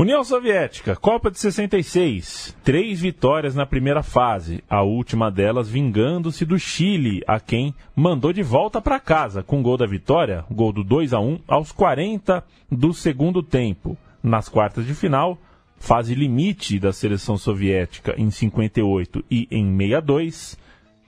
União 0.00 0.24
Soviética, 0.24 0.96
Copa 0.96 1.30
de 1.30 1.38
66. 1.38 2.56
Três 2.64 3.02
vitórias 3.02 3.54
na 3.54 3.66
primeira 3.66 4.02
fase, 4.02 4.64
a 4.66 4.80
última 4.80 5.30
delas 5.30 5.68
vingando-se 5.68 6.46
do 6.46 6.58
Chile, 6.58 7.22
a 7.26 7.38
quem 7.38 7.74
mandou 7.94 8.32
de 8.32 8.42
volta 8.42 8.80
para 8.80 8.98
casa, 8.98 9.42
com 9.42 9.62
gol 9.62 9.76
da 9.76 9.84
vitória, 9.84 10.42
gol 10.50 10.72
do 10.72 10.82
2 10.82 11.12
a 11.12 11.20
1 11.20 11.40
aos 11.46 11.70
40 11.70 12.42
do 12.72 12.94
segundo 12.94 13.42
tempo. 13.42 13.94
Nas 14.22 14.48
quartas 14.48 14.86
de 14.86 14.94
final, 14.94 15.36
fase 15.76 16.14
limite 16.14 16.78
da 16.78 16.94
seleção 16.94 17.36
soviética 17.36 18.14
em 18.16 18.30
58 18.30 19.22
e 19.30 19.46
em 19.50 19.76
62, 19.76 20.58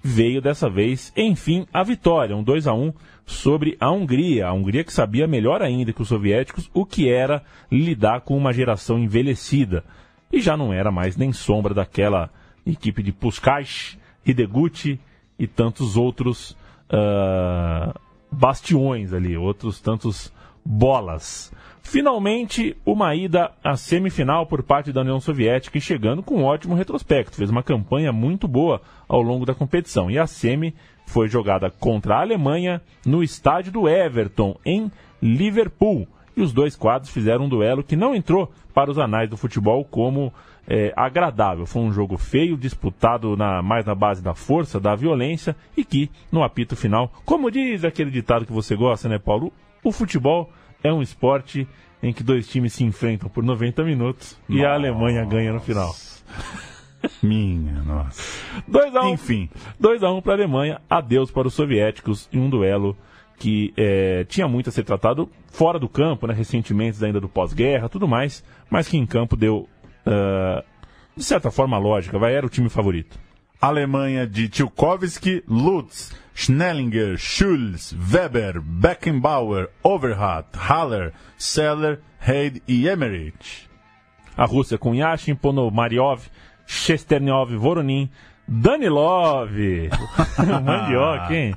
veio 0.02 0.42
dessa 0.42 0.68
vez, 0.68 1.10
enfim, 1.16 1.66
a 1.72 1.82
vitória, 1.82 2.36
um 2.36 2.42
2 2.42 2.66
a 2.66 2.74
1 2.74 2.92
sobre 3.26 3.76
a 3.80 3.90
Hungria. 3.90 4.46
A 4.46 4.52
Hungria 4.52 4.84
que 4.84 4.92
sabia 4.92 5.26
melhor 5.26 5.62
ainda 5.62 5.92
que 5.92 6.02
os 6.02 6.08
soviéticos 6.08 6.70
o 6.74 6.84
que 6.84 7.08
era 7.08 7.42
lidar 7.70 8.20
com 8.22 8.36
uma 8.36 8.52
geração 8.52 8.98
envelhecida. 8.98 9.84
E 10.32 10.40
já 10.40 10.56
não 10.56 10.72
era 10.72 10.90
mais 10.90 11.16
nem 11.16 11.32
sombra 11.32 11.74
daquela 11.74 12.30
equipe 12.66 13.02
de 13.02 13.12
Puskás, 13.12 13.98
Hideguchi 14.24 14.98
e 15.38 15.46
tantos 15.46 15.96
outros 15.96 16.56
ah, 16.88 17.94
bastiões 18.30 19.12
ali, 19.12 19.36
outros 19.36 19.80
tantos 19.80 20.32
bolas. 20.64 21.52
Finalmente, 21.82 22.76
uma 22.86 23.14
ida 23.14 23.50
à 23.62 23.76
semifinal 23.76 24.46
por 24.46 24.62
parte 24.62 24.92
da 24.92 25.00
União 25.00 25.20
Soviética 25.20 25.76
e 25.76 25.80
chegando 25.80 26.22
com 26.22 26.36
um 26.36 26.44
ótimo 26.44 26.74
retrospecto. 26.74 27.36
Fez 27.36 27.50
uma 27.50 27.62
campanha 27.62 28.12
muito 28.12 28.46
boa 28.46 28.80
ao 29.08 29.20
longo 29.20 29.44
da 29.44 29.54
competição. 29.54 30.10
E 30.10 30.18
a 30.18 30.26
semi 30.26 30.74
foi 31.12 31.28
jogada 31.28 31.70
contra 31.70 32.16
a 32.16 32.20
Alemanha 32.22 32.80
no 33.04 33.22
estádio 33.22 33.70
do 33.70 33.88
Everton, 33.88 34.56
em 34.64 34.90
Liverpool. 35.20 36.08
E 36.34 36.40
os 36.40 36.52
dois 36.52 36.74
quadros 36.74 37.10
fizeram 37.10 37.44
um 37.44 37.48
duelo 37.48 37.82
que 37.84 37.94
não 37.94 38.14
entrou 38.14 38.50
para 38.72 38.90
os 38.90 38.98
anais 38.98 39.28
do 39.28 39.36
futebol 39.36 39.84
como 39.84 40.32
é, 40.66 40.90
agradável. 40.96 41.66
Foi 41.66 41.82
um 41.82 41.92
jogo 41.92 42.16
feio, 42.16 42.56
disputado 42.56 43.36
na- 43.36 43.60
mais 43.60 43.84
na 43.84 43.94
base 43.94 44.22
da 44.22 44.32
força, 44.32 44.80
da 44.80 44.94
violência, 44.94 45.54
e 45.76 45.84
que, 45.84 46.10
no 46.30 46.42
apito 46.42 46.74
final, 46.74 47.12
como 47.26 47.50
diz 47.50 47.84
aquele 47.84 48.10
ditado 48.10 48.46
que 48.46 48.52
você 48.52 48.74
gosta, 48.74 49.08
né, 49.08 49.18
Paulo? 49.18 49.52
O 49.84 49.92
futebol 49.92 50.50
é 50.82 50.90
um 50.92 51.02
esporte 51.02 51.68
em 52.02 52.12
que 52.12 52.22
dois 52.22 52.48
times 52.48 52.72
se 52.72 52.84
enfrentam 52.84 53.28
por 53.28 53.44
90 53.44 53.84
minutos 53.84 54.38
e 54.48 54.64
a 54.64 54.72
Alemanha 54.72 55.24
ganha 55.26 55.52
no 55.52 55.60
final. 55.60 55.94
Minha, 57.22 57.82
nossa. 57.82 58.22
2 58.68 58.96
a 58.96 59.02
1 59.02 59.08
Enfim. 59.10 59.50
2 59.78 60.02
a 60.02 60.10
1 60.12 60.22
para 60.22 60.32
a 60.32 60.36
Alemanha, 60.36 60.80
adeus 60.88 61.30
para 61.30 61.48
os 61.48 61.54
soviéticos 61.54 62.28
em 62.32 62.38
um 62.38 62.50
duelo 62.50 62.96
que 63.38 63.72
é, 63.76 64.24
tinha 64.24 64.46
muito 64.46 64.68
a 64.68 64.72
ser 64.72 64.84
tratado 64.84 65.28
fora 65.48 65.78
do 65.78 65.88
campo, 65.88 66.26
né, 66.26 66.34
ressentimentos 66.34 67.02
ainda 67.02 67.20
do 67.20 67.28
pós-guerra, 67.28 67.88
tudo 67.88 68.06
mais, 68.06 68.44
mas 68.70 68.86
que 68.86 68.96
em 68.96 69.04
campo 69.04 69.36
deu, 69.36 69.68
ah, 70.06 70.62
de 71.16 71.24
certa 71.24 71.50
forma, 71.50 71.76
lógica, 71.76 72.18
vai, 72.18 72.34
era 72.34 72.46
o 72.46 72.48
time 72.48 72.68
favorito. 72.68 73.18
Alemanha 73.60 74.26
de 74.26 74.48
Tchaikovsky, 74.48 75.44
Lutz, 75.46 76.12
Schnellinger, 76.34 77.16
Schulz, 77.16 77.94
Weber, 78.12 78.60
Beckenbauer, 78.60 79.70
Overhat, 79.82 80.48
Haller, 80.56 81.12
Seller, 81.36 82.00
Heyd 82.20 82.62
e 82.66 82.88
Emmerich. 82.88 83.68
A 84.36 84.46
Rússia 84.46 84.78
com 84.78 84.94
Yashin, 84.94 85.34
Ponomariov, 85.34 86.22
Shesternyov, 86.66 87.54
Voronin, 87.56 88.08
Danilov, 88.46 89.50
o 90.38 90.60
Mandioca, 90.62 91.34
hein? 91.34 91.54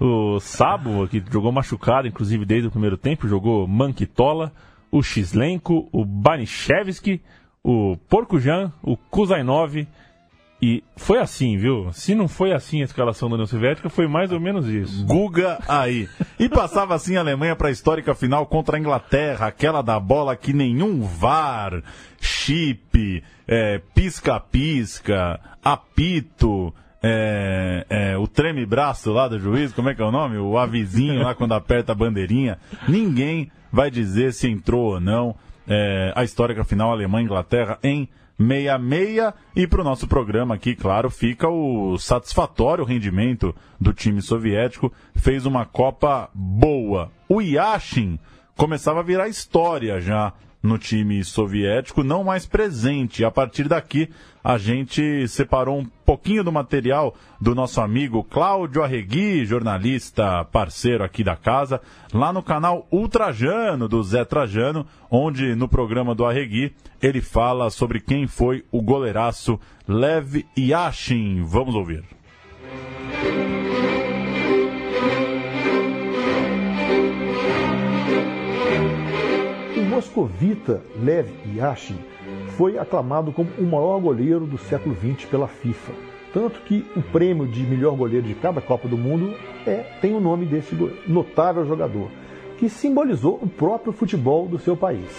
O 0.00 0.38
Sabo, 0.40 1.08
que 1.08 1.22
jogou 1.30 1.50
machucado, 1.50 2.06
inclusive 2.06 2.44
desde 2.44 2.68
o 2.68 2.70
primeiro 2.70 2.96
tempo, 2.96 3.28
jogou 3.28 3.66
Mankitola, 3.66 4.52
o 4.90 5.02
Xlenko, 5.02 5.88
o 5.92 6.04
Banishevski, 6.04 7.20
o 7.62 7.96
Porcujan, 8.08 8.72
o 8.82 8.96
Kuzainov, 8.96 9.86
e 10.60 10.82
foi 10.96 11.18
assim, 11.20 11.56
viu? 11.56 11.92
Se 11.92 12.16
não 12.16 12.26
foi 12.26 12.52
assim 12.52 12.80
a 12.80 12.84
escalação 12.84 13.28
da 13.28 13.34
União 13.34 13.46
Soviética, 13.46 13.88
foi 13.88 14.08
mais 14.08 14.32
ou 14.32 14.40
menos 14.40 14.66
isso. 14.66 15.06
Guga 15.06 15.60
aí. 15.68 16.08
E 16.38 16.48
passava 16.48 16.96
assim 16.96 17.16
a 17.16 17.20
Alemanha 17.20 17.54
para 17.54 17.68
a 17.68 17.70
histórica 17.70 18.12
final 18.12 18.44
contra 18.44 18.76
a 18.76 18.80
Inglaterra, 18.80 19.46
aquela 19.46 19.82
da 19.82 20.00
bola 20.00 20.34
que 20.34 20.52
nenhum 20.52 21.02
VAR, 21.02 21.80
chip, 22.20 23.22
pisca-pisca, 23.94 25.40
apito, 25.62 26.72
é, 27.02 27.86
é, 27.88 28.18
o 28.18 28.26
treme-braço 28.26 29.12
lá 29.12 29.28
do 29.28 29.38
juiz, 29.38 29.72
como 29.72 29.88
é 29.88 29.94
que 29.94 30.02
é 30.02 30.04
o 30.04 30.10
nome? 30.10 30.36
O 30.36 30.58
avizinho 30.58 31.22
lá 31.22 31.34
quando 31.34 31.54
aperta 31.54 31.92
a 31.92 31.94
bandeirinha. 31.94 32.58
Ninguém 32.88 33.50
vai 33.72 33.90
dizer 33.90 34.32
se 34.32 34.48
entrou 34.48 34.94
ou 34.94 35.00
não 35.00 35.34
é, 35.66 36.12
a 36.16 36.24
histórica 36.24 36.64
final 36.64 36.90
Alemanha-Inglaterra 36.90 37.78
em 37.82 38.08
66. 38.38 39.34
E 39.54 39.66
para 39.66 39.80
o 39.80 39.84
nosso 39.84 40.06
programa 40.06 40.54
aqui, 40.54 40.74
claro, 40.74 41.10
fica 41.10 41.48
o 41.48 41.98
satisfatório 41.98 42.84
rendimento 42.84 43.54
do 43.80 43.92
time 43.92 44.22
soviético. 44.22 44.92
Fez 45.14 45.44
uma 45.44 45.64
Copa 45.64 46.30
boa. 46.34 47.10
O 47.28 47.40
Yashin 47.40 48.18
começava 48.56 49.00
a 49.00 49.04
virar 49.04 49.28
história 49.28 50.00
já 50.00 50.32
no 50.62 50.78
time 50.78 51.22
soviético, 51.24 52.02
não 52.02 52.24
mais 52.24 52.46
presente. 52.46 53.24
A 53.24 53.30
partir 53.30 53.68
daqui, 53.68 54.08
a 54.42 54.58
gente 54.58 55.26
separou 55.28 55.78
um 55.78 55.84
pouquinho 56.04 56.42
do 56.42 56.50
material 56.50 57.14
do 57.40 57.54
nosso 57.54 57.80
amigo 57.80 58.24
Cláudio 58.24 58.82
Arregui, 58.82 59.44
jornalista 59.44 60.44
parceiro 60.46 61.04
aqui 61.04 61.22
da 61.22 61.36
casa, 61.36 61.80
lá 62.12 62.32
no 62.32 62.42
canal 62.42 62.86
Ultrajano 62.90 63.88
do 63.88 64.02
Zé 64.02 64.24
Trajano, 64.24 64.86
onde 65.10 65.54
no 65.54 65.68
programa 65.68 66.14
do 66.14 66.24
Arregui 66.24 66.72
ele 67.00 67.20
fala 67.20 67.70
sobre 67.70 68.00
quem 68.00 68.26
foi 68.26 68.64
o 68.72 68.82
goleiraço 68.82 69.60
Lev 69.86 70.44
Yashin. 70.56 71.42
Vamos 71.44 71.74
ouvir. 71.74 72.04
Moscovita 79.98 80.80
Lev 81.02 81.28
Yashin 81.56 81.98
foi 82.56 82.78
aclamado 82.78 83.32
como 83.32 83.48
o 83.58 83.64
maior 83.64 83.98
goleiro 83.98 84.46
do 84.46 84.56
século 84.56 84.94
XX 84.94 85.28
pela 85.28 85.48
FIFA. 85.48 85.92
Tanto 86.32 86.60
que 86.60 86.86
o 86.94 87.02
prêmio 87.02 87.48
de 87.48 87.64
melhor 87.64 87.96
goleiro 87.96 88.24
de 88.24 88.34
cada 88.34 88.60
Copa 88.60 88.86
do 88.86 88.96
Mundo 88.96 89.34
é, 89.66 89.78
tem 90.00 90.14
o 90.14 90.20
nome 90.20 90.46
desse 90.46 90.76
notável 91.08 91.66
jogador, 91.66 92.08
que 92.58 92.68
simbolizou 92.68 93.40
o 93.42 93.48
próprio 93.48 93.92
futebol 93.92 94.46
do 94.46 94.58
seu 94.58 94.76
país. 94.76 95.10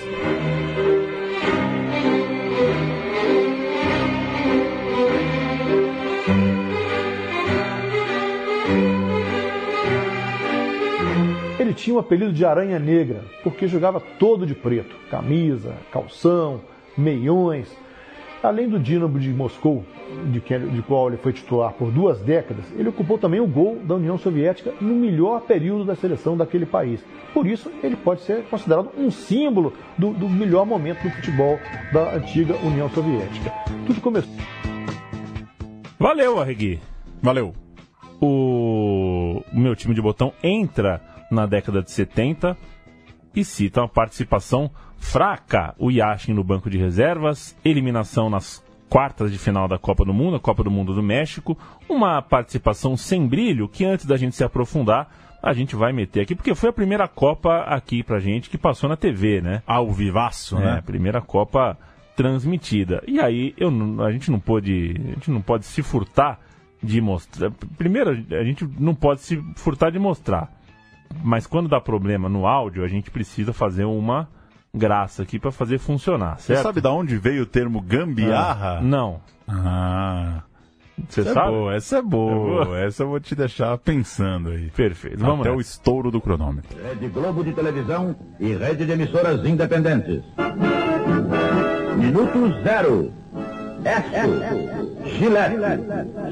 Tinha 11.80 11.96
o 11.96 12.00
apelido 12.00 12.32
de 12.32 12.46
Aranha 12.46 12.78
Negra, 12.78 13.24
porque 13.44 13.68
jogava 13.68 14.00
todo 14.00 14.46
de 14.46 14.54
preto, 14.54 14.96
camisa, 15.10 15.74
calção, 15.92 16.62
meiões. 16.98 17.76
Além 18.42 18.70
do 18.70 18.80
Dinamo 18.80 19.20
de 19.20 19.30
Moscou, 19.30 19.84
de, 20.32 20.39
que, 20.39 20.58
de 20.58 20.82
qual 20.82 21.08
ele 21.08 21.18
foi 21.18 21.34
titular 21.34 21.74
por 21.74 21.92
duas 21.92 22.20
décadas, 22.20 22.65
ele 22.78 22.89
ocupou 22.89 23.18
também 23.18 23.39
o 23.39 23.48
gol 23.48 23.78
da 23.84 23.96
União 23.96 24.18
Soviética 24.18 24.74
no 24.80 24.96
melhor 24.96 25.42
período 25.42 25.84
da 25.86 25.96
seleção 25.96 26.38
daquele 26.38 26.65
país. 26.65 27.04
Por 27.34 27.46
isso, 27.46 27.72
ele 27.84 27.96
pode 27.96 28.22
ser 28.22 28.44
considerado 28.44 28.92
um 28.98 29.12
símbolo 29.12 29.74
do, 29.98 30.12
do 30.12 30.30
melhor 30.30 30.65
momento 30.65 31.04
do 31.04 31.10
futebol 31.10 31.60
da 31.92 32.15
antiga 32.15 32.56
União 32.63 32.89
Soviética. 32.89 33.52
Tudo 33.86 34.02
começou. 34.02 34.34
Valeu, 36.00 36.39
Arregui. 36.39 36.80
Valeu. 37.22 37.54
O... 38.22 39.42
o 39.54 39.60
meu 39.60 39.76
time 39.76 39.94
de 39.94 40.02
botão 40.02 40.34
entra 40.42 41.02
na 41.32 41.46
década 41.46 41.82
de 41.82 41.92
70 41.92 42.58
e 43.36 43.44
cita 43.44 43.82
uma 43.82 43.88
participação 43.88 44.72
fraca, 44.98 45.74
o 45.78 45.89
Yashin 45.92 46.34
no 46.34 46.44
banco 46.44 46.70
de 46.70 46.78
reservas, 46.78 47.56
eliminação 47.63 48.30
nas 48.30 48.63
quartas 48.89 49.32
de 49.32 49.38
final 49.38 49.68
da 49.68 49.78
Copa 49.78 50.04
do 50.04 50.13
Mundo, 50.13 50.38
a 50.38 50.39
Copa 50.39 50.63
do 50.63 50.72
Mundo 50.72 50.94
do 50.94 51.04
México, 51.04 51.58
uma 51.88 52.22
participação 52.22 52.98
sem 52.98 53.28
brilho 53.28 53.70
que 53.70 53.86
antes 53.86 54.06
da 54.06 54.18
gente 54.18 54.36
se 54.36 54.44
aprofundar, 54.44 55.10
a 55.42 55.54
gente 55.54 55.76
vai 55.76 55.94
meter 55.94 56.22
aqui, 56.22 56.36
porque 56.36 56.54
foi 56.56 56.70
a 56.70 56.74
primeira 56.74 57.08
Copa 57.08 57.60
aqui 57.62 58.04
pra 58.04 58.20
gente 58.20 58.50
que 58.50 58.58
passou 58.58 58.89
na 58.89 58.98
TV, 58.98 59.42
né? 59.42 59.62
Ao 59.65 59.89
vivaço, 59.92 60.58
É, 60.58 60.62
né? 60.62 60.78
a 60.80 60.82
primeira 60.82 61.22
Copa 61.22 61.78
transmitida. 62.15 63.02
E 63.08 63.20
aí 63.22 63.54
eu, 63.58 63.72
a 64.04 64.12
gente 64.12 64.30
não 64.30 64.39
pode, 64.39 64.96
a 65.00 65.10
gente 65.13 65.32
não 65.32 65.42
pode 65.42 65.65
se 65.65 65.82
furtar 65.82 66.38
de 66.84 67.00
mostrar. 67.00 67.52
Primeiro, 67.78 68.10
a 68.32 68.44
gente 68.44 68.68
não 68.78 68.94
pode 68.94 69.22
se 69.22 69.38
furtar 69.56 69.92
de 69.92 70.00
mostrar. 70.00 70.52
Mas 71.24 71.45
quando 71.48 71.67
dá 71.67 71.80
problema 71.82 72.30
no 72.30 72.45
áudio, 72.48 72.84
a 72.84 72.88
gente 72.88 73.10
precisa 73.12 73.52
fazer 73.54 73.86
uma 73.86 74.28
graça 74.74 75.24
aqui 75.24 75.39
para 75.39 75.52
fazer 75.52 75.80
funcionar, 75.80 76.38
Você 76.39 76.54
certo? 76.54 76.63
sabe 76.63 76.80
da 76.82 76.91
onde 76.91 77.17
veio 77.17 77.43
o 77.43 77.45
termo 77.45 77.82
gambiarra? 77.82 78.80
Não. 78.82 79.19
Ah, 79.48 80.43
Você 81.08 81.22
essa 81.22 81.30
é 81.32 81.34
sabe? 81.34 81.52
boa, 81.52 81.76
essa 81.76 81.98
é 81.98 82.02
boa. 82.04 82.62
É 82.62 82.65
boa? 82.65 82.80
Essa 82.80 83.04
eu 83.04 83.08
vou 83.10 83.19
te 83.19 83.34
deixar 83.36 83.76
pensando 83.80 84.50
aí. 84.50 84.69
Perfeito. 84.69 85.17
Vamos 85.19 85.41
Até 85.41 85.50
o 85.52 85.58
nessa. 85.58 85.69
estouro 85.72 86.12
do 86.12 86.22
cronômetro. 86.22 86.78
Rede 86.84 87.08
Globo 87.08 87.43
de 87.43 87.52
televisão 87.54 88.15
e 88.39 88.54
rede 88.54 88.86
de 88.86 88.91
emissoras 88.91 89.43
independentes. 89.43 90.22
Minuto 91.98 92.62
zero. 92.63 93.12
Esso, 93.86 95.18
Gillette, 95.18 95.56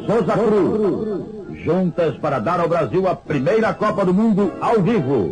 Souza 0.06 0.34
Cruz. 0.34 1.38
Juntas 1.64 2.18
para 2.18 2.40
dar 2.40 2.60
ao 2.60 2.70
Brasil 2.70 3.08
a 3.08 3.16
primeira 3.16 3.74
Copa 3.74 4.06
do 4.06 4.14
Mundo 4.14 4.54
ao 4.62 4.82
vivo. 4.82 5.32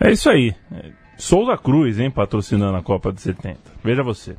É 0.00 0.10
isso 0.10 0.28
aí. 0.30 0.54
É, 0.72 0.90
Souza 1.16 1.56
Cruz, 1.56 1.98
hein, 1.98 2.10
patrocinando 2.10 2.76
a 2.76 2.82
Copa 2.82 3.12
de 3.12 3.20
70. 3.20 3.58
Veja 3.82 4.02
você. 4.02 4.36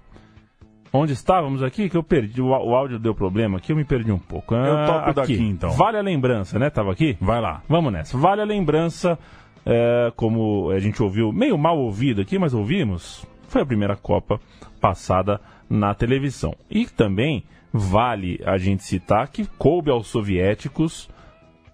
Onde 0.92 1.13
estávamos 1.13 1.62
aqui? 1.62 1.89
Que 1.89 1.98
eu 1.98 2.04
perdi. 2.04 2.42
O, 2.42 2.48
o 2.48 2.76
áudio 2.76 2.98
deu 2.98 3.13
problema 3.13 3.58
aqui, 3.58 3.72
eu 3.72 3.76
me 3.76 3.86
perdi 3.86 4.12
um 4.12 4.18
pouco. 4.20 4.56
Eu 4.56 4.86
toco 4.86 5.10
aqui. 5.10 5.13
daqui, 5.13 5.42
então. 5.44 5.72
Vale 5.72 5.98
a 5.98 6.02
lembrança, 6.02 6.58
né? 6.58 6.70
Tava 6.70 6.92
aqui? 6.92 7.15
Vai 7.22 7.39
lá. 7.39 7.62
Vamos 7.68 7.94
nessa. 7.94 8.18
Vale 8.18 8.42
a 8.42 8.46
lembrança, 8.46 9.18
é, 9.65 10.12
como 10.15 10.72
a 10.72 10.80
gente 10.80 11.02
ouviu, 11.02 11.32
meio 11.32 11.58
mal 11.58 11.78
ouvido 11.78 12.22
aqui, 12.22 12.39
mas 12.39 12.54
ouvimos. 12.54 13.26
Foi 13.50 13.62
a 13.62 13.66
primeira 13.66 13.96
Copa 13.96 14.40
passada 14.80 15.42
na 15.70 15.94
televisão. 15.94 16.56
E 16.70 16.86
também 16.86 17.44
vale 17.72 18.40
a 18.46 18.58
gente 18.58 18.84
citar 18.84 19.28
que 19.28 19.46
coube 19.58 19.92
aos 19.92 20.08
soviéticos 20.08 21.10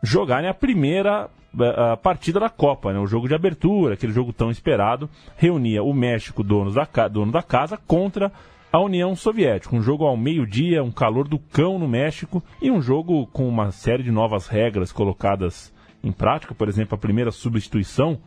jogarem 0.01 0.49
a 0.49 0.53
primeira 0.53 1.29
eh, 1.59 1.91
a 1.93 1.97
partida 1.97 2.39
da 2.39 2.49
Copa, 2.49 2.91
né? 2.91 2.99
o 2.99 3.07
jogo 3.07 3.27
de 3.27 3.35
abertura, 3.35 3.93
aquele 3.93 4.11
jogo 4.11 4.33
tão 4.33 4.51
esperado, 4.51 5.09
reunia 5.37 5.83
o 5.83 5.93
México, 5.93 6.43
dono 6.43 6.71
da, 6.71 6.85
dono 7.07 7.31
da 7.31 7.41
casa, 7.41 7.77
contra 7.77 8.31
a 8.71 8.79
União 8.79 9.15
Soviética. 9.15 9.75
Um 9.75 9.81
jogo 9.81 10.05
ao 10.05 10.17
meio-dia, 10.17 10.83
um 10.83 10.91
calor 10.91 11.27
do 11.27 11.39
cão 11.39 11.79
no 11.79 11.87
México 11.87 12.43
e 12.61 12.69
um 12.69 12.81
jogo 12.81 13.25
com 13.27 13.47
uma 13.47 13.71
série 13.71 14.03
de 14.03 14.11
novas 14.11 14.47
regras 14.47 14.91
colocadas 14.91 15.73
em 16.03 16.11
prática. 16.11 16.53
Por 16.53 16.67
exemplo, 16.67 16.95
a 16.95 16.99
primeira 16.99 17.31
substituição 17.31 18.19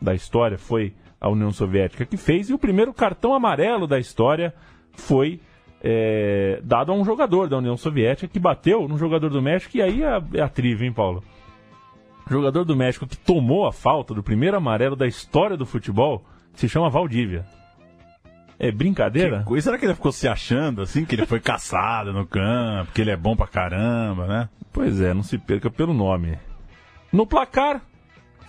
da 0.00 0.14
história 0.14 0.58
foi 0.58 0.94
a 1.20 1.28
União 1.28 1.50
Soviética 1.52 2.04
que 2.04 2.16
fez, 2.16 2.48
e 2.48 2.54
o 2.54 2.58
primeiro 2.58 2.92
cartão 2.92 3.34
amarelo 3.34 3.86
da 3.86 3.98
história 3.98 4.54
foi 4.92 5.40
é, 5.82 6.60
dado 6.62 6.92
a 6.92 6.94
um 6.94 7.04
jogador 7.04 7.48
da 7.48 7.58
União 7.58 7.76
Soviética 7.76 8.28
que 8.28 8.38
bateu 8.38 8.88
no 8.88 8.98
jogador 8.98 9.30
do 9.30 9.42
México, 9.42 9.76
e 9.76 9.82
aí 9.82 10.02
é 10.02 10.08
a, 10.08 10.22
é 10.34 10.42
a 10.42 10.50
hein, 10.84 10.92
Paulo? 10.92 11.22
O 12.26 12.30
jogador 12.30 12.64
do 12.64 12.76
México 12.76 13.06
que 13.06 13.16
tomou 13.16 13.66
a 13.66 13.72
falta 13.72 14.12
do 14.12 14.22
primeiro 14.22 14.56
amarelo 14.56 14.96
da 14.96 15.06
história 15.06 15.56
do 15.56 15.64
futebol 15.64 16.24
se 16.54 16.68
chama 16.68 16.90
Valdívia. 16.90 17.44
É 18.58 18.72
brincadeira? 18.72 19.40
Que 19.40 19.44
coisa, 19.44 19.64
será 19.64 19.78
que 19.78 19.84
ele 19.84 19.94
ficou 19.94 20.10
se 20.10 20.26
achando 20.26 20.82
assim, 20.82 21.04
que 21.04 21.14
ele 21.14 21.26
foi 21.26 21.38
caçado 21.40 22.12
no 22.12 22.26
campo, 22.26 22.90
que 22.92 23.00
ele 23.00 23.10
é 23.10 23.16
bom 23.16 23.36
pra 23.36 23.46
caramba, 23.46 24.26
né? 24.26 24.48
Pois 24.72 25.00
é, 25.00 25.14
não 25.14 25.22
se 25.22 25.38
perca 25.38 25.70
pelo 25.70 25.94
nome. 25.94 26.38
No 27.12 27.26
placar, 27.26 27.82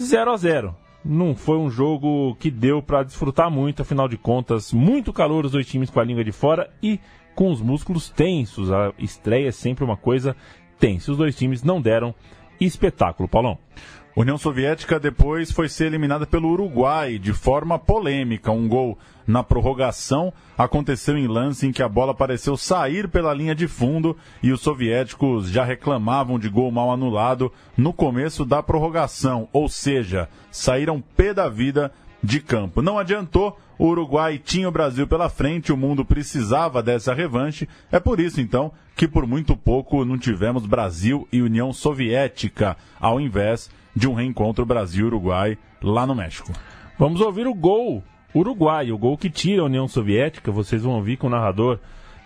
0 0.02 0.32
a 0.32 0.38
0 0.38 0.76
Não 1.10 1.34
foi 1.34 1.58
um 1.58 1.70
jogo 1.70 2.36
que 2.36 2.52
deu 2.52 2.82
pra 2.82 3.02
desfrutar 3.02 3.50
muito, 3.50 3.82
afinal 3.82 4.10
de 4.10 4.18
contas, 4.18 4.74
muito 4.74 5.14
calor 5.14 5.46
os 5.46 5.54
dois 5.54 5.66
times 5.66 5.90
com 5.90 6.02
a 6.02 6.04
língua 6.04 6.22
de 6.22 6.34
fora 6.34 6.70
e 6.84 7.00
com 7.34 7.50
os 7.50 7.62
músculos 7.62 8.10
tensos. 8.10 8.70
A 8.70 8.92
estreia 9.00 9.48
é 9.48 9.52
sempre 9.52 9.86
uma 9.86 9.96
coisa 9.96 10.36
tensa. 10.78 11.10
Os 11.10 11.18
dois 11.18 11.34
times 11.34 11.64
não 11.64 11.80
deram 11.80 12.14
espetáculo, 12.60 13.30
Paulão. 13.30 13.58
União 14.20 14.36
Soviética 14.36 15.00
depois 15.00 15.52
foi 15.52 15.70
ser 15.70 15.86
eliminada 15.86 16.26
pelo 16.26 16.50
Uruguai 16.50 17.20
de 17.20 17.34
forma 17.34 17.78
polêmica. 17.78 18.52
Um 18.52 18.68
gol 18.68 18.98
na 19.28 19.44
prorrogação 19.44 20.34
aconteceu 20.58 21.16
em 21.16 21.28
lance 21.28 21.68
em 21.68 21.72
que 21.72 21.84
a 21.84 21.88
bola 21.88 22.16
pareceu 22.16 22.58
sair 22.58 23.08
pela 23.08 23.32
linha 23.32 23.54
de 23.54 23.68
fundo 23.68 24.18
e 24.42 24.52
os 24.52 24.62
soviéticos 24.62 25.52
já 25.52 25.64
reclamavam 25.64 26.40
de 26.40 26.50
gol 26.50 26.72
mal 26.72 26.92
anulado 26.92 27.54
no 27.78 27.94
começo 27.94 28.44
da 28.44 28.64
prorrogação, 28.64 29.48
ou 29.54 29.70
seja, 29.70 30.28
saíram 30.50 31.00
pé 31.00 31.32
da 31.32 31.48
vida 31.48 31.92
de 32.24 32.40
campo. 32.40 32.82
Não 32.82 32.98
adiantou, 32.98 33.56
o 33.78 33.86
Uruguai 33.86 34.42
tinha 34.44 34.68
o 34.68 34.72
Brasil 34.72 35.06
pela 35.06 35.30
frente, 35.30 35.72
o 35.72 35.78
mundo 35.78 36.04
precisava 36.04 36.82
dessa 36.82 37.14
revanche. 37.14 37.70
É 37.92 38.00
por 38.00 38.20
isso, 38.20 38.42
então, 38.42 38.72
que 38.96 39.08
por 39.08 39.28
muito 39.28 39.56
pouco 39.56 40.04
não 40.04 40.18
tivemos 40.18 40.66
Brasil 40.66 41.28
e 41.32 41.40
União 41.40 41.72
Soviética, 41.72 42.76
ao 43.00 43.22
invés 43.22 43.70
de 43.98 44.08
um 44.08 44.14
reencontro 44.14 44.66
Brasil-Uruguai 44.66 45.58
lá 45.82 46.06
no 46.06 46.16
México. 46.16 46.54
Vamos 46.98 47.20
ouvir 47.20 47.48
o 47.48 47.54
gol 47.54 48.04
uruguaio, 48.34 48.96
o 48.96 48.98
gol 48.98 49.18
que 49.18 49.30
tira 49.30 49.62
a 49.62 49.66
União 49.66 49.88
Soviética. 49.88 50.52
Vocês 50.52 50.84
vão 50.84 50.94
ouvir 50.94 51.18
que 51.18 51.26
o 51.26 51.30
narrador 51.30 51.80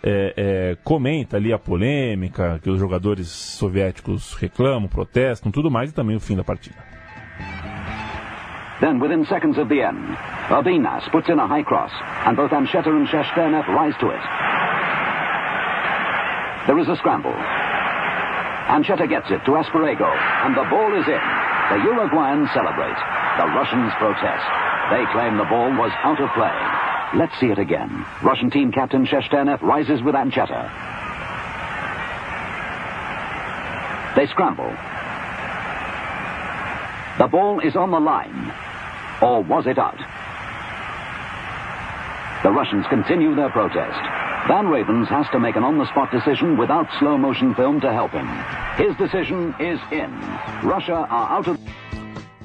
é, 0.04 0.34
é, 0.36 0.78
comenta 0.84 1.38
ali 1.38 1.54
a 1.54 1.60
polêmica, 1.60 2.60
que 2.62 2.70
os 2.70 2.80
jogadores 2.80 3.28
soviéticos 3.30 4.34
reclamam, 4.34 4.90
protestam, 4.90 5.52
tudo 5.52 5.72
mais, 5.72 5.92
e 5.92 5.94
também 5.94 6.16
o 6.16 6.20
fim 6.20 6.36
da 6.36 6.44
partida. 6.44 6.76
Then, 8.82 9.00
within 9.00 9.24
seconds 9.26 9.60
of 9.60 9.70
the 9.70 9.82
end, 9.88 10.18
Urbinas 10.50 11.08
puts 11.12 11.30
in 11.30 11.40
a 11.40 11.46
high 11.46 11.64
cross, 11.64 11.92
and 12.26 12.36
both 12.36 12.52
Ancheta 12.52 12.90
and 12.90 13.08
Sheshternev 13.08 13.68
rise 13.68 13.96
to 14.00 14.08
it. 14.08 14.24
There 16.66 16.80
is 16.80 16.90
a 16.90 16.96
scramble. 16.96 17.36
Ancheta 18.68 19.08
gets 19.08 19.30
it 19.30 19.46
to 19.46 19.52
Esperego, 19.52 20.10
and 20.46 20.56
the 20.58 20.64
ball 20.70 21.00
is 21.00 21.08
in. 21.08 21.51
The 21.72 21.78
Uruguayans 21.78 22.54
celebrate. 22.54 23.00
The 23.40 23.48
Russians 23.56 23.94
protest. 23.94 24.44
They 24.92 25.06
claim 25.14 25.38
the 25.38 25.46
ball 25.46 25.72
was 25.80 25.94
out 26.04 26.20
of 26.20 26.30
play. 26.34 26.52
Let's 27.18 27.40
see 27.40 27.48
it 27.48 27.60
again. 27.60 28.06
Russian 28.22 28.50
team 28.50 28.74
captain 28.74 29.06
Sheshternev 29.06 29.62
rises 29.62 30.04
with 30.04 30.14
Ancheta. 30.14 30.70
They 34.18 34.28
scramble. 34.28 34.76
The 37.20 37.28
ball 37.28 37.62
is 37.62 37.78
on 37.78 37.92
the 37.92 38.02
line. 38.02 38.54
Or 39.22 39.42
was 39.42 39.66
it 39.66 39.78
out? 39.78 40.00
The 42.44 42.50
Russians 42.50 42.88
continue 42.90 43.36
their 43.36 43.52
protest. 43.52 44.02
Van 44.48 44.68
Ravens 44.68 45.08
has 45.10 45.30
to 45.30 45.40
make 45.40 45.56
an 45.56 45.64
on-the-spot 45.64 46.10
decision 46.10 46.58
without 46.58 46.88
slow-motion 46.98 47.54
film 47.54 47.80
to 47.82 47.94
help 47.94 48.12
him. 48.14 48.26
His 48.78 48.98
decision 48.98 49.54
is 49.60 49.80
in. 49.92 50.10
Russia 50.68 51.06
are 51.08 51.38
out 51.38 51.48
of... 51.48 51.60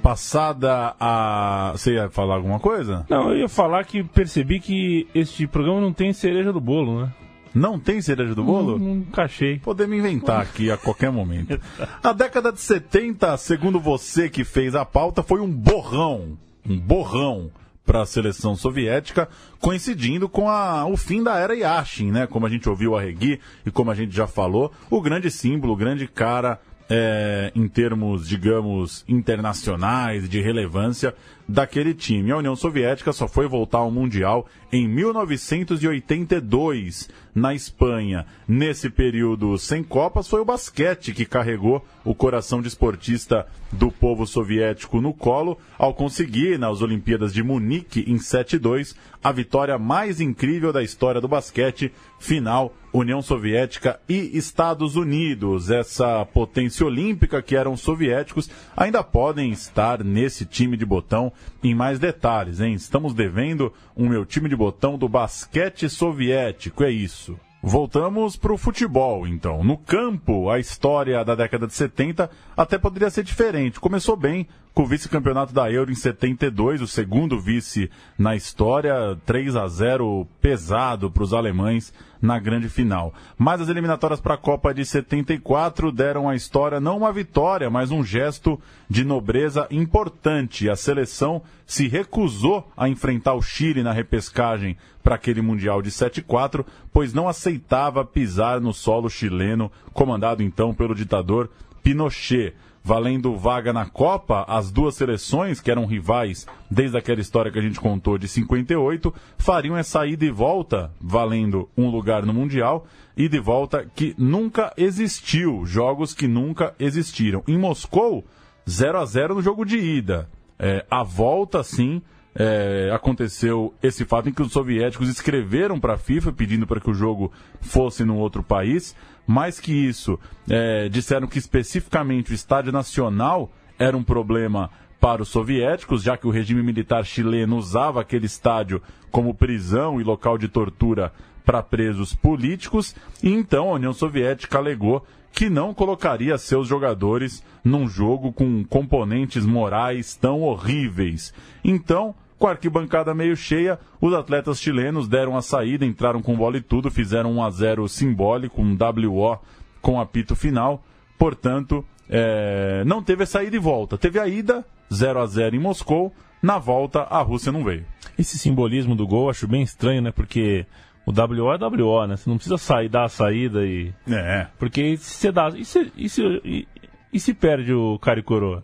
Passada 0.02 0.94
a. 1.00 1.72
Você 1.74 1.94
ia 1.94 2.10
falar 2.10 2.34
alguma 2.34 2.60
coisa? 2.60 3.06
Não, 3.08 3.30
eu 3.30 3.38
ia 3.38 3.48
falar 3.48 3.84
que 3.86 4.04
percebi 4.04 4.60
que 4.60 5.08
este 5.14 5.46
programa 5.46 5.80
não 5.80 5.94
tem 5.94 6.12
cereja 6.12 6.52
do 6.52 6.60
bolo, 6.60 7.00
né? 7.00 7.12
Não 7.54 7.80
tem 7.80 8.02
cereja 8.02 8.34
do 8.34 8.44
bolo? 8.44 8.78
Não, 8.78 8.96
nunca 8.96 9.22
achei. 9.22 9.58
Podemos 9.60 9.96
inventar 9.96 10.42
aqui 10.42 10.70
a 10.70 10.76
qualquer 10.76 11.10
momento. 11.10 11.58
A 12.04 12.12
década 12.12 12.52
de 12.52 12.60
70, 12.60 13.34
segundo 13.38 13.80
você 13.80 14.28
que 14.28 14.44
fez 14.44 14.74
a 14.74 14.84
pauta, 14.84 15.22
foi 15.22 15.40
um 15.40 15.50
borrão. 15.50 16.36
Um 16.68 16.78
borrão 16.78 17.50
para 17.86 18.02
a 18.02 18.06
seleção 18.06 18.56
soviética, 18.56 19.28
coincidindo 19.60 20.28
com 20.28 20.50
a, 20.50 20.84
o 20.84 20.96
fim 20.96 21.22
da 21.22 21.38
era 21.38 21.54
Yashin, 21.54 22.10
né? 22.10 22.26
Como 22.26 22.44
a 22.44 22.50
gente 22.50 22.68
ouviu 22.68 22.96
a 22.96 23.00
Regui 23.00 23.40
e 23.64 23.70
como 23.70 23.92
a 23.92 23.94
gente 23.94 24.14
já 24.14 24.26
falou, 24.26 24.72
o 24.90 25.00
grande 25.00 25.30
símbolo, 25.30 25.72
o 25.72 25.76
grande 25.76 26.08
cara 26.08 26.60
é, 26.88 27.50
em 27.54 27.68
termos, 27.68 28.26
digamos, 28.28 29.04
internacionais, 29.08 30.28
de 30.28 30.40
relevância 30.40 31.14
daquele 31.48 31.94
time. 31.94 32.32
A 32.32 32.38
União 32.38 32.56
Soviética 32.56 33.12
só 33.12 33.28
foi 33.28 33.46
voltar 33.48 33.78
ao 33.78 33.90
Mundial 33.90 34.46
em 34.72 34.88
1982, 34.88 37.08
na 37.34 37.54
Espanha. 37.54 38.26
Nesse 38.48 38.88
período 38.90 39.56
sem 39.58 39.82
Copas, 39.82 40.28
foi 40.28 40.40
o 40.40 40.44
basquete 40.44 41.12
que 41.12 41.24
carregou 41.24 41.84
o 42.04 42.14
coração 42.14 42.62
desportista 42.62 43.46
do 43.70 43.90
povo 43.90 44.26
soviético 44.26 45.00
no 45.00 45.12
colo, 45.12 45.58
ao 45.76 45.92
conseguir, 45.92 46.56
nas 46.58 46.82
Olimpíadas 46.82 47.34
de 47.34 47.42
Munique, 47.42 48.04
em 48.06 48.16
7-2, 48.16 48.94
a 49.22 49.32
vitória 49.32 49.78
mais 49.78 50.20
incrível 50.20 50.72
da 50.72 50.82
história 50.82 51.20
do 51.20 51.28
basquete, 51.28 51.92
final 52.18 52.74
União 52.98 53.20
Soviética 53.20 54.00
e 54.08 54.36
Estados 54.36 54.96
Unidos. 54.96 55.70
Essa 55.70 56.24
potência 56.24 56.86
olímpica 56.86 57.42
que 57.42 57.54
eram 57.54 57.76
soviéticos 57.76 58.48
ainda 58.76 59.02
podem 59.02 59.50
estar 59.50 60.02
nesse 60.02 60.46
time 60.46 60.76
de 60.76 60.86
botão 60.86 61.32
em 61.62 61.74
mais 61.74 61.98
detalhes, 61.98 62.60
hein? 62.60 62.74
Estamos 62.74 63.12
devendo 63.12 63.72
um 63.96 64.08
meu 64.08 64.24
time 64.24 64.48
de 64.48 64.56
botão 64.56 64.96
do 64.96 65.08
basquete 65.08 65.88
soviético, 65.88 66.84
é 66.84 66.90
isso. 66.90 67.38
Voltamos 67.62 68.36
para 68.36 68.52
o 68.52 68.58
futebol, 68.58 69.26
então. 69.26 69.64
No 69.64 69.76
campo, 69.76 70.48
a 70.48 70.58
história 70.58 71.24
da 71.24 71.34
década 71.34 71.66
de 71.66 71.74
70 71.74 72.30
até 72.56 72.78
poderia 72.78 73.10
ser 73.10 73.24
diferente. 73.24 73.80
Começou 73.80 74.16
bem 74.16 74.46
com 74.76 74.82
o 74.82 74.86
vice-campeonato 74.86 75.54
da 75.54 75.72
Euro 75.72 75.90
em 75.90 75.94
72, 75.94 76.82
o 76.82 76.86
segundo 76.86 77.40
vice 77.40 77.90
na 78.18 78.36
história, 78.36 79.18
3 79.24 79.56
a 79.56 79.66
0 79.66 80.28
pesado 80.38 81.10
para 81.10 81.22
os 81.22 81.32
alemães 81.32 81.94
na 82.20 82.38
grande 82.38 82.68
final. 82.68 83.14
Mas 83.38 83.62
as 83.62 83.70
eliminatórias 83.70 84.20
para 84.20 84.34
a 84.34 84.36
Copa 84.36 84.74
de 84.74 84.84
74 84.84 85.90
deram 85.90 86.28
à 86.28 86.36
história 86.36 86.78
não 86.78 86.98
uma 86.98 87.10
vitória, 87.10 87.70
mas 87.70 87.90
um 87.90 88.04
gesto 88.04 88.60
de 88.86 89.02
nobreza 89.02 89.66
importante. 89.70 90.68
A 90.68 90.76
seleção 90.76 91.40
se 91.66 91.88
recusou 91.88 92.70
a 92.76 92.86
enfrentar 92.86 93.32
o 93.32 93.40
Chile 93.40 93.82
na 93.82 93.92
repescagem 93.92 94.76
para 95.02 95.14
aquele 95.14 95.40
Mundial 95.40 95.80
de 95.80 95.90
7-4, 95.90 96.66
pois 96.92 97.14
não 97.14 97.26
aceitava 97.26 98.04
pisar 98.04 98.60
no 98.60 98.74
solo 98.74 99.08
chileno, 99.08 99.72
comandado 99.94 100.42
então 100.42 100.74
pelo 100.74 100.94
ditador 100.94 101.48
Pinochet 101.82 102.52
valendo 102.86 103.36
vaga 103.36 103.72
na 103.72 103.84
Copa, 103.84 104.44
as 104.46 104.70
duas 104.70 104.94
seleções, 104.94 105.60
que 105.60 105.72
eram 105.72 105.86
rivais 105.86 106.46
desde 106.70 106.96
aquela 106.96 107.20
história 107.20 107.50
que 107.50 107.58
a 107.58 107.62
gente 107.62 107.80
contou 107.80 108.16
de 108.16 108.28
58, 108.28 109.12
fariam 109.36 109.76
essa 109.76 110.06
ida 110.06 110.24
e 110.24 110.30
volta, 110.30 110.92
valendo 111.00 111.68
um 111.76 111.90
lugar 111.90 112.24
no 112.24 112.32
Mundial, 112.32 112.86
ida 113.16 113.36
e 113.36 113.40
volta 113.40 113.84
que 113.92 114.14
nunca 114.16 114.72
existiu, 114.76 115.66
jogos 115.66 116.14
que 116.14 116.28
nunca 116.28 116.76
existiram. 116.78 117.42
Em 117.48 117.58
Moscou, 117.58 118.24
0 118.70 118.98
a 118.98 119.04
0 119.04 119.34
no 119.34 119.42
jogo 119.42 119.64
de 119.64 119.78
ida. 119.78 120.30
É, 120.56 120.86
a 120.88 121.02
volta, 121.02 121.64
sim, 121.64 122.00
é, 122.36 122.92
aconteceu 122.94 123.74
esse 123.82 124.04
fato 124.04 124.28
em 124.28 124.32
que 124.32 124.42
os 124.42 124.52
soviéticos 124.52 125.08
escreveram 125.08 125.80
para 125.80 125.94
a 125.94 125.98
FIFA 125.98 126.30
pedindo 126.30 126.68
para 126.68 126.80
que 126.80 126.90
o 126.90 126.94
jogo 126.94 127.32
fosse 127.60 128.04
num 128.04 128.18
outro 128.18 128.44
país. 128.44 128.94
Mais 129.26 129.58
que 129.58 129.72
isso, 129.72 130.18
é, 130.48 130.88
disseram 130.88 131.26
que 131.26 131.38
especificamente 131.38 132.32
o 132.32 132.34
Estádio 132.34 132.72
Nacional 132.72 133.50
era 133.78 133.96
um 133.96 134.02
problema 134.02 134.70
para 135.00 135.22
os 135.22 135.28
soviéticos, 135.28 136.02
já 136.02 136.16
que 136.16 136.26
o 136.26 136.30
regime 136.30 136.62
militar 136.62 137.04
chileno 137.04 137.56
usava 137.56 138.00
aquele 138.00 138.26
estádio 138.26 138.82
como 139.10 139.34
prisão 139.34 140.00
e 140.00 140.04
local 140.04 140.38
de 140.38 140.48
tortura 140.48 141.12
para 141.44 141.62
presos 141.62 142.14
políticos, 142.14 142.94
e 143.22 143.30
então 143.30 143.70
a 143.70 143.74
União 143.74 143.92
Soviética 143.92 144.58
alegou 144.58 145.06
que 145.32 145.50
não 145.50 145.74
colocaria 145.74 146.38
seus 146.38 146.66
jogadores 146.66 147.44
num 147.62 147.86
jogo 147.86 148.32
com 148.32 148.64
componentes 148.64 149.44
morais 149.44 150.16
tão 150.16 150.40
horríveis. 150.40 151.32
Então, 151.62 152.14
com 152.38 152.46
a 152.46 152.50
arquibancada 152.50 153.14
meio 153.14 153.36
cheia, 153.36 153.78
os 154.00 154.12
atletas 154.12 154.60
chilenos 154.60 155.08
deram 155.08 155.36
a 155.36 155.42
saída, 155.42 155.86
entraram 155.86 156.20
com 156.20 156.36
bola 156.36 156.56
e 156.58 156.60
tudo, 156.60 156.90
fizeram 156.90 157.32
um 157.32 157.42
a 157.42 157.50
0 157.50 157.88
simbólico, 157.88 158.60
um 158.60 158.76
WO 158.76 159.38
com 159.80 160.00
apito 160.00 160.36
final. 160.36 160.84
Portanto, 161.18 161.84
é, 162.08 162.84
não 162.84 163.02
teve 163.02 163.22
a 163.22 163.26
saída 163.26 163.56
e 163.56 163.58
volta. 163.58 163.96
Teve 163.96 164.18
a 164.18 164.28
ida, 164.28 164.64
0 164.92 165.20
a 165.20 165.26
0 165.26 165.56
em 165.56 165.60
Moscou. 165.60 166.12
Na 166.42 166.58
volta, 166.58 167.02
a 167.02 167.22
Rússia 167.22 167.50
não 167.50 167.64
veio. 167.64 167.84
Esse 168.18 168.38
simbolismo 168.38 168.94
do 168.94 169.06
gol 169.06 169.30
acho 169.30 169.48
bem 169.48 169.62
estranho, 169.62 170.02
né? 170.02 170.12
Porque 170.12 170.66
o 171.06 171.10
WO 171.10 171.52
é 171.52 171.58
WO, 171.58 172.06
né? 172.06 172.16
Você 172.16 172.28
não 172.28 172.36
precisa 172.36 172.58
sair, 172.58 172.88
dar 172.88 173.04
a 173.04 173.08
saída 173.08 173.64
e. 173.64 173.92
É. 174.08 174.46
Porque 174.58 174.96
se 174.98 175.14
você 175.14 175.32
dá. 175.32 175.48
E 175.48 175.64
se, 175.64 175.92
e 175.96 176.08
se, 176.08 176.22
e, 176.44 176.68
e 177.12 177.18
se 177.18 177.32
perde 177.32 177.72
o 177.72 177.98
cara 177.98 178.20
e 178.20 178.22
coroa? 178.22 178.62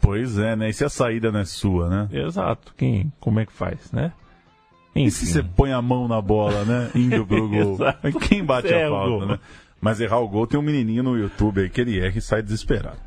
Pois 0.00 0.38
é, 0.38 0.56
né? 0.56 0.70
E 0.70 0.72
se 0.72 0.84
a 0.84 0.88
saída 0.88 1.30
não 1.30 1.40
é 1.40 1.44
sua, 1.44 1.88
né? 1.88 2.08
Exato. 2.10 2.74
Quem, 2.76 3.12
como 3.20 3.40
é 3.40 3.46
que 3.46 3.52
faz, 3.52 3.92
né? 3.92 4.12
Enfim. 4.94 5.06
E 5.06 5.10
se 5.10 5.26
você 5.26 5.42
põe 5.42 5.72
a 5.72 5.82
mão 5.82 6.08
na 6.08 6.20
bola, 6.20 6.64
né? 6.64 6.90
Indo 6.94 7.26
pro 7.26 7.46
gol. 7.48 7.78
Quem 8.28 8.44
bate 8.44 8.72
a 8.72 8.88
falta, 8.88 9.26
né? 9.26 9.38
Mas 9.80 10.00
errar 10.00 10.18
o 10.18 10.28
gol 10.28 10.46
tem 10.46 10.58
um 10.58 10.62
menininho 10.62 11.02
no 11.02 11.16
YouTube 11.16 11.60
aí 11.60 11.70
que 11.70 11.80
ele 11.80 11.98
erra 11.98 12.18
e 12.18 12.20
sai 12.20 12.42
desesperado. 12.42 12.98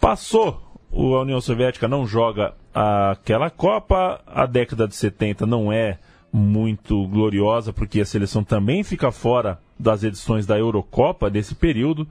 Passou. 0.00 0.62
A 0.92 1.22
União 1.22 1.40
Soviética 1.40 1.88
não 1.88 2.06
joga 2.06 2.54
aquela 2.72 3.50
Copa. 3.50 4.20
A 4.26 4.46
década 4.46 4.86
de 4.86 4.94
70 4.94 5.46
não 5.46 5.72
é 5.72 5.98
muito 6.32 7.06
gloriosa, 7.06 7.72
porque 7.72 8.00
a 8.00 8.04
seleção 8.04 8.42
também 8.42 8.82
fica 8.82 9.12
fora 9.12 9.60
das 9.78 10.02
edições 10.02 10.46
da 10.46 10.58
Eurocopa 10.58 11.30
desse 11.30 11.54
período, 11.54 12.08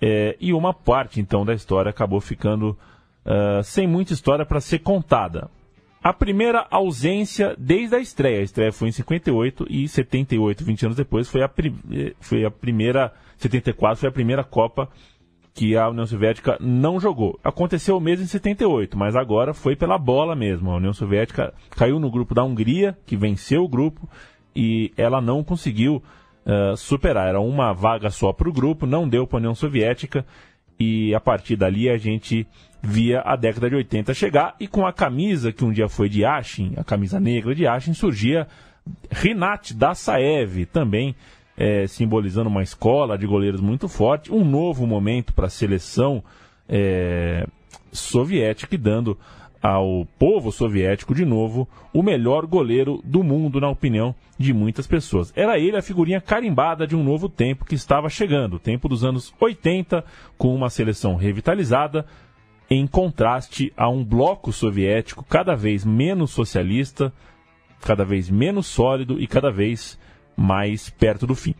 é, 0.00 0.36
e 0.38 0.52
uma 0.52 0.74
parte 0.74 1.18
então 1.18 1.46
da 1.46 1.54
história 1.54 1.88
acabou 1.88 2.20
ficando 2.20 2.76
uh, 3.24 3.62
sem 3.62 3.86
muita 3.86 4.12
história 4.12 4.44
para 4.44 4.60
ser 4.60 4.80
contada. 4.80 5.50
A 6.02 6.12
primeira 6.12 6.66
ausência 6.70 7.56
desde 7.58 7.96
a 7.96 7.98
estreia. 7.98 8.40
A 8.40 8.42
estreia 8.42 8.72
foi 8.72 8.88
em 8.88 8.92
58 8.92 9.66
e 9.70 9.88
78, 9.88 10.62
20 10.62 10.84
anos 10.84 10.96
depois, 10.96 11.28
foi 11.28 11.42
a, 11.42 11.50
foi 12.20 12.44
a 12.44 12.50
primeira. 12.50 13.12
74 13.38 14.00
foi 14.00 14.08
a 14.08 14.12
primeira 14.12 14.44
Copa 14.44 14.88
que 15.54 15.76
a 15.76 15.88
União 15.88 16.06
Soviética 16.06 16.58
não 16.60 16.98
jogou. 16.98 17.38
Aconteceu 17.42 17.96
o 17.96 18.00
mesmo 18.00 18.24
em 18.24 18.28
78, 18.28 18.98
mas 18.98 19.14
agora 19.14 19.54
foi 19.54 19.76
pela 19.76 19.96
bola 19.96 20.34
mesmo. 20.34 20.70
A 20.70 20.76
União 20.76 20.92
Soviética 20.92 21.54
caiu 21.70 22.00
no 22.00 22.10
grupo 22.10 22.34
da 22.34 22.42
Hungria, 22.42 22.98
que 23.06 23.16
venceu 23.16 23.62
o 23.62 23.68
grupo, 23.68 24.08
e 24.54 24.92
ela 24.96 25.20
não 25.20 25.44
conseguiu 25.44 26.02
uh, 26.44 26.76
superar. 26.76 27.28
Era 27.28 27.40
uma 27.40 27.72
vaga 27.72 28.10
só 28.10 28.32
para 28.32 28.48
o 28.48 28.52
grupo, 28.52 28.84
não 28.84 29.08
deu 29.08 29.26
para 29.26 29.36
a 29.36 29.40
União 29.40 29.54
Soviética, 29.54 30.26
e 30.78 31.14
a 31.14 31.20
partir 31.20 31.56
dali 31.56 31.88
a 31.88 31.96
gente 31.96 32.46
via 32.82 33.22
a 33.22 33.34
década 33.36 33.70
de 33.70 33.76
80 33.76 34.12
chegar, 34.12 34.54
e 34.60 34.68
com 34.68 34.86
a 34.86 34.92
camisa 34.92 35.52
que 35.52 35.64
um 35.64 35.72
dia 35.72 35.88
foi 35.88 36.08
de 36.08 36.24
Ashin, 36.24 36.74
a 36.76 36.84
camisa 36.84 37.18
negra 37.18 37.54
de 37.54 37.66
Ashin, 37.66 37.94
surgia 37.94 38.46
Rinat 39.10 39.72
Dassaev, 39.72 40.66
também 40.66 41.14
é, 41.56 41.86
simbolizando 41.86 42.50
uma 42.50 42.62
escola 42.62 43.16
de 43.16 43.26
goleiros 43.26 43.60
muito 43.60 43.88
forte, 43.88 44.32
um 44.32 44.44
novo 44.44 44.86
momento 44.86 45.32
para 45.32 45.46
a 45.46 45.50
seleção 45.50 46.22
é, 46.68 47.46
soviética 47.92 48.74
e 48.74 48.78
dando 48.78 49.18
ao 49.64 50.06
povo 50.18 50.52
soviético 50.52 51.14
de 51.14 51.24
novo 51.24 51.66
o 51.90 52.02
melhor 52.02 52.44
goleiro 52.44 53.00
do 53.02 53.24
mundo, 53.24 53.58
na 53.58 53.70
opinião 53.70 54.14
de 54.38 54.52
muitas 54.52 54.86
pessoas. 54.86 55.32
Era 55.34 55.58
ele 55.58 55.78
a 55.78 55.82
figurinha 55.82 56.20
carimbada 56.20 56.86
de 56.86 56.94
um 56.94 57.02
novo 57.02 57.30
tempo 57.30 57.64
que 57.64 57.74
estava 57.74 58.10
chegando, 58.10 58.56
o 58.56 58.58
tempo 58.58 58.90
dos 58.90 59.02
anos 59.02 59.32
80, 59.40 60.04
com 60.36 60.54
uma 60.54 60.68
seleção 60.68 61.16
revitalizada, 61.16 62.04
em 62.68 62.86
contraste 62.86 63.72
a 63.74 63.88
um 63.88 64.04
bloco 64.04 64.52
soviético 64.52 65.24
cada 65.24 65.54
vez 65.54 65.82
menos 65.82 66.30
socialista, 66.32 67.10
cada 67.80 68.04
vez 68.04 68.28
menos 68.28 68.66
sólido 68.66 69.18
e 69.18 69.26
cada 69.26 69.50
vez 69.50 69.98
mais 70.36 70.90
perto 70.90 71.26
do 71.26 71.34
fim. 71.34 71.54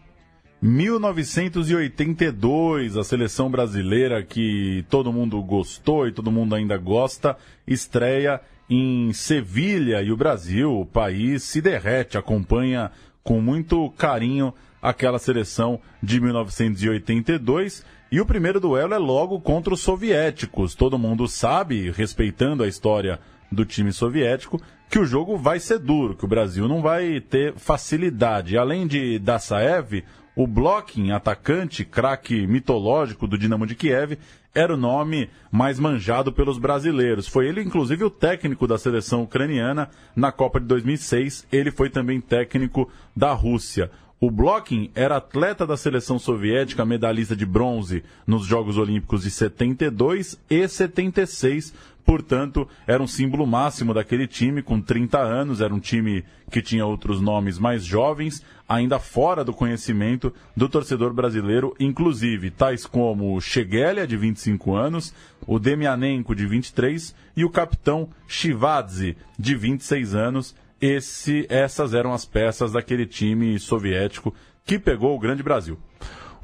1982, 0.67 2.97
a 2.97 3.05
seleção 3.05 3.51
brasileira 3.51 4.23
que 4.23 4.83
todo 4.89 5.13
mundo 5.13 5.43
gostou 5.43 6.09
e 6.09 6.13
todo 6.13 6.33
mundo 6.33 6.55
ainda 6.55 6.79
gosta, 6.79 7.37
estreia 7.67 8.41
em 8.71 9.13
Sevilha 9.13 10.01
e 10.01 10.11
o 10.11 10.17
Brasil, 10.17 10.73
o 10.73 10.87
país, 10.87 11.43
se 11.43 11.61
derrete, 11.61 12.17
acompanha 12.17 12.91
com 13.23 13.43
muito 13.43 13.91
carinho 13.91 14.55
aquela 14.81 15.19
seleção 15.19 15.79
de 16.03 16.19
1982. 16.19 17.85
E 18.11 18.19
o 18.19 18.25
primeiro 18.25 18.59
duelo 18.59 18.95
é 18.95 18.99
logo 18.99 19.39
contra 19.43 19.75
os 19.75 19.81
soviéticos. 19.81 20.75
Todo 20.75 20.99
mundo 20.99 21.29
sabe, 21.29 21.91
respeitando 21.91 22.63
a 22.63 22.69
história 22.69 23.21
do 23.53 23.67
time 23.67 23.93
soviético, 23.93 24.59
que 24.89 24.99
o 24.99 25.05
jogo 25.05 25.37
vai 25.37 25.61
ser 25.61 25.79
duro, 25.79 26.17
que 26.17 26.25
o 26.25 26.29
Brasil 26.29 26.67
não 26.67 26.81
vai 26.81 27.21
ter 27.21 27.53
facilidade. 27.55 28.57
Além 28.57 28.87
de 28.87 29.19
Dassaev, 29.19 30.03
o 30.37 30.47
Blocking, 30.47 31.11
atacante, 31.11 31.85
craque 31.85 32.47
mitológico 32.47 33.27
do 33.27 33.39
Dinamo 33.39 33.67
de 33.67 33.75
Kiev, 33.75 34.19
era 34.55 34.75
o 34.75 34.77
nome 34.77 35.29
mais 35.51 35.79
manjado 35.79 36.33
pelos 36.33 36.59
brasileiros. 36.59 37.27
Foi 37.27 37.49
ele, 37.49 37.63
inclusive, 37.63 38.05
o 38.05 38.11
técnico 38.11 38.67
da 38.67 38.79
seleção 38.79 39.23
ucraniana 39.23 39.91
na 40.15 40.31
Copa 40.31 40.61
de 40.61 40.67
2006. 40.67 41.47
Ele 41.51 41.71
foi 41.71 41.91
também 41.91 42.21
técnico 42.21 42.89
da 43.17 43.33
Rússia. 43.33 43.91
O 44.21 44.31
Blocking 44.31 44.91
era 44.95 45.17
atleta 45.17 45.67
da 45.67 45.77
seleção 45.77 46.19
soviética, 46.19 46.85
medalhista 46.85 47.37
de 47.37 47.45
bronze 47.45 48.03
nos 48.27 48.47
Jogos 48.47 48.79
Olímpicos 48.79 49.23
de 49.23 49.31
72 49.31 50.41
e 50.49 50.67
76, 50.67 51.75
Portanto, 52.05 52.69
era 52.87 53.03
um 53.03 53.07
símbolo 53.07 53.47
máximo 53.47 53.95
daquele 53.95 54.27
time, 54.27 54.63
com 54.63 54.81
30 54.81 55.19
anos, 55.19 55.61
era 55.63 55.73
um 55.73 55.81
time 55.81 56.23
que 56.51 56.61
tinha 56.61 56.85
outros 56.85 57.21
nomes 57.21 57.59
mais 57.59 57.83
jovens, 57.83 58.45
ainda 58.69 58.99
fora 58.99 59.43
do 59.43 59.55
conhecimento 59.55 60.33
do 60.55 60.69
torcedor 60.69 61.15
brasileiro, 61.15 61.75
inclusive 61.81 62.51
tais 62.51 62.85
como 62.85 63.35
o 63.35 63.41
Chegelia, 63.41 64.07
de 64.07 64.17
25 64.17 64.75
anos, 64.75 65.15
o 65.47 65.59
Demianenko, 65.59 66.35
de 66.35 66.47
23, 66.47 67.15
e 67.35 67.45
o 67.45 67.51
capitão 67.51 68.09
Shivadze, 68.29 69.17
de 69.39 69.55
26 69.55 70.15
anos. 70.15 70.55
Esse, 70.81 71.47
essas 71.49 71.95
eram 71.95 72.13
as 72.13 72.27
peças 72.27 72.73
daquele 72.73 73.07
time 73.07 73.59
soviético 73.59 74.35
que 74.67 74.79
pegou 74.79 75.17
o 75.17 75.19
grande 75.19 75.43
Brasil. 75.43 75.79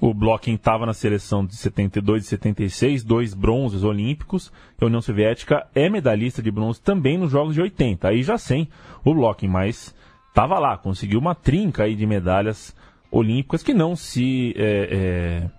O 0.00 0.14
Blocking 0.14 0.54
estava 0.54 0.86
na 0.86 0.94
seleção 0.94 1.44
de 1.44 1.54
72 1.56 2.24
e 2.24 2.26
76, 2.26 3.04
dois 3.04 3.34
bronzes 3.34 3.84
olímpicos. 3.84 4.50
A 4.80 4.86
União 4.86 5.02
Soviética 5.02 5.66
é 5.74 5.90
medalhista 5.90 6.42
de 6.42 6.50
bronze 6.50 6.80
também 6.80 7.18
nos 7.18 7.30
Jogos 7.30 7.54
de 7.54 7.60
80. 7.60 8.08
Aí 8.08 8.22
já 8.22 8.38
sem 8.38 8.66
o 9.04 9.12
Blocking, 9.12 9.48
mas 9.48 9.94
estava 10.28 10.58
lá, 10.58 10.78
conseguiu 10.78 11.18
uma 11.18 11.34
trinca 11.34 11.84
aí 11.84 11.94
de 11.94 12.06
medalhas 12.06 12.74
olímpicas 13.10 13.62
que 13.62 13.74
não 13.74 13.94
se 13.94 14.54
é, 14.56 14.88
é, 14.90 15.50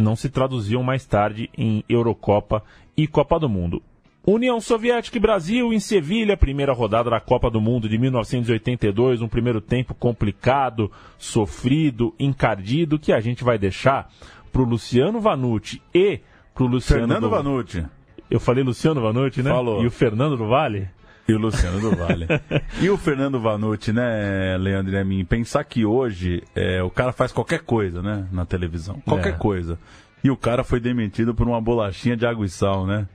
não 0.00 0.16
se 0.16 0.30
traduziam 0.30 0.82
mais 0.82 1.04
tarde 1.04 1.50
em 1.56 1.84
Eurocopa 1.86 2.62
e 2.96 3.06
Copa 3.06 3.38
do 3.38 3.48
Mundo. 3.48 3.82
União 4.26 4.60
Soviética 4.60 5.16
e 5.16 5.20
Brasil 5.20 5.72
em 5.72 5.78
Sevilha, 5.78 6.36
primeira 6.36 6.72
rodada 6.72 7.08
da 7.08 7.20
Copa 7.20 7.48
do 7.48 7.60
Mundo 7.60 7.88
de 7.88 7.96
1982, 7.96 9.22
um 9.22 9.28
primeiro 9.28 9.60
tempo 9.60 9.94
complicado, 9.94 10.90
sofrido, 11.16 12.12
encardido, 12.18 12.98
que 12.98 13.12
a 13.12 13.20
gente 13.20 13.44
vai 13.44 13.56
deixar 13.56 14.10
para 14.52 14.62
o 14.62 14.64
Luciano 14.64 15.20
Vanucci 15.20 15.80
e 15.94 16.18
para 16.52 16.64
o 16.64 16.66
Luciano 16.66 17.02
Fernando 17.02 17.22
do... 17.22 17.30
Vanucci. 17.30 17.86
Eu 18.28 18.40
falei 18.40 18.64
Luciano 18.64 19.00
Vanucci, 19.00 19.44
né? 19.44 19.50
Falou. 19.50 19.84
E 19.84 19.86
o 19.86 19.90
Fernando 19.92 20.36
do 20.36 20.48
Vale? 20.48 20.88
E 21.28 21.32
o 21.32 21.38
Luciano 21.38 21.78
do 21.80 21.94
Vale. 21.94 22.26
e 22.82 22.90
o 22.90 22.96
Fernando 22.96 23.38
Vanucci, 23.38 23.92
né, 23.92 24.56
Leandro 24.58 24.92
e 24.92 24.98
a 24.98 25.04
mim, 25.04 25.24
pensar 25.24 25.62
que 25.62 25.84
hoje 25.84 26.42
é, 26.52 26.82
o 26.82 26.90
cara 26.90 27.12
faz 27.12 27.30
qualquer 27.30 27.60
coisa, 27.60 28.02
né, 28.02 28.26
na 28.32 28.44
televisão. 28.44 29.00
Qualquer 29.04 29.34
É. 29.34 29.36
coisa. 29.36 29.78
E 30.24 30.30
o 30.30 30.36
cara 30.36 30.64
foi 30.64 30.80
demitido 30.80 31.32
por 31.32 31.46
uma 31.46 31.60
bolachinha 31.60 32.16
de 32.16 32.26
água 32.26 32.44
e 32.44 32.48
sal, 32.48 32.84
né? 32.84 33.06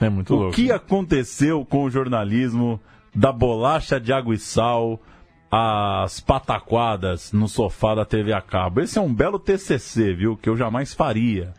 É 0.00 0.08
muito 0.08 0.34
O 0.34 0.38
louco. 0.38 0.54
que 0.56 0.70
aconteceu 0.72 1.64
com 1.64 1.84
o 1.84 1.90
jornalismo 1.90 2.80
da 3.14 3.30
bolacha 3.32 4.00
de 4.00 4.12
água 4.12 4.34
e 4.34 4.38
sal 4.38 5.00
às 5.50 6.18
pataquadas 6.20 7.32
no 7.32 7.48
sofá 7.48 7.94
da 7.94 8.04
TV 8.04 8.32
a 8.32 8.40
cabo? 8.40 8.80
Esse 8.80 8.98
é 8.98 9.02
um 9.02 9.12
belo 9.14 9.38
TCC, 9.38 10.12
viu? 10.14 10.36
Que 10.36 10.48
eu 10.48 10.56
jamais 10.56 10.92
faria. 10.92 11.52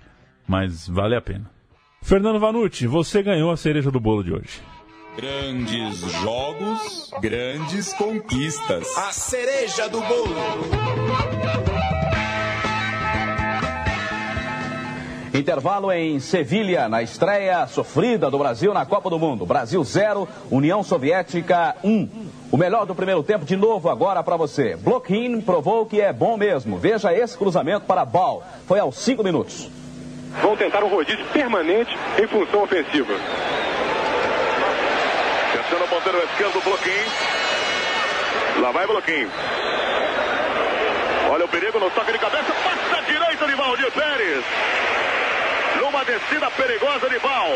Mas 0.48 0.88
vale 0.88 1.16
a 1.16 1.22
pena. 1.22 1.50
Fernando 2.02 2.40
Vanucci, 2.40 2.86
você 2.86 3.24
ganhou 3.24 3.50
a 3.52 3.58
cereja 3.58 3.90
do 3.90 4.00
bolo 4.00 4.24
de 4.24 4.34
hoje. 4.34 4.62
Grandes 5.18 6.00
jogos, 6.22 7.10
grandes 7.22 7.94
conquistas. 7.94 8.86
A 8.98 9.12
cereja 9.14 9.88
do 9.90 10.02
bolo. 10.02 10.36
Intervalo 15.36 15.92
em 15.92 16.18
Sevilha, 16.18 16.88
na 16.88 17.04
estreia 17.04 17.68
sofrida 17.68 18.32
do 18.32 18.38
Brasil 18.38 18.74
na 18.74 18.86
Copa 18.86 19.10
do 19.10 19.20
Mundo. 19.20 19.46
Brasil 19.46 19.84
0, 19.84 20.26
União 20.50 20.82
Soviética 20.82 21.76
1. 21.84 22.10
O 22.54 22.56
melhor 22.56 22.86
do 22.86 22.96
primeiro 22.96 23.22
tempo 23.22 23.44
de 23.44 23.58
novo 23.58 23.90
agora 23.90 24.24
para 24.24 24.38
você. 24.38 24.78
Blokhin 24.78 25.42
provou 25.42 25.86
que 25.86 26.00
é 26.00 26.14
bom 26.14 26.38
mesmo. 26.38 26.78
Veja 26.78 27.14
esse 27.14 27.38
cruzamento 27.38 27.86
para 27.86 28.06
Ball. 28.06 28.44
Foi 28.66 28.80
aos 28.80 28.98
5 29.00 29.22
minutos. 29.26 29.70
Vão 30.42 30.56
tentar 30.56 30.82
um 30.86 30.88
rodízio 30.88 31.26
permanente 31.34 31.94
em 32.18 32.28
função 32.28 32.64
ofensiva. 32.64 33.14
Tentando 35.52 35.84
o 35.84 35.88
ponteiro 35.90 36.18
esquerdo, 36.30 36.64
Bloquinho. 36.64 37.12
Lá 38.62 38.72
vai 38.72 38.88
Bloquinho. 38.88 39.30
Olha 41.30 41.44
o 41.44 41.50
perigo 41.50 41.78
no 41.78 41.90
toque 41.90 42.14
de 42.14 42.20
cabeça. 42.20 42.54
Passa 42.64 42.98
a 42.98 43.02
direita 43.02 43.46
de 43.46 43.56
Valdir 43.56 43.92
Pérez. 43.92 44.46
Numa 45.96 46.04
descida 46.04 46.52
perigosa 46.52 47.08
de 47.08 47.18
Val. 47.20 47.48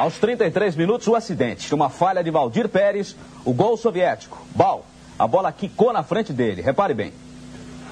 Aos 0.00 0.18
33 0.18 0.74
minutos, 0.74 1.06
o 1.06 1.14
acidente. 1.14 1.72
Uma 1.72 1.88
falha 1.88 2.24
de 2.24 2.28
Valdir 2.28 2.68
Pérez, 2.68 3.14
o 3.44 3.52
gol 3.54 3.76
soviético. 3.76 4.44
Ball. 4.52 4.84
A 5.16 5.28
bola 5.28 5.52
quicou 5.52 5.92
na 5.92 6.02
frente 6.02 6.32
dele. 6.32 6.60
Repare 6.60 6.92
bem. 6.92 7.12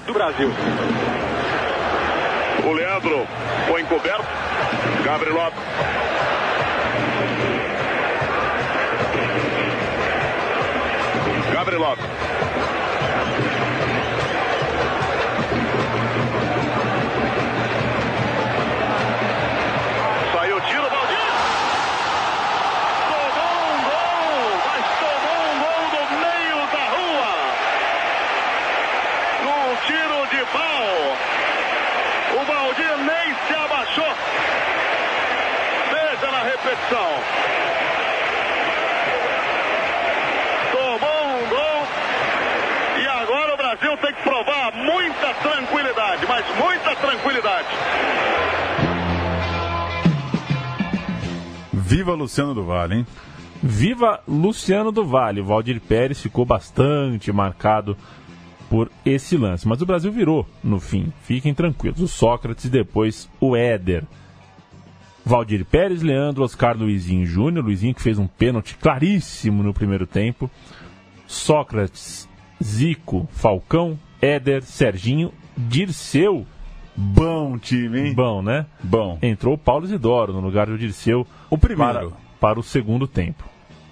Do 0.05 0.11
Brasil. 0.13 0.49
O 2.67 2.71
Leandro 2.73 3.25
foi 3.69 3.81
encoberto. 3.81 4.27
Gabriel 5.05 5.35
Lopes. 5.35 5.59
Gabriel 11.53 11.79
Lopes. 11.79 12.20
Viva 52.01 52.15
Luciano 52.15 52.55
do 52.55 52.63
Vale, 52.63 52.95
hein? 52.95 53.07
Viva 53.61 54.23
Luciano 54.27 54.91
do 54.91 55.05
Vale. 55.05 55.39
O 55.39 55.45
Valdir 55.45 55.79
Pérez 55.79 56.19
ficou 56.19 56.43
bastante 56.43 57.31
marcado 57.31 57.95
por 58.67 58.91
esse 59.05 59.37
lance. 59.37 59.67
Mas 59.67 59.83
o 59.83 59.85
Brasil 59.85 60.11
virou 60.11 60.47
no 60.63 60.79
fim. 60.79 61.13
Fiquem 61.21 61.53
tranquilos. 61.53 62.01
O 62.01 62.07
Sócrates 62.07 62.65
e 62.65 62.69
depois 62.71 63.29
o 63.39 63.55
Éder. 63.55 64.03
Valdir 65.23 65.63
Pérez, 65.63 66.01
Leandro, 66.01 66.43
Oscar 66.43 66.75
Luizinho 66.75 67.23
Júnior. 67.23 67.65
Luizinho 67.65 67.93
que 67.93 68.01
fez 68.01 68.17
um 68.17 68.25
pênalti 68.25 68.75
claríssimo 68.77 69.61
no 69.61 69.71
primeiro 69.71 70.07
tempo. 70.07 70.49
Sócrates, 71.27 72.27
Zico, 72.63 73.29
Falcão, 73.31 73.99
Éder, 74.19 74.63
Serginho, 74.63 75.31
Dirceu. 75.55 76.47
Bom 76.95 77.57
time, 77.57 77.99
hein? 77.99 78.13
Bom, 78.13 78.41
né? 78.41 78.65
Bom. 78.83 79.17
Entrou 79.21 79.55
o 79.55 79.57
Paulo 79.57 79.85
Isidoro 79.85 80.33
no 80.33 80.41
lugar 80.41 80.67
do 80.67 80.77
Dirceu. 80.77 81.25
O 81.49 81.57
primeiro. 81.57 81.93
Para, 81.93 82.09
para 82.39 82.59
o 82.59 82.63
segundo 82.63 83.07
tempo. 83.07 83.43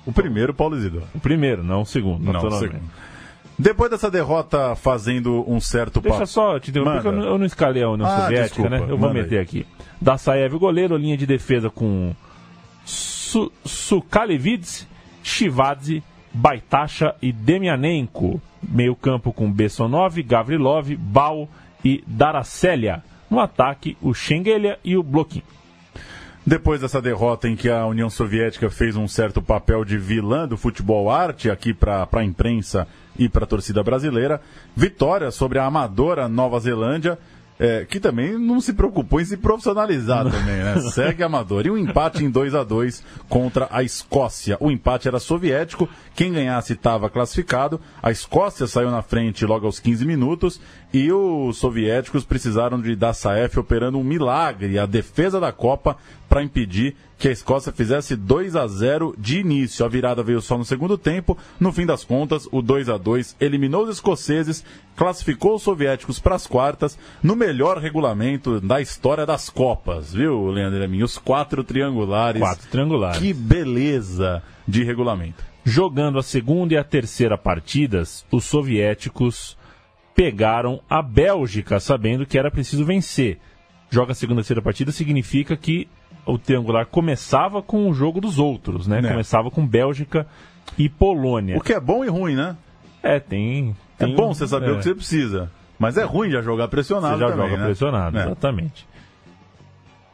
O 0.06 0.12
primeiro, 0.12 0.54
Paulo 0.54 0.76
Isidoro. 0.76 1.06
O 1.14 1.20
primeiro, 1.20 1.64
não 1.64 1.82
o 1.82 1.86
segundo, 1.86 2.32
Não, 2.32 2.46
o 2.46 2.52
segundo. 2.52 2.82
Depois 3.58 3.92
dessa 3.92 4.10
derrota 4.10 4.74
fazendo 4.76 5.44
um 5.46 5.60
certo 5.60 6.00
Deixa 6.00 6.26
só 6.26 6.58
te 6.60 6.70
interromper, 6.70 7.06
eu 7.06 7.12
não, 7.12 7.24
eu 7.24 7.38
não 7.38 7.46
escalei 7.46 7.84
a 7.84 7.90
União 7.90 8.08
Ah, 8.08 8.22
Soviética, 8.22 8.64
desculpa, 8.64 8.70
né? 8.70 8.86
Eu 8.90 8.98
vou 8.98 9.14
meter 9.14 9.36
aí. 9.40 9.44
aqui. 9.44 9.68
Dassaev, 10.00 10.56
o 10.56 10.60
goleiro, 10.60 10.96
linha 10.96 11.18
de 11.18 11.26
defesa 11.26 11.70
com 11.70 12.16
Su 12.86 13.52
Sukalevids, 13.66 14.88
Shivadze, 15.22 16.02
Baitacha 16.34 17.14
e 17.22 17.32
Demianenko. 17.34 18.42
Meio 18.64 18.96
campo 18.96 19.34
com 19.34 19.52
Bessonov, 19.52 20.22
Gavrilov, 20.24 20.96
Bal 20.96 21.48
e 21.84 22.04
Daracélia. 22.08 23.04
No 23.30 23.40
ataque, 23.40 23.98
o 24.02 24.14
Schengelia 24.14 24.80
e 24.84 24.98
o 24.98 25.04
Bloquin. 25.04 25.44
Depois 26.46 26.82
dessa 26.82 27.02
derrota 27.02 27.48
em 27.48 27.56
que 27.56 27.70
a 27.70 27.86
União 27.86 28.10
Soviética 28.10 28.70
fez 28.70 28.96
um 28.96 29.08
certo 29.08 29.42
papel 29.42 29.86
de 29.86 29.98
vilã 29.98 30.48
do 30.48 30.58
futebol 30.58 31.12
arte 31.12 31.50
aqui 31.50 31.74
para 31.74 32.08
a 32.12 32.24
imprensa 32.24 32.88
e 33.18 33.30
para 33.30 33.44
a 33.44 33.48
torcida 33.48 33.84
brasileira, 33.84 34.42
vitória 34.76 35.30
sobre 35.30 35.60
a 35.60 35.66
amadora 35.66 36.28
Nova 36.28 36.60
Zelândia, 36.60 37.20
é, 37.60 37.86
que 37.86 38.00
também 38.00 38.38
não 38.38 38.62
se 38.62 38.72
preocupou 38.72 39.20
em 39.20 39.26
se 39.26 39.36
profissionalizar 39.36 40.24
também, 40.24 40.56
né? 40.56 40.80
Segue 40.92 41.22
amador. 41.22 41.66
E 41.66 41.70
um 41.70 41.78
empate 41.78 42.24
em 42.24 42.30
2 42.30 42.56
a 42.56 42.64
2 42.64 43.04
contra 43.28 43.68
a 43.70 43.84
Escócia. 43.84 44.56
O 44.62 44.72
empate 44.72 45.10
era 45.10 45.20
soviético, 45.20 45.90
quem 46.16 46.32
ganhasse 46.32 46.72
estava 46.74 47.10
classificado. 47.10 47.82
A 48.02 48.10
Escócia 48.10 48.66
saiu 48.66 48.90
na 48.90 49.02
frente 49.02 49.46
logo 49.46 49.66
aos 49.66 49.78
15 49.78 50.06
minutos 50.06 50.62
e 50.94 51.12
os 51.12 51.58
soviéticos 51.58 52.24
precisaram 52.24 52.82
de 52.82 52.96
Dassaef 52.96 53.60
operando 53.60 54.00
um 54.00 54.04
milagre, 54.04 54.80
a 54.80 54.86
defesa 54.86 55.40
da 55.40 55.52
Copa, 55.52 55.98
para 56.28 56.44
impedir 56.44 56.96
que 57.18 57.28
a 57.28 57.32
Escócia 57.32 57.72
fizesse 57.72 58.16
2 58.16 58.56
a 58.56 58.66
0 58.68 59.14
de 59.18 59.40
início. 59.40 59.86
A 59.86 59.90
virada 59.90 60.24
veio 60.24 60.42
só 60.42 60.58
no 60.58 60.66
segundo 60.66 60.98
tempo. 60.98 61.38
No 61.60 61.72
fim 61.72 61.86
das 61.86 62.04
contas, 62.04 62.48
o 62.52 62.62
2 62.62 62.90
a 62.90 62.98
2 62.98 63.36
eliminou 63.40 63.84
os 63.84 63.90
escoceses, 63.90 64.64
classificou 64.96 65.56
os 65.56 65.64
soviéticos 65.64 66.18
para 66.18 66.36
as 66.36 66.48
quartas, 66.48 66.98
no 67.22 67.36
melhor 67.36 67.78
regulamento 67.78 68.62
da 68.62 68.80
história 68.82 69.26
das 69.26 69.50
Copas, 69.50 70.14
viu, 70.14 70.48
Leandro 70.48 70.84
Amin? 70.84 71.04
Os 71.04 71.18
quatro 71.18 71.64
triangulares. 71.64 72.42
Quatro 72.42 72.68
triangulares. 72.70 73.20
Que 73.20 73.34
beleza 73.34 74.42
de 74.68 74.84
regulamento. 74.84 75.44
Jogando 75.66 76.18
a 76.18 76.24
segunda 76.24 76.74
e 76.74 76.78
a 76.78 76.84
terceira 76.84 77.38
partidas, 77.38 78.26
os 78.32 78.46
soviéticos 78.46 79.58
pegaram 80.20 80.82
a 80.90 81.02
Bélgica, 81.02 81.80
sabendo 81.80 82.26
que 82.26 82.38
era 82.38 82.52
preciso 82.52 82.84
vencer. 82.84 83.40
Joga 83.90 84.12
a 84.12 84.16
segunda 84.16 84.42
terceira 84.42 84.62
partida 84.62 84.92
significa 84.92 85.56
que 85.56 85.88
o 86.26 86.38
triangular 86.38 86.86
começava 86.88 87.62
com 87.62 87.90
o 87.90 87.94
jogo 87.94 88.20
dos 88.20 88.38
outros, 88.38 88.86
né? 88.86 89.00
É. 89.00 89.02
Começava 89.08 89.50
com 89.50 89.66
Bélgica 89.66 90.28
e 90.78 90.90
Polônia. 90.90 91.56
O 91.58 91.62
que 91.62 91.72
é 91.72 91.80
bom 91.80 92.04
e 92.04 92.10
ruim, 92.10 92.36
né? 92.36 92.58
É, 93.02 93.18
tem. 93.18 93.74
É 93.98 94.06
tem 94.06 94.14
bom 94.14 94.32
um- 94.32 94.34
você 94.34 94.46
saber 94.46 94.68
é. 94.68 94.72
o 94.74 94.78
que 94.80 94.84
você 94.84 94.94
precisa. 94.94 95.50
Mas 95.80 95.98
é 95.98 96.04
ruim 96.04 96.30
já 96.30 96.42
jogar 96.42 96.68
pressionado 96.68 97.14
Você 97.16 97.22
já 97.22 97.30
também, 97.30 97.48
joga 97.52 97.58
né? 97.62 97.66
pressionado, 97.68 98.18
É. 98.18 98.26
exatamente. 98.26 98.86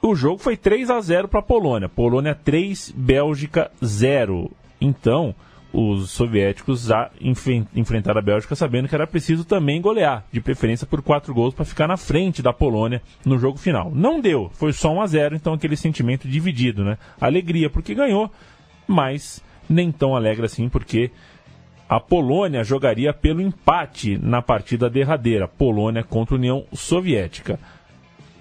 O 0.03 0.13
jogo 0.15 0.37
foi 0.37 0.55
3 0.55 0.91
a 0.91 1.01
0 1.01 1.27
para 1.27 1.39
a 1.39 1.43
Polônia. 1.43 1.89
Polônia 1.89 2.35
3, 2.35 2.93
Bélgica 2.95 3.71
0. 3.83 4.51
Então, 4.79 5.33
os 5.77 6.11
soviéticos 6.11 6.85
já 6.85 7.11
enfen- 7.19 7.67
enfrentaram 7.75 8.19
a 8.19 8.23
Bélgica 8.23 8.55
sabendo 8.55 8.87
que 8.87 8.95
era 8.95 9.05
preciso 9.05 9.43
também 9.43 9.81
golear, 9.81 10.23
de 10.31 10.39
preferência 10.39 10.87
por 10.87 11.01
4 11.01 11.33
gols 11.33 11.53
para 11.53 11.65
ficar 11.65 11.85
na 11.87 11.97
frente 11.97 12.41
da 12.41 12.53
Polônia 12.53 13.01
no 13.25 13.37
jogo 13.37 13.57
final. 13.57 13.91
Não 13.93 14.21
deu, 14.21 14.49
foi 14.53 14.71
só 14.71 14.93
1 14.93 15.01
a 15.01 15.07
0, 15.07 15.35
então 15.35 15.53
aquele 15.53 15.75
sentimento 15.75 16.29
dividido, 16.29 16.83
né? 16.85 16.97
Alegria 17.19 17.69
porque 17.69 17.93
ganhou, 17.93 18.31
mas 18.87 19.43
nem 19.69 19.91
tão 19.91 20.15
alegre 20.15 20.45
assim 20.45 20.69
porque 20.69 21.11
a 21.89 21.99
Polônia 21.99 22.63
jogaria 22.63 23.13
pelo 23.13 23.41
empate 23.41 24.17
na 24.17 24.41
partida 24.41 24.89
derradeira, 24.89 25.47
Polônia 25.47 26.03
contra 26.03 26.35
a 26.35 26.37
União 26.37 26.63
Soviética. 26.73 27.59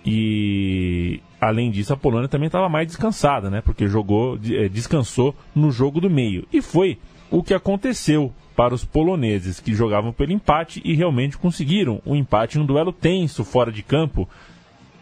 E 0.06 1.20
além 1.40 1.70
disso, 1.70 1.92
a 1.92 1.96
Polônia 1.96 2.28
também 2.28 2.46
estava 2.46 2.68
mais 2.68 2.86
descansada, 2.86 3.50
né? 3.50 3.60
Porque 3.60 3.88
jogou, 3.88 4.38
eh, 4.50 4.68
descansou 4.68 5.34
no 5.54 5.70
jogo 5.70 6.00
do 6.00 6.08
meio. 6.10 6.46
E 6.52 6.62
foi 6.62 6.98
o 7.36 7.42
que 7.42 7.52
aconteceu 7.54 8.32
para 8.56 8.72
os 8.74 8.84
poloneses 8.84 9.58
que 9.58 9.74
jogavam 9.74 10.12
pelo 10.12 10.32
empate 10.32 10.80
e 10.84 10.94
realmente 10.94 11.36
conseguiram 11.36 12.00
um 12.06 12.14
empate 12.14 12.56
em 12.56 12.60
um 12.62 12.66
duelo 12.66 12.92
tenso 12.92 13.44
fora 13.44 13.72
de 13.72 13.82
campo. 13.82 14.28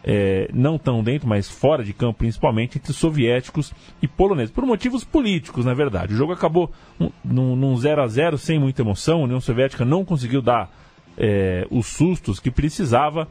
eh, 0.05 0.49
não 0.53 0.77
tão 0.79 1.01
dentro, 1.01 1.29
mas 1.29 1.49
fora 1.49 1.85
de 1.85 1.93
campo, 1.93 2.19
principalmente 2.19 2.77
entre 2.77 2.93
soviéticos 2.93 3.73
e 4.03 4.09
poloneses, 4.09 4.51
por 4.53 4.67
motivos 4.67 5.05
políticos, 5.05 5.65
na 5.65 5.75
verdade. 5.75 6.13
O 6.13 6.17
jogo 6.17 6.33
acabou 6.33 6.73
um- 6.99 7.11
num, 7.25 7.55
num 7.55 7.77
0 7.77 8.03
a 8.03 8.09
0 8.09 8.37
sem 8.37 8.59
muita 8.59 8.83
emoção. 8.83 9.21
A 9.21 9.25
União 9.25 9.41
Soviética 9.41 9.85
não 9.85 10.05
conseguiu 10.05 10.43
dar 10.43 10.69
eh, 11.17 11.69
os 11.71 11.87
sustos 11.87 12.41
que 12.41 12.51
precisava 12.51 13.29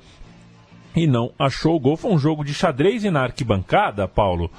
e 0.96 1.06
não 1.08 1.32
achou 1.38 1.76
o 1.76 1.80
gol. 1.80 1.98
Foi 1.98 2.10
um 2.12 2.18
jogo 2.18 2.42
de 2.46 2.54
xadrez 2.54 3.04
e 3.04 3.10
na 3.12 3.24
arquibancada, 3.24 4.08
Paulo. 4.08 4.50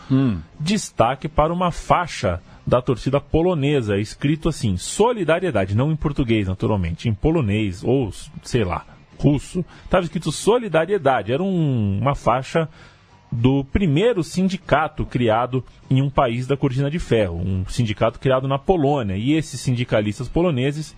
Destaque 0.60 1.28
para 1.28 1.50
uma 1.50 1.70
faixa 1.70 2.42
da 2.66 2.80
torcida 2.80 3.20
polonesa, 3.20 3.98
escrito 3.98 4.48
assim: 4.48 4.76
solidariedade, 4.76 5.74
não 5.74 5.90
em 5.90 5.96
português, 5.96 6.46
naturalmente, 6.48 7.08
em 7.08 7.14
polonês 7.14 7.82
ou 7.82 8.12
sei 8.42 8.64
lá, 8.64 8.86
russo. 9.18 9.64
Estava 9.84 10.04
escrito 10.04 10.30
solidariedade. 10.32 11.32
Era 11.32 11.42
um- 11.42 11.98
uma 12.00 12.14
faixa 12.14 12.68
do 13.30 13.64
primeiro 13.64 14.22
sindicato 14.22 15.06
criado 15.06 15.64
em 15.88 16.02
um 16.02 16.10
país 16.10 16.46
da 16.46 16.56
cortina 16.56 16.90
de 16.90 16.98
ferro, 16.98 17.36
um 17.36 17.64
sindicato 17.66 18.20
criado 18.20 18.46
na 18.46 18.58
Polônia. 18.58 19.16
E 19.16 19.32
esses 19.32 19.58
sindicalistas 19.60 20.28
poloneses 20.28 20.94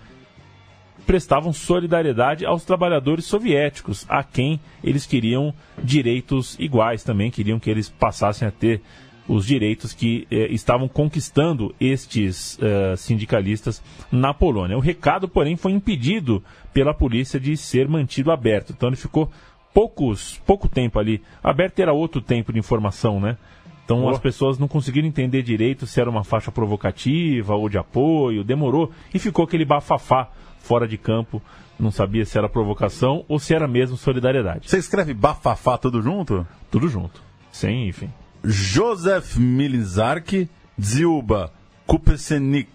prestavam 1.06 1.52
solidariedade 1.52 2.44
aos 2.44 2.64
trabalhadores 2.64 3.26
soviéticos, 3.26 4.04
a 4.08 4.24
quem 4.24 4.58
eles 4.82 5.06
queriam 5.06 5.54
direitos 5.82 6.56
iguais 6.58 7.04
também, 7.04 7.30
queriam 7.30 7.60
que 7.60 7.70
eles 7.70 7.88
passassem 7.88 8.48
a 8.48 8.50
ter 8.50 8.80
os 9.26 9.46
direitos 9.46 9.92
que 9.92 10.26
eh, 10.30 10.48
estavam 10.50 10.86
conquistando 10.86 11.74
estes 11.80 12.58
eh, 12.60 12.94
sindicalistas 12.96 13.82
na 14.12 14.34
Polônia. 14.34 14.76
O 14.76 14.80
recado, 14.80 15.26
porém, 15.28 15.56
foi 15.56 15.72
impedido 15.72 16.42
pela 16.72 16.92
polícia 16.92 17.40
de 17.40 17.56
ser 17.56 17.88
mantido 17.88 18.30
aberto. 18.30 18.72
Então 18.76 18.88
ele 18.88 18.96
ficou 18.96 19.30
poucos, 19.72 20.40
pouco 20.46 20.68
tempo 20.68 20.98
ali. 20.98 21.22
Aberto 21.42 21.80
era 21.80 21.92
outro 21.92 22.20
tempo 22.20 22.52
de 22.52 22.58
informação, 22.58 23.18
né? 23.18 23.36
Então 23.84 24.04
Oh. 24.04 24.08
as 24.10 24.18
pessoas 24.18 24.58
não 24.58 24.68
conseguiram 24.68 25.06
entender 25.08 25.42
direito 25.42 25.86
se 25.86 26.00
era 26.00 26.08
uma 26.08 26.24
faixa 26.24 26.50
provocativa 26.52 27.54
ou 27.54 27.68
de 27.68 27.76
apoio, 27.78 28.42
demorou 28.44 28.90
e 29.12 29.18
ficou 29.18 29.44
aquele 29.44 29.64
bafafá 29.64 30.28
fora 30.58 30.86
de 30.88 30.96
campo. 30.96 31.42
Não 31.78 31.90
sabia 31.90 32.24
se 32.24 32.38
era 32.38 32.48
provocação 32.48 33.24
ou 33.28 33.38
se 33.38 33.54
era 33.54 33.66
mesmo 33.66 33.96
solidariedade. 33.96 34.68
Você 34.70 34.78
escreve 34.78 35.12
bafafá 35.12 35.76
tudo 35.76 36.00
junto? 36.00 36.46
Tudo 36.70 36.88
junto. 36.88 37.22
Sem 37.50 37.88
hífen. 37.88 38.10
Josef 38.44 39.38
Milizark, 39.38 40.48
Dziuba, 40.78 41.50
Kupsenik, 41.86 42.68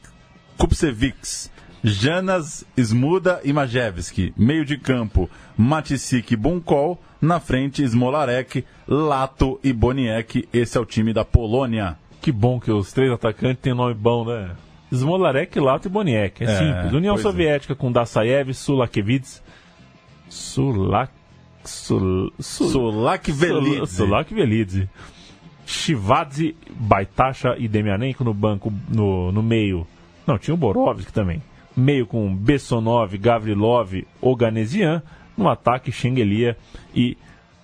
Kupsevics, 0.58 1.52
Janas 1.84 2.66
Smuda 2.78 3.40
e 3.44 3.54
Majewski. 3.54 4.34
Meio 4.38 4.66
de 4.66 4.78
campo, 4.78 5.30
Matisik 5.58 6.34
e 6.34 6.36
Bunkol. 6.36 7.00
Na 7.22 7.40
frente, 7.40 7.84
Smolarek, 7.84 8.64
Lato 8.88 9.60
e 9.64 9.74
Boniek. 9.74 10.48
Esse 10.54 10.78
é 10.78 10.82
o 10.82 10.86
time 10.86 11.14
da 11.14 11.26
Polônia. 11.26 11.98
Que 12.22 12.32
bom 12.32 12.60
que 12.60 12.72
os 12.72 12.94
três 12.94 13.12
atacantes 13.12 13.62
têm 13.62 13.74
nome 13.74 13.94
bom, 13.94 14.26
né? 14.26 14.52
Smolarek, 14.92 15.60
Lato 15.60 15.88
e 15.88 15.92
Boniek. 15.92 16.44
É, 16.44 16.46
É, 16.46 16.58
simples. 16.58 16.94
União 16.94 17.16
é. 17.16 17.18
Soviética 17.18 17.76
com 17.76 17.92
Dassaev, 17.92 18.54
Sulakevits, 18.54 19.44
Sulak... 20.30 21.12
Sul, 21.66 22.32
Sul, 22.40 22.70
Sulak 22.70 23.32
Velidze. 23.32 23.96
Sulak 23.96 24.34
Velidze. 24.34 24.90
Shivadze, 25.70 26.56
Baitacha 26.72 27.56
e 27.56 27.68
Demianenko 27.68 28.24
no 28.24 28.34
banco, 28.34 28.74
no, 28.90 29.32
no 29.32 29.44
meio. 29.44 29.86
Não, 30.26 30.40
tinha 30.40 30.56
o 30.56 30.58
Borovski 30.58 31.14
também. 31.14 31.44
meio 31.78 32.08
com 32.08 32.36
Bessonov, 32.36 33.16
Gavrilov, 33.16 34.04
Oganesian, 34.20 35.04
no 35.38 35.48
ataque 35.48 35.92
Xengelia 35.92 36.58
e 36.94 37.16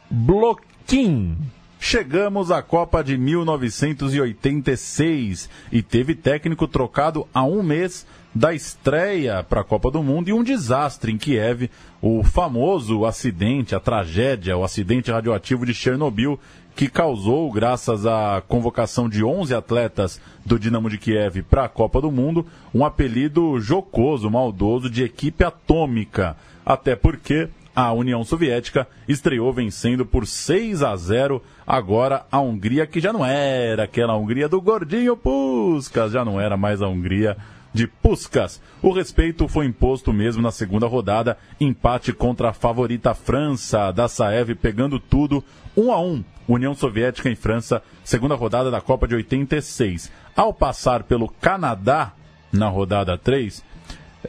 Bloquin. 0.07 1.35
Chegamos 1.79 2.51
à 2.51 2.61
Copa 2.61 3.03
de 3.03 3.17
1986 3.17 5.49
e 5.71 5.81
teve 5.81 6.13
técnico 6.13 6.67
trocado 6.67 7.27
há 7.33 7.43
um 7.43 7.63
mês 7.63 8.05
da 8.33 8.53
estreia 8.53 9.43
para 9.43 9.61
a 9.61 9.63
Copa 9.63 9.89
do 9.89 10.03
Mundo 10.03 10.29
e 10.29 10.33
um 10.33 10.43
desastre 10.43 11.11
em 11.11 11.17
Kiev, 11.17 11.71
o 12.01 12.23
famoso 12.23 13.03
acidente, 13.05 13.73
a 13.73 13.79
tragédia, 13.79 14.57
o 14.57 14.63
acidente 14.63 15.09
radioativo 15.09 15.65
de 15.65 15.73
Chernobyl, 15.73 16.39
que 16.75 16.89
causou, 16.89 17.49
graças 17.51 18.05
à 18.05 18.43
convocação 18.45 19.07
de 19.07 19.23
11 19.23 19.55
atletas 19.55 20.19
do 20.45 20.59
Dinamo 20.59 20.89
de 20.89 20.97
Kiev 20.97 21.41
para 21.43 21.63
a 21.63 21.69
Copa 21.69 22.01
do 22.01 22.11
Mundo, 22.11 22.45
um 22.73 22.83
apelido 22.83 23.59
jocoso, 23.61 24.29
maldoso 24.29 24.89
de 24.89 25.01
equipe 25.01 25.43
atômica. 25.45 26.35
Até 26.65 26.93
porque 26.95 27.47
a 27.73 27.93
União 27.93 28.23
Soviética 28.25 28.87
estreou 29.07 29.53
vencendo 29.53 30.05
por 30.05 30.27
6 30.27 30.83
a 30.83 30.95
0 30.97 31.41
agora 31.65 32.25
a 32.29 32.39
Hungria, 32.39 32.85
que 32.85 32.99
já 32.99 33.13
não 33.13 33.25
era 33.25 33.83
aquela 33.83 34.15
Hungria 34.17 34.49
do 34.49 34.61
gordinho 34.61 35.15
Puskas, 35.15 36.11
já 36.11 36.25
não 36.25 36.41
era 36.41 36.57
mais 36.57 36.81
a 36.81 36.87
Hungria 36.87 37.37
de 37.75 37.87
Puskas. 37.87 38.61
O 38.81 38.89
respeito 38.89 39.49
foi 39.49 39.65
imposto 39.65 40.13
mesmo 40.13 40.41
na 40.41 40.49
segunda 40.49 40.87
rodada, 40.87 41.37
empate 41.59 42.13
contra 42.13 42.49
a 42.49 42.53
favorita 42.53 43.13
França, 43.13 43.91
da 43.91 44.07
Saev 44.07 44.55
pegando 44.55 44.97
tudo, 44.97 45.43
1 45.75 45.91
a 45.91 45.99
1. 45.99 46.23
União 46.47 46.73
Soviética 46.73 47.29
em 47.29 47.35
França, 47.35 47.83
segunda 48.03 48.35
rodada 48.35 48.71
da 48.71 48.79
Copa 48.79 49.07
de 49.07 49.15
86. 49.15 50.09
Ao 50.35 50.53
passar 50.53 51.03
pelo 51.03 51.27
Canadá 51.27 52.13
na 52.53 52.69
rodada 52.69 53.17
3, 53.17 53.61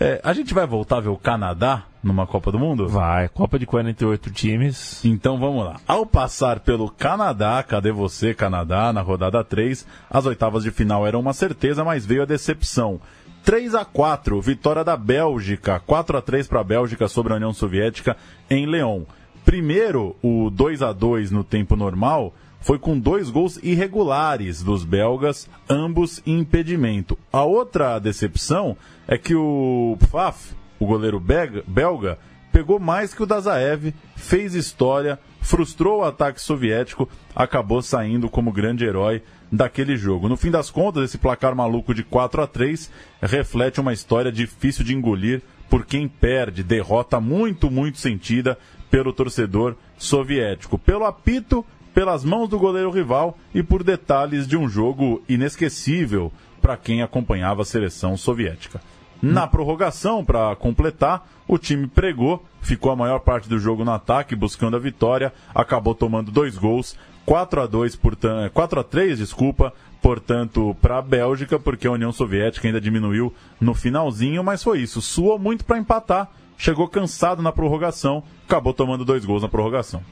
é, 0.01 0.21
a 0.25 0.33
gente 0.33 0.53
vai 0.53 0.67
voltar 0.67 0.97
a 0.97 1.01
ver 1.01 1.11
o 1.11 1.17
Canadá 1.17 1.85
numa 2.03 2.27
Copa 2.27 2.51
do 2.51 2.59
Mundo? 2.59 2.89
Vai, 2.89 3.29
Copa 3.29 3.59
de 3.59 3.67
48 3.67 4.31
times. 4.31 5.05
Então 5.05 5.39
vamos 5.39 5.65
lá. 5.65 5.77
Ao 5.87 6.05
passar 6.05 6.61
pelo 6.61 6.91
Canadá, 6.91 7.63
cadê 7.63 7.93
você, 7.93 8.35
Canadá, 8.35 8.93
na 8.93 9.03
rodada 9.03 9.45
3, 9.45 9.87
as 10.11 10.27
oitavas 10.27 10.65
de 10.65 10.71
final 10.71 11.07
eram 11.07 11.21
uma 11.21 11.33
certeza, 11.33 11.85
mas 11.85 12.05
veio 12.07 12.23
a 12.23 12.27
decepção. 12.27 13.01
3 13.47 13.77
a 13.77 13.85
4 13.85 14.41
vitória 14.41 14.83
da 14.83 14.97
Bélgica, 14.97 15.79
4 15.79 16.19
a 16.19 16.21
3 16.21 16.49
para 16.49 16.59
a 16.63 16.65
Bélgica 16.65 17.07
sobre 17.07 17.33
a 17.33 17.37
União 17.37 17.53
Soviética 17.53 18.17
em 18.51 18.67
Leão. 18.67 19.07
Primeiro, 19.45 20.17
o 20.21 20.51
2 20.51 20.83
a 20.83 20.93
2 20.93 21.31
no 21.31 21.45
tempo 21.45 21.77
normal 21.77 22.35
foi 22.61 22.77
com 22.77 22.99
dois 22.99 23.31
gols 23.31 23.57
irregulares 23.63 24.65
dos 24.65 24.85
belgas, 24.85 25.49
ambos 25.71 26.21
em 26.27 26.41
impedimento. 26.41 27.17
A 27.33 27.45
outra 27.45 28.01
decepção 28.01 28.77
é 29.07 29.17
que 29.17 29.37
o 29.37 29.97
Pfaff, 30.01 30.53
o 30.81 30.85
goleiro 30.85 31.21
belga, 31.21 32.19
pegou 32.57 32.81
mais 32.81 33.13
que 33.13 33.23
o 33.23 33.27
Dazaev, 33.27 33.93
fez 34.17 34.55
história, 34.55 35.19
frustrou 35.43 36.01
o 36.01 36.05
ataque 36.05 36.41
soviético, 36.41 37.07
acabou 37.35 37.83
saindo 37.83 38.31
como 38.31 38.51
grande 38.51 38.83
herói 38.83 39.23
daquele 39.53 39.95
jogo. 39.95 40.27
No 40.27 40.39
fim 40.39 40.51
das 40.51 40.71
contas, 40.71 41.05
esse 41.05 41.19
placar 41.19 41.55
maluco 41.55 41.93
de 41.93 42.03
4 42.03 42.41
a 42.41 42.47
3 42.47 42.91
reflete 43.21 43.79
uma 43.79 43.93
história 43.93 44.33
difícil 44.33 44.87
de 44.87 44.95
engolir 44.95 45.43
por 45.69 45.85
quem 45.85 46.09
perde, 46.09 46.63
derrota 46.63 47.21
muito, 47.21 47.71
muito 47.71 47.99
sentida 47.99 48.59
pelo 48.91 49.13
torcedor 49.13 49.77
soviético. 49.99 50.79
Pelo 50.79 51.05
apito, 51.05 51.63
pelas 51.93 52.25
mãos 52.25 52.49
do 52.49 52.59
goleiro 52.59 52.91
rival 52.91 53.37
e 53.55 53.63
por 53.63 53.85
detalhes 53.85 54.49
de 54.49 54.57
um 54.57 54.67
jogo 54.67 55.23
inesquecível 55.29 56.33
para 56.63 56.79
quem 56.79 57.03
acompanhava 57.03 57.61
a 57.61 57.67
seleção 57.67 58.17
soviética. 58.17 58.81
Na 59.23 59.47
prorrogação, 59.47 60.25
para 60.25 60.55
completar, 60.57 61.27
o 61.49 61.59
time 61.59 61.87
pregou, 61.87 62.45
ficou 62.61 62.93
a 62.93 62.97
maior 62.97 63.21
parte 63.21 63.49
do 63.49 63.59
jogo 63.59 63.85
no 63.85 63.93
ataque, 63.93 64.37
buscando 64.37 64.77
a 64.77 64.81
vitória, 64.81 65.33
acabou 65.55 65.95
tomando 65.95 66.31
dois 66.31 66.59
gols, 66.59 66.97
4 67.25 67.63
a 67.63 67.67
2, 67.67 67.97
portanto, 67.97 68.53
4 68.53 68.81
a 68.81 68.85
3, 68.85 69.19
desculpa, 69.19 69.73
portanto, 70.01 70.77
para 70.81 70.99
a 70.99 71.03
Bélgica, 71.03 71.59
porque 71.59 71.87
a 71.87 71.93
União 71.93 72.13
Soviética 72.13 72.69
ainda 72.69 72.81
diminuiu 72.81 73.33
no 73.61 73.75
finalzinho, 73.75 74.45
mas 74.45 74.63
foi 74.63 74.81
isso, 74.81 75.01
suou 75.03 75.39
muito 75.39 75.65
para 75.65 75.79
empatar, 75.79 76.29
chegou 76.57 76.87
cansado 76.87 77.43
na 77.43 77.51
prorrogação, 77.51 78.23
acabou 78.47 78.73
tomando 78.73 79.05
dois 79.05 79.25
gols 79.25 79.43
na 79.43 79.49
prorrogação. 79.49 80.03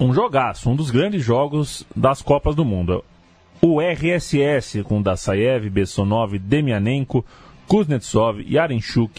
Um 0.00 0.12
jogaço, 0.12 0.70
um 0.70 0.76
dos 0.76 0.90
grandes 0.90 1.24
jogos 1.24 1.84
das 1.94 2.22
Copas 2.22 2.54
do 2.54 2.64
Mundo. 2.64 3.04
O 3.60 3.80
RSS 3.80 4.84
com 4.84 5.02
Dassaev, 5.02 5.68
Bessonov, 5.68 6.38
Demianenko, 6.38 7.24
Kuznetsov, 7.68 8.40
Yarenchuk, 8.40 9.12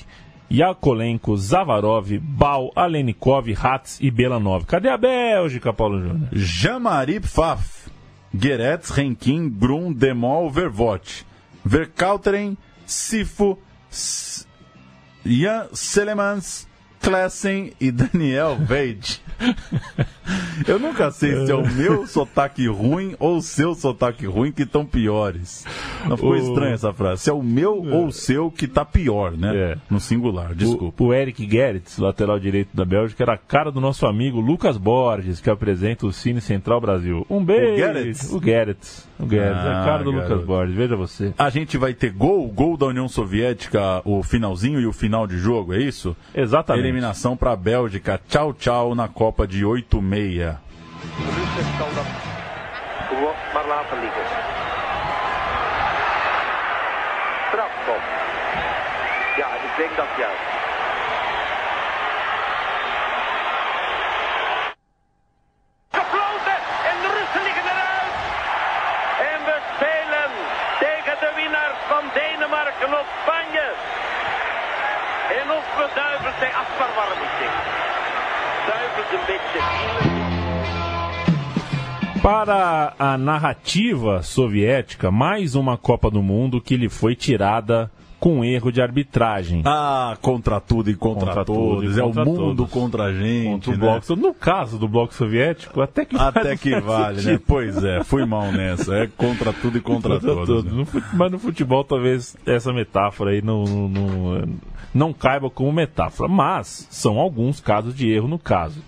Yakolenko, 0.50 1.38
Zavarov, 1.38 2.10
Bal, 2.20 2.72
Alenikov, 2.76 3.47
Hatz 3.54 4.00
e 4.02 4.10
Belanov. 4.10 4.66
Cadê 4.66 4.89
a 4.89 4.97
Bélgica, 4.97 5.72
Paulo 5.72 6.00
Júnior? 6.00 6.30
Jean-Marie 6.34 7.20
Pfaff, 7.20 7.89
Geretz, 8.34 8.89
Renkin, 8.89 9.47
Grum, 9.50 9.93
Demol, 9.93 10.50
Vervot, 10.50 11.26
Verkauteren, 11.64 12.58
Sifo, 12.86 13.60
Jan 15.24 15.68
Selemans, 15.74 16.68
Klessen 17.00 17.72
e 17.80 17.91
Daniel 17.91 18.56
Veid. 18.56 19.22
Eu 20.67 20.80
nunca 20.80 21.11
sei 21.11 21.45
se 21.45 21.51
é 21.51 21.55
o 21.55 21.65
meu 21.73 22.05
sotaque 22.07 22.67
ruim 22.67 23.15
ou 23.19 23.38
o 23.38 23.41
seu 23.41 23.73
sotaque 23.75 24.25
ruim 24.25 24.51
que 24.51 24.63
estão 24.63 24.86
piores. 24.86 25.65
Não 26.07 26.17
ficou 26.17 26.32
o... 26.32 26.36
estranha 26.36 26.73
essa 26.73 26.93
frase? 26.93 27.23
Se 27.23 27.30
é 27.30 27.34
o 27.34 27.43
meu 27.43 27.84
é. 27.86 27.95
ou 27.95 28.07
o 28.07 28.11
seu 28.11 28.51
que 28.51 28.65
está 28.65 28.84
pior, 28.84 29.32
né? 29.32 29.55
É. 29.55 29.77
No 29.89 29.99
singular, 29.99 30.53
desculpa. 30.53 31.03
O, 31.03 31.07
o 31.07 31.13
Eric 31.13 31.49
Gerritz, 31.49 31.97
lateral 31.97 32.39
direito 32.39 32.75
da 32.75 32.86
Bélgica, 32.86 33.23
era 33.23 33.34
a 33.34 33.38
cara 33.38 33.71
do 33.71 33.82
nosso 33.82 34.05
amigo 34.05 34.39
Lucas 34.39 34.77
Borges, 34.77 35.39
que 35.39 35.49
apresenta 35.49 36.05
o 36.05 36.13
Cine 36.13 36.41
Central 36.41 36.82
Brasil. 36.82 37.25
Um 37.30 37.43
beijo! 37.43 37.73
O 37.73 37.77
Gerritz? 37.77 38.32
O 38.32 38.41
Gerritz. 38.41 39.09
O 39.19 39.23
ah, 39.23 39.36
é 39.36 39.49
a 39.49 39.84
cara 39.84 40.03
do 40.03 40.11
garoto. 40.11 40.30
Lucas 40.30 40.45
Borges, 40.45 40.75
veja 40.75 40.95
você. 40.95 41.34
A 41.38 41.49
gente 41.49 41.77
vai 41.77 41.93
ter 41.93 42.11
gol, 42.11 42.47
gol 42.47 42.77
da 42.77 42.86
União 42.86 43.07
Soviética, 43.07 44.01
o 44.05 44.23
finalzinho 44.23 44.80
e 44.80 44.86
o 44.86 44.93
final 44.93 45.27
de 45.27 45.38
jogo, 45.38 45.73
é 45.73 45.80
isso? 45.80 46.15
Exatamente. 46.34 46.86
Eliminação 46.86 47.36
para 47.36 47.51
a 47.51 47.55
Bélgica. 47.55 48.19
Tchau, 48.27 48.53
tchau 48.53 48.95
na 48.95 49.07
Copa 49.07 49.45
de 49.45 49.65
8-6. 50.20 50.26
maar 53.53 53.67
laten 53.67 53.99
liggen. 53.99 54.26
Strafschop. 57.47 58.03
Ja, 59.38 59.47
ik 59.47 59.74
denk 59.78 59.95
dat 59.95 60.07
juist. 60.17 60.47
Gefloten 65.91 66.59
en 66.89 66.97
de 67.03 67.09
Russen 67.17 67.43
liggen 67.47 67.65
eruit. 67.74 68.15
En 69.32 69.39
we 69.49 69.55
spelen 69.76 70.32
tegen 70.80 71.15
de 71.20 71.32
winnaars 71.36 71.80
van 71.88 72.03
Denemarken 72.13 72.91
of 72.99 73.07
Spanje. 73.22 73.67
En 75.39 75.51
of 75.57 75.65
we 75.78 75.88
duiven 75.95 76.34
zijn 76.39 76.53
afverwarming. 76.53 77.88
Para 82.22 82.93
a 82.99 83.17
narrativa 83.17 84.22
soviética, 84.22 85.09
mais 85.09 85.55
uma 85.55 85.78
Copa 85.78 86.11
do 86.11 86.22
Mundo 86.22 86.59
que 86.59 86.76
lhe 86.76 86.89
foi 86.89 87.15
tirada 87.15 87.89
com 88.20 88.43
erro 88.43 88.72
de 88.72 88.82
arbitragem. 88.82 89.61
Ah, 89.65 90.17
contra 90.22 90.59
tudo 90.59 90.89
e 90.89 90.95
contra, 90.95 91.28
contra 91.28 91.45
todos. 91.45 91.97
é 91.97 92.03
o 92.03 92.13
mundo 92.13 92.55
todos. 92.55 92.72
contra 92.72 93.05
a 93.05 93.13
gente. 93.13 93.65
Contra 93.65 93.70
o 93.72 93.74
né? 93.74 93.80
bloco, 93.80 94.15
no 94.15 94.34
caso 94.34 94.78
do 94.78 94.88
bloco 94.88 95.13
soviético, 95.13 95.82
até 95.82 96.05
que 96.05 96.17
Até 96.17 96.57
que 96.57 96.80
vale, 96.80 97.22
né? 97.22 97.39
Pois 97.47 97.84
é, 97.84 98.03
fui 98.03 98.26
mal 98.26 98.51
nessa. 98.51 98.95
É 98.95 99.07
contra 99.07 99.53
tudo 99.53 99.78
e 99.78 99.82
contra, 99.82 100.20
contra 100.20 100.45
todos. 100.45 100.65
Né? 100.65 100.86
Mas 101.13 101.32
no 101.32 101.39
futebol, 101.39 101.84
talvez 101.84 102.36
essa 102.45 102.74
metáfora 102.74 103.32
aí 103.32 103.41
não, 103.41 103.63
não, 103.63 104.43
não 104.93 105.13
caiba 105.13 105.49
como 105.49 105.72
metáfora. 105.72 106.30
Mas 106.30 106.88
são 106.89 107.17
alguns 107.17 107.59
casos 107.59 107.95
de 107.95 108.11
erro 108.11 108.28
no 108.28 108.38
caso. 108.38 108.82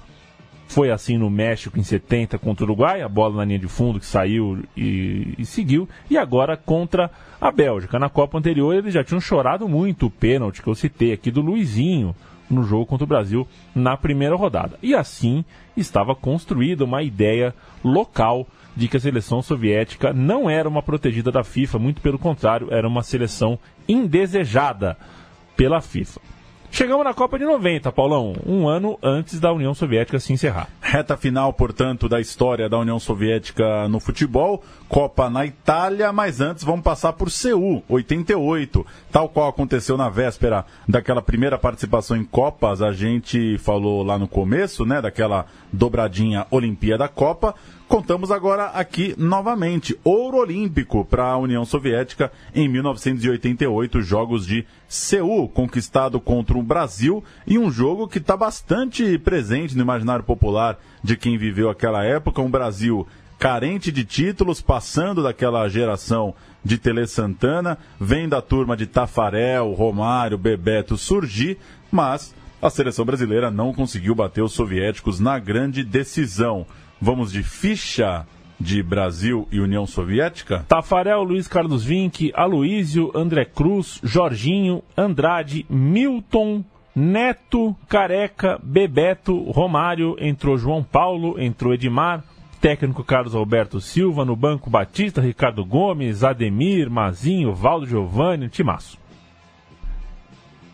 Foi 0.71 0.89
assim 0.89 1.17
no 1.17 1.29
México 1.29 1.77
em 1.77 1.83
70 1.83 2.39
contra 2.39 2.63
o 2.63 2.67
Uruguai, 2.67 3.01
a 3.01 3.09
bola 3.09 3.35
na 3.35 3.43
linha 3.43 3.59
de 3.59 3.67
fundo 3.67 3.99
que 3.99 4.05
saiu 4.05 4.63
e, 4.75 5.35
e 5.37 5.45
seguiu. 5.45 5.85
E 6.09 6.17
agora 6.17 6.55
contra 6.55 7.11
a 7.41 7.51
Bélgica. 7.51 7.99
Na 7.99 8.07
Copa 8.07 8.37
anterior 8.37 8.73
eles 8.73 8.93
já 8.93 9.03
tinham 9.03 9.19
chorado 9.19 9.67
muito 9.67 10.05
o 10.05 10.09
pênalti 10.09 10.61
que 10.61 10.69
eu 10.69 10.73
citei 10.73 11.11
aqui 11.11 11.29
do 11.29 11.41
Luizinho 11.41 12.15
no 12.49 12.63
jogo 12.63 12.85
contra 12.85 13.03
o 13.03 13.07
Brasil 13.07 13.45
na 13.75 13.97
primeira 13.97 14.33
rodada. 14.33 14.79
E 14.81 14.95
assim 14.95 15.43
estava 15.75 16.15
construída 16.15 16.85
uma 16.85 17.03
ideia 17.03 17.53
local 17.83 18.47
de 18.73 18.87
que 18.87 18.95
a 18.95 19.01
seleção 19.01 19.41
soviética 19.41 20.13
não 20.13 20.49
era 20.49 20.69
uma 20.69 20.81
protegida 20.81 21.33
da 21.33 21.43
FIFA, 21.43 21.79
muito 21.79 21.99
pelo 21.99 22.17
contrário, 22.17 22.69
era 22.71 22.87
uma 22.87 23.03
seleção 23.03 23.59
indesejada 23.89 24.97
pela 25.57 25.81
FIFA. 25.81 26.21
Chegamos 26.73 27.03
na 27.03 27.13
Copa 27.13 27.37
de 27.37 27.43
90, 27.43 27.91
Paulão, 27.91 28.33
um 28.45 28.65
ano 28.65 28.97
antes 29.03 29.41
da 29.41 29.51
União 29.51 29.73
Soviética 29.73 30.17
se 30.21 30.31
encerrar. 30.31 30.69
Reta 30.79 31.17
final, 31.17 31.51
portanto, 31.51 32.07
da 32.07 32.21
história 32.21 32.69
da 32.69 32.79
União 32.79 32.97
Soviética 32.97 33.89
no 33.89 33.99
futebol. 33.99 34.63
Copa 34.87 35.29
na 35.29 35.45
Itália, 35.45 36.13
mas 36.13 36.39
antes 36.39 36.63
vamos 36.63 36.81
passar 36.81 37.11
por 37.11 37.29
Seul, 37.29 37.83
88. 37.89 38.85
Tal 39.11 39.27
qual 39.27 39.49
aconteceu 39.49 39.97
na 39.97 40.07
véspera 40.07 40.65
daquela 40.87 41.21
primeira 41.21 41.57
participação 41.57 42.15
em 42.15 42.23
Copas, 42.23 42.81
a 42.81 42.93
gente 42.93 43.57
falou 43.57 44.01
lá 44.01 44.17
no 44.17 44.27
começo, 44.27 44.85
né, 44.85 45.01
daquela 45.01 45.47
dobradinha 45.73 46.47
Olimpíada 46.49 47.05
Copa. 47.09 47.53
Contamos 47.91 48.31
agora 48.31 48.67
aqui 48.67 49.13
novamente. 49.17 49.99
Ouro 50.01 50.37
olímpico 50.37 51.03
para 51.03 51.25
a 51.25 51.37
União 51.37 51.65
Soviética 51.65 52.31
em 52.55 52.65
1988, 52.69 54.01
Jogos 54.01 54.47
de 54.47 54.65
Seul, 54.87 55.49
conquistado 55.49 56.17
contra 56.17 56.57
o 56.57 56.63
Brasil 56.63 57.21
e 57.45 57.59
um 57.59 57.69
jogo 57.69 58.07
que 58.07 58.17
está 58.17 58.37
bastante 58.37 59.17
presente 59.17 59.75
no 59.75 59.81
imaginário 59.81 60.23
popular 60.23 60.79
de 61.03 61.17
quem 61.17 61.37
viveu 61.37 61.69
aquela 61.69 62.01
época, 62.01 62.41
um 62.41 62.49
Brasil 62.49 63.05
carente 63.37 63.91
de 63.91 64.05
títulos, 64.05 64.61
passando 64.61 65.21
daquela 65.21 65.67
geração 65.67 66.33
de 66.63 66.77
Tele 66.77 67.05
Santana, 67.05 67.77
vem 67.99 68.29
da 68.29 68.41
turma 68.41 68.77
de 68.77 68.87
Tafarel, 68.87 69.73
Romário, 69.73 70.37
Bebeto 70.37 70.97
surgir, 70.97 71.57
mas 71.91 72.33
a 72.61 72.69
seleção 72.69 73.03
brasileira 73.03 73.49
não 73.49 73.73
conseguiu 73.73 74.13
bater 74.13 74.41
os 74.41 74.53
soviéticos 74.53 75.19
na 75.19 75.37
grande 75.39 75.83
decisão. 75.83 76.65
Vamos 77.01 77.31
de 77.31 77.41
ficha 77.41 78.27
de 78.59 78.83
Brasil 78.83 79.47
e 79.51 79.59
União 79.59 79.87
Soviética? 79.87 80.63
Tafarel, 80.67 81.23
Luiz 81.23 81.47
Carlos 81.47 81.83
Vinck, 81.83 82.31
Aloísio, 82.35 83.11
André 83.15 83.43
Cruz, 83.43 83.99
Jorginho, 84.03 84.83
Andrade, 84.95 85.65
Milton, 85.67 86.63
Neto, 86.95 87.75
Careca, 87.89 88.59
Bebeto, 88.61 89.35
Romário, 89.49 90.15
entrou 90.19 90.57
João 90.57 90.83
Paulo, 90.83 91.41
entrou 91.41 91.73
Edmar, 91.73 92.23
técnico 92.59 93.03
Carlos 93.03 93.33
Alberto 93.33 93.81
Silva, 93.81 94.23
no 94.23 94.35
banco 94.35 94.69
Batista, 94.69 95.21
Ricardo 95.21 95.65
Gomes, 95.65 96.23
Ademir, 96.23 96.87
Mazinho, 96.89 97.55
Valdo 97.55 97.87
Giovanni, 97.87 98.47
Timaço. 98.47 98.99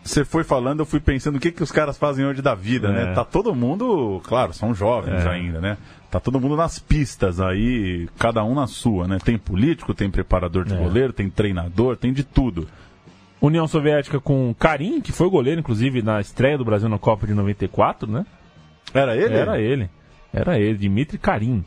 Você 0.04 0.24
foi 0.24 0.42
falando, 0.42 0.80
eu 0.80 0.86
fui 0.86 1.00
pensando 1.00 1.36
o 1.36 1.40
que, 1.40 1.52
que 1.52 1.62
os 1.62 1.70
caras 1.70 1.98
fazem 1.98 2.24
hoje 2.24 2.40
da 2.40 2.54
vida, 2.54 2.90
né? 2.90 3.10
É. 3.10 3.14
Tá 3.14 3.24
todo 3.24 3.54
mundo, 3.54 4.20
claro, 4.24 4.54
são 4.54 4.74
jovens 4.74 5.24
É. 5.24 5.28
ainda, 5.28 5.60
né? 5.60 5.76
Tá 6.10 6.18
todo 6.18 6.40
mundo 6.40 6.56
nas 6.56 6.78
pistas 6.78 7.38
aí, 7.38 8.08
cada 8.18 8.42
um 8.42 8.54
na 8.54 8.66
sua, 8.66 9.06
né? 9.06 9.18
Tem 9.22 9.36
político, 9.36 9.92
tem 9.92 10.10
preparador 10.10 10.64
de 10.64 10.72
É. 10.74 10.76
goleiro, 10.76 11.12
tem 11.12 11.28
treinador, 11.28 11.96
tem 11.96 12.12
de 12.12 12.24
tudo. 12.24 12.66
União 13.40 13.68
Soviética 13.68 14.18
com 14.18 14.54
Karim, 14.58 15.00
que 15.00 15.12
foi 15.12 15.28
goleiro, 15.28 15.60
inclusive, 15.60 16.00
na 16.02 16.20
estreia 16.20 16.56
do 16.56 16.64
Brasil 16.64 16.88
na 16.88 16.98
Copa 16.98 17.26
de 17.26 17.34
94, 17.34 18.10
né? 18.10 18.24
Era 18.94 19.14
ele? 19.16 19.34
Era 19.34 19.60
ele. 19.60 19.90
Era 20.32 20.58
ele, 20.58 20.78
Dmitry 20.78 21.18
Karim. 21.18 21.64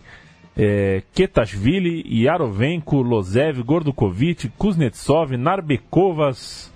É, 0.58 1.02
Ketashvili, 1.14 2.04
Yarovenko, 2.24 3.02
Lozev, 3.02 3.62
Gordukovic, 3.64 4.50
Kuznetsov, 4.58 5.38
Narbekovas, 5.38 6.74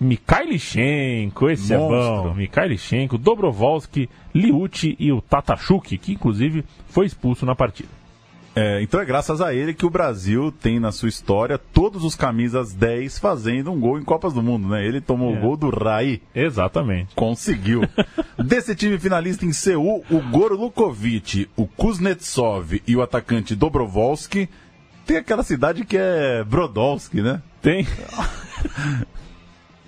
Mikhailichenko, 0.00 1.48
esse 1.50 1.72
é 1.72 1.78
Monstro. 1.78 2.30
bom. 2.30 2.34
Mikhailichenko, 2.34 3.16
Dobrovolsky, 3.18 4.08
Liucci 4.34 4.96
e 4.98 5.12
o 5.12 5.20
Tatachuk, 5.20 5.96
que 5.98 6.12
inclusive 6.12 6.64
foi 6.88 7.06
expulso 7.06 7.46
na 7.46 7.54
partida. 7.54 7.88
É, 8.56 8.80
então 8.82 9.00
é 9.00 9.04
graças 9.04 9.40
a 9.40 9.52
ele 9.52 9.74
que 9.74 9.84
o 9.84 9.90
Brasil 9.90 10.52
tem 10.52 10.78
na 10.78 10.92
sua 10.92 11.08
história 11.08 11.58
todos 11.58 12.04
os 12.04 12.14
camisas 12.14 12.72
10 12.72 13.18
fazendo 13.18 13.72
um 13.72 13.80
gol 13.80 13.98
em 13.98 14.04
Copas 14.04 14.32
do 14.32 14.40
Mundo, 14.44 14.68
né? 14.68 14.86
Ele 14.86 15.00
tomou 15.00 15.32
o 15.32 15.36
É. 15.36 15.40
gol 15.40 15.56
do 15.56 15.70
Rai. 15.70 16.20
Exatamente. 16.32 17.16
Conseguiu. 17.16 17.82
Desse 18.38 18.76
time 18.76 18.96
finalista 18.96 19.44
em 19.44 19.52
Seul, 19.52 20.04
o 20.08 20.20
Gorlukovic, 20.30 21.48
o 21.56 21.66
Kuznetsov 21.66 22.80
e 22.86 22.94
o 22.94 23.02
atacante 23.02 23.56
Dobrovolsky. 23.56 24.48
Tem 25.04 25.16
aquela 25.16 25.42
cidade 25.42 25.84
que 25.84 25.96
é 25.98 26.44
Brodowski, 26.44 27.20
né? 27.22 27.42
Tem. 27.60 27.84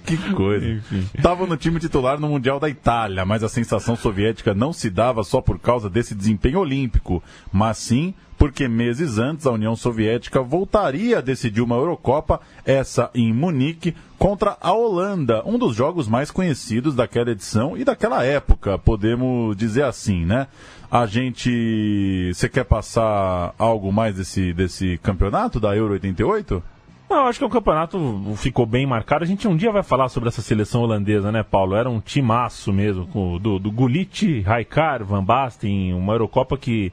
Que 0.07 0.17
coisa. 0.33 0.81
Estavam 1.15 1.47
no 1.47 1.57
time 1.57 1.81
titular 1.81 2.21
no 2.21 2.29
Mundial 2.29 2.61
da 2.61 2.69
Itália, 2.69 3.25
mas 3.25 3.43
a 3.43 3.49
sensação 3.49 3.97
soviética 3.97 4.55
não 4.55 4.73
se 4.73 4.89
dava 4.89 5.25
só 5.25 5.41
por 5.41 5.59
causa 5.59 5.91
desse 5.91 6.15
desempenho 6.15 6.61
olímpico, 6.61 7.23
mas 7.53 7.79
sim 7.79 8.15
porque 8.39 8.69
meses 8.69 9.19
antes 9.19 9.47
a 9.47 9.51
União 9.51 9.75
Soviética 9.75 10.43
voltaria 10.43 11.19
a 11.19 11.23
decidir 11.23 11.63
uma 11.63 11.77
Eurocopa, 11.77 12.41
essa 12.65 13.11
em 13.15 13.33
Munique, 13.33 13.95
contra 14.19 14.57
a 14.61 14.73
Holanda, 14.73 15.43
um 15.47 15.59
dos 15.59 15.75
jogos 15.75 16.07
mais 16.07 16.31
conhecidos 16.31 16.95
daquela 16.95 17.31
edição 17.31 17.77
e 17.77 17.85
daquela 17.85 18.25
época, 18.25 18.79
podemos 18.79 19.57
dizer 19.57 19.85
assim, 19.85 20.25
né? 20.25 20.47
A 20.91 21.05
gente. 21.07 22.31
Você 22.33 22.49
quer 22.49 22.65
passar 22.65 23.55
algo 23.59 23.93
mais 23.93 24.15
desse, 24.15 24.53
desse 24.53 24.99
campeonato 25.03 25.59
da 25.59 25.75
Euro 25.75 25.95
88? 25.95 26.63
Não, 27.09 27.19
eu 27.19 27.27
acho 27.27 27.39
que 27.39 27.45
o 27.45 27.49
campeonato 27.49 27.99
ficou 28.37 28.67
bem 28.67 28.85
marcado. 28.85 29.23
A 29.23 29.27
gente 29.27 29.47
um 29.47 29.57
dia 29.57 29.71
vai 29.71 29.83
falar 29.85 30.09
sobre 30.09 30.29
essa 30.29 30.43
seleção 30.43 30.83
holandesa, 30.83 31.31
né, 31.31 31.43
Paulo? 31.45 31.77
Era 31.77 31.89
um 31.89 32.01
timaço 32.01 32.73
mesmo, 32.73 33.07
com, 33.07 33.39
do, 33.39 33.59
do 33.61 33.71
Gullit, 33.71 34.41
Raikar, 34.41 35.05
Van 35.05 35.23
Basten, 35.23 35.95
uma 35.95 36.15
Eurocopa 36.15 36.59
que, 36.59 36.93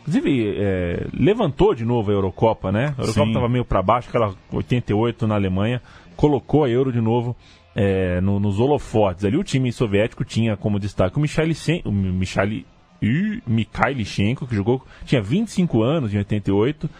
inclusive, 0.00 0.52
é, 0.58 1.06
levantou 1.14 1.74
de 1.76 1.84
novo 1.84 2.10
a 2.10 2.14
Eurocopa, 2.14 2.72
né? 2.72 2.94
A 2.98 3.02
Eurocopa 3.02 3.26
estava 3.28 3.48
meio 3.48 3.64
para 3.64 3.80
baixo, 3.82 4.08
aquela 4.08 4.34
88 4.52 5.26
na 5.28 5.36
Alemanha, 5.36 5.80
colocou 6.16 6.64
a 6.64 6.68
Euro 6.68 6.90
de 6.90 7.00
novo 7.00 7.36
é, 7.74 8.20
no- 8.20 8.40
nos 8.40 8.58
holofotes. 8.58 9.24
Ali 9.24 9.36
o 9.36 9.44
time 9.44 9.70
soviético 9.70 10.24
tinha 10.24 10.56
como 10.56 10.80
destaque 10.80 11.18
o 11.18 11.20
Michailichenko, 11.20 11.88
o 11.88 11.92
Michali, 11.92 12.66
Ih, 13.00 13.42
Mikhailichenko, 13.46 14.44
que 14.46 14.56
jogou, 14.56 14.82
tinha 15.04 15.22
25 15.22 15.82
anos 15.82 16.12
em 16.12 16.18
88, 16.18 16.90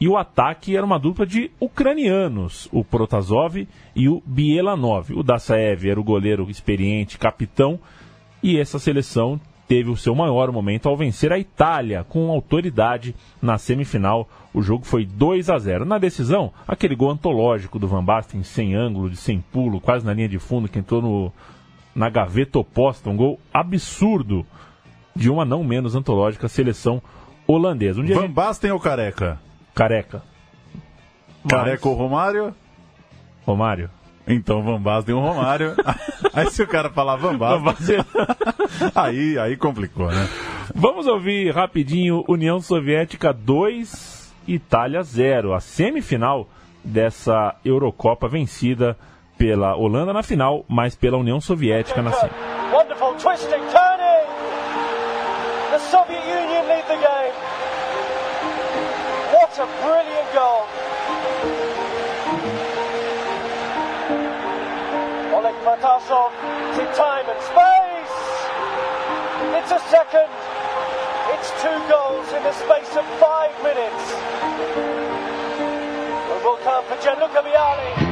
e 0.00 0.08
o 0.08 0.16
ataque 0.16 0.76
era 0.76 0.84
uma 0.84 0.98
dupla 0.98 1.26
de 1.26 1.50
ucranianos, 1.60 2.68
o 2.72 2.84
Protasov 2.84 3.66
e 3.94 4.08
o 4.08 4.22
Bielanov. 4.26 5.10
O 5.14 5.22
Dassaev 5.22 5.86
era 5.88 5.98
o 6.00 6.04
goleiro 6.04 6.48
experiente, 6.50 7.18
capitão, 7.18 7.78
e 8.42 8.58
essa 8.58 8.78
seleção 8.78 9.40
teve 9.66 9.90
o 9.90 9.96
seu 9.96 10.14
maior 10.14 10.52
momento 10.52 10.88
ao 10.88 10.96
vencer 10.96 11.32
a 11.32 11.38
Itália 11.38 12.04
com 12.08 12.30
autoridade 12.30 13.14
na 13.42 13.58
semifinal. 13.58 14.28
O 14.54 14.62
jogo 14.62 14.84
foi 14.84 15.04
2 15.04 15.50
a 15.50 15.58
0. 15.58 15.84
Na 15.84 15.98
decisão, 15.98 16.52
aquele 16.68 16.94
gol 16.94 17.10
antológico 17.10 17.78
do 17.78 17.88
Van 17.88 18.04
Basten 18.04 18.42
sem 18.42 18.74
ângulo, 18.74 19.10
de 19.10 19.16
sem 19.16 19.40
pulo, 19.40 19.80
quase 19.80 20.04
na 20.06 20.12
linha 20.14 20.28
de 20.28 20.38
fundo, 20.38 20.68
que 20.68 20.78
entrou 20.78 21.02
no, 21.02 21.32
na 21.94 22.08
gaveta 22.08 22.58
oposta, 22.58 23.10
um 23.10 23.16
gol 23.16 23.40
absurdo 23.52 24.46
de 25.16 25.30
uma 25.30 25.44
não 25.44 25.64
menos 25.64 25.94
antológica 25.96 26.46
seleção 26.48 27.02
holandesa. 27.46 28.00
Um 28.00 28.06
Van 28.06 28.20
gente- 28.22 28.32
Basten 28.32 28.70
ou 28.70 28.78
Careca? 28.78 29.40
Careca. 29.76 30.22
Careca 31.46 31.86
ou 31.86 31.94
Romário? 31.94 32.54
Romário. 33.46 33.90
Então 34.26 34.62
Van 34.62 34.80
Basten 34.80 35.14
ou 35.14 35.20
Romário. 35.20 35.76
aí 36.32 36.50
se 36.50 36.62
o 36.62 36.66
cara 36.66 36.88
falar 36.88 37.16
Van 37.16 37.36
Basten, 37.36 37.98
aí, 38.96 39.38
aí 39.38 39.54
complicou, 39.54 40.06
né? 40.06 40.28
Vamos 40.74 41.06
ouvir 41.06 41.54
rapidinho 41.54 42.24
União 42.26 42.58
Soviética 42.58 43.34
2, 43.34 44.34
Itália 44.48 45.02
0. 45.02 45.52
A 45.52 45.60
semifinal 45.60 46.48
dessa 46.82 47.54
Eurocopa 47.62 48.26
vencida 48.26 48.96
pela 49.36 49.76
Holanda 49.76 50.12
na 50.14 50.22
final, 50.22 50.64
mas 50.66 50.96
pela 50.96 51.18
União 51.18 51.38
Soviética 51.38 52.00
na 52.00 52.12
semi. 52.12 52.32
Wonderful 52.72 53.14
twisting, 53.16 53.50
turning. 53.50 54.26
The 55.70 55.78
Soviet 55.78 56.24
Union 56.24 56.66
lead 56.66 56.86
the 56.88 56.96
game. 56.96 57.55
What 59.56 59.70
a 59.70 59.80
brilliant 59.80 60.32
goal. 60.34 60.66
Oleg 65.32 65.54
it's 65.64 66.78
in 66.78 66.86
time 66.94 67.24
and 67.24 67.40
space. 67.40 68.16
It's 69.56 69.72
a 69.72 69.80
second. 69.88 70.28
It's 71.32 71.48
two 71.62 71.78
goals 71.88 72.28
in 72.34 72.42
the 72.42 72.52
space 72.52 72.96
of 72.96 73.06
five 73.18 73.50
minutes. 73.62 74.12
It 76.32 76.44
will 76.44 76.58
come 76.58 76.84
for 76.84 77.02
Gianluca 77.02 77.40
Vialli. 77.40 78.05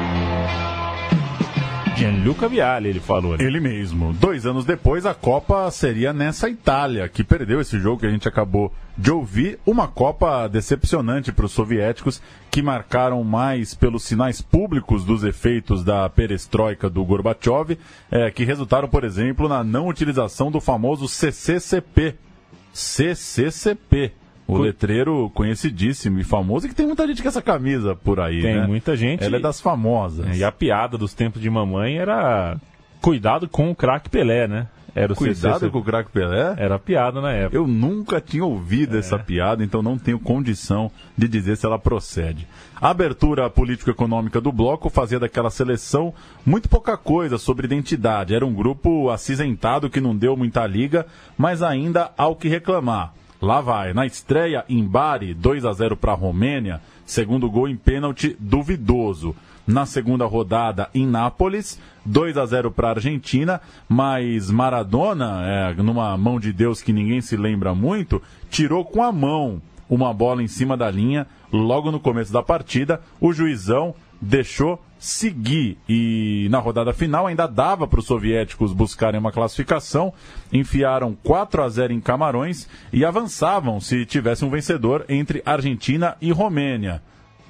Gianluca 1.96 2.48
Vialli, 2.48 2.88
ele 2.88 3.00
falou. 3.00 3.34
ali. 3.34 3.44
Ele 3.44 3.60
mesmo. 3.60 4.12
Dois 4.12 4.44
anos 4.46 4.64
depois, 4.64 5.06
a 5.06 5.14
Copa 5.14 5.70
seria 5.70 6.12
nessa 6.12 6.48
Itália, 6.48 7.08
que 7.08 7.22
perdeu 7.22 7.60
esse 7.60 7.78
jogo 7.78 8.00
que 8.00 8.06
a 8.06 8.10
gente 8.10 8.26
acabou 8.26 8.72
de 8.98 9.12
ouvir. 9.12 9.58
Uma 9.64 9.86
Copa 9.86 10.48
decepcionante 10.48 11.32
para 11.32 11.46
os 11.46 11.52
soviéticos, 11.52 12.20
que 12.50 12.62
marcaram 12.62 13.22
mais 13.22 13.74
pelos 13.74 14.04
sinais 14.04 14.42
públicos 14.42 15.04
dos 15.04 15.22
efeitos 15.22 15.84
da 15.84 16.08
perestroika 16.08 16.90
do 16.90 17.04
Gorbachev, 17.04 17.78
eh, 18.10 18.30
que 18.30 18.44
resultaram, 18.44 18.88
por 18.88 19.04
exemplo, 19.04 19.48
na 19.48 19.62
não 19.62 19.86
utilização 19.88 20.50
do 20.50 20.60
famoso 20.60 21.06
CCCP. 21.08 22.16
CCCP. 22.72 24.12
O 24.46 24.58
letreiro 24.58 25.30
conhecidíssimo 25.34 26.20
e 26.20 26.24
famoso, 26.24 26.66
e 26.66 26.68
que 26.68 26.74
tem 26.74 26.86
muita 26.86 27.06
gente 27.06 27.22
com 27.22 27.28
essa 27.28 27.40
camisa 27.40 27.96
por 27.96 28.20
aí, 28.20 28.42
Tem 28.42 28.56
né? 28.56 28.66
muita 28.66 28.94
gente. 28.94 29.24
Ela 29.24 29.36
é 29.36 29.40
das 29.40 29.60
famosas. 29.60 30.36
E 30.36 30.44
a 30.44 30.52
piada 30.52 30.98
dos 30.98 31.14
tempos 31.14 31.40
de 31.40 31.48
mamãe 31.48 31.96
era 31.96 32.56
cuidado 33.00 33.48
com 33.48 33.70
o 33.70 33.74
craque 33.74 34.10
Pelé, 34.10 34.46
né? 34.46 34.66
Era 34.94 35.12
o 35.12 35.16
Cuidado 35.16 35.70
com 35.72 35.78
o 35.78 35.82
craque 35.82 36.10
Pelé. 36.12 36.54
Era 36.56 36.78
piada 36.78 37.20
na 37.20 37.32
época. 37.32 37.56
Eu 37.56 37.66
nunca 37.66 38.20
tinha 38.20 38.44
ouvido 38.44 38.96
essa 38.96 39.18
piada, 39.18 39.64
então 39.64 39.82
não 39.82 39.98
tenho 39.98 40.20
condição 40.20 40.88
de 41.18 41.26
dizer 41.26 41.56
se 41.56 41.66
ela 41.66 41.78
procede. 41.80 42.46
A 42.80 42.90
abertura 42.90 43.50
político-econômica 43.50 44.40
do 44.40 44.52
bloco 44.52 44.88
fazia 44.88 45.18
daquela 45.18 45.50
seleção 45.50 46.14
muito 46.46 46.68
pouca 46.68 46.96
coisa 46.96 47.38
sobre 47.38 47.66
identidade. 47.66 48.34
Era 48.34 48.46
um 48.46 48.54
grupo 48.54 49.10
acinzentado 49.10 49.90
que 49.90 50.00
não 50.00 50.16
deu 50.16 50.36
muita 50.36 50.64
liga, 50.64 51.06
mas 51.36 51.60
ainda 51.60 52.12
há 52.16 52.28
o 52.28 52.36
que 52.36 52.48
reclamar. 52.48 53.12
Lá 53.44 53.60
vai, 53.60 53.92
na 53.92 54.06
estreia 54.06 54.64
em 54.70 54.82
Bari, 54.82 55.34
2 55.34 55.66
a 55.66 55.72
0 55.74 55.98
para 55.98 56.12
a 56.12 56.16
Romênia, 56.16 56.80
segundo 57.04 57.50
gol 57.50 57.68
em 57.68 57.76
pênalti 57.76 58.34
duvidoso. 58.40 59.36
Na 59.66 59.84
segunda 59.84 60.24
rodada 60.24 60.88
em 60.94 61.06
Nápoles, 61.06 61.78
2 62.06 62.38
a 62.38 62.46
0 62.46 62.70
para 62.70 62.88
a 62.88 62.90
Argentina, 62.92 63.60
mas 63.86 64.50
Maradona, 64.50 65.42
é, 65.44 65.74
numa 65.74 66.16
mão 66.16 66.40
de 66.40 66.54
Deus 66.54 66.80
que 66.80 66.90
ninguém 66.90 67.20
se 67.20 67.36
lembra 67.36 67.74
muito, 67.74 68.22
tirou 68.48 68.82
com 68.82 69.02
a 69.02 69.12
mão 69.12 69.60
uma 69.90 70.10
bola 70.14 70.42
em 70.42 70.48
cima 70.48 70.74
da 70.74 70.90
linha 70.90 71.26
logo 71.52 71.90
no 71.90 72.00
começo 72.00 72.32
da 72.32 72.42
partida. 72.42 73.02
O 73.20 73.30
juizão 73.30 73.94
deixou 74.22 74.82
seguir 75.04 75.76
e 75.86 76.48
na 76.50 76.58
rodada 76.58 76.92
final 76.92 77.26
ainda 77.26 77.46
dava 77.46 77.86
para 77.86 78.00
os 78.00 78.06
soviéticos 78.06 78.72
buscarem 78.72 79.20
uma 79.20 79.30
classificação, 79.30 80.12
enfiaram 80.50 81.14
4 81.22 81.62
a 81.62 81.68
0 81.68 81.92
em 81.92 82.00
Camarões 82.00 82.66
e 82.90 83.04
avançavam 83.04 83.80
se 83.80 84.06
tivesse 84.06 84.44
um 84.44 84.50
vencedor 84.50 85.04
entre 85.08 85.42
Argentina 85.44 86.16
e 86.22 86.32
Romênia. 86.32 87.02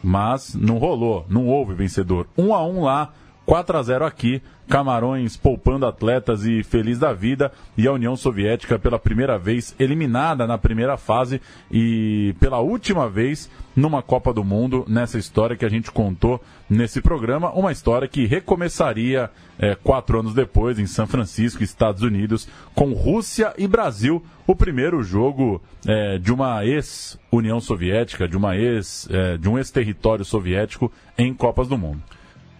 Mas 0.02 0.54
não 0.54 0.78
rolou, 0.78 1.24
não 1.28 1.46
houve 1.46 1.74
vencedor. 1.74 2.26
1 2.36 2.54
a 2.54 2.66
1 2.66 2.82
lá, 2.82 3.12
4 3.46 3.78
a 3.78 3.82
0 3.82 4.04
aqui. 4.04 4.42
Camarões 4.66 5.36
poupando 5.36 5.84
atletas 5.84 6.46
e 6.46 6.62
feliz 6.62 6.98
da 6.98 7.12
vida. 7.12 7.52
E 7.76 7.86
a 7.86 7.92
União 7.92 8.16
Soviética, 8.16 8.78
pela 8.78 8.98
primeira 8.98 9.38
vez, 9.38 9.74
eliminada 9.78 10.46
na 10.46 10.56
primeira 10.56 10.96
fase 10.96 11.40
e 11.70 12.34
pela 12.40 12.60
última 12.60 13.08
vez 13.08 13.50
numa 13.76 14.02
Copa 14.02 14.32
do 14.32 14.44
Mundo, 14.44 14.84
nessa 14.88 15.18
história 15.18 15.56
que 15.56 15.64
a 15.64 15.68
gente 15.68 15.90
contou 15.90 16.40
nesse 16.70 17.02
programa. 17.02 17.50
Uma 17.52 17.72
história 17.72 18.08
que 18.08 18.24
recomeçaria 18.24 19.30
é, 19.58 19.74
quatro 19.74 20.20
anos 20.20 20.32
depois, 20.32 20.78
em 20.78 20.86
São 20.86 21.06
Francisco, 21.06 21.62
Estados 21.62 22.02
Unidos, 22.02 22.48
com 22.74 22.92
Rússia 22.92 23.52
e 23.58 23.66
Brasil. 23.66 24.24
O 24.46 24.54
primeiro 24.54 25.02
jogo 25.02 25.60
é, 25.86 26.18
de 26.18 26.32
uma 26.32 26.64
ex-União 26.64 27.60
Soviética, 27.60 28.28
de, 28.28 28.36
uma 28.36 28.56
ex, 28.56 29.08
é, 29.10 29.36
de 29.36 29.48
um 29.48 29.58
ex-território 29.58 30.24
soviético 30.24 30.90
em 31.18 31.34
Copas 31.34 31.68
do 31.68 31.76
Mundo 31.76 32.02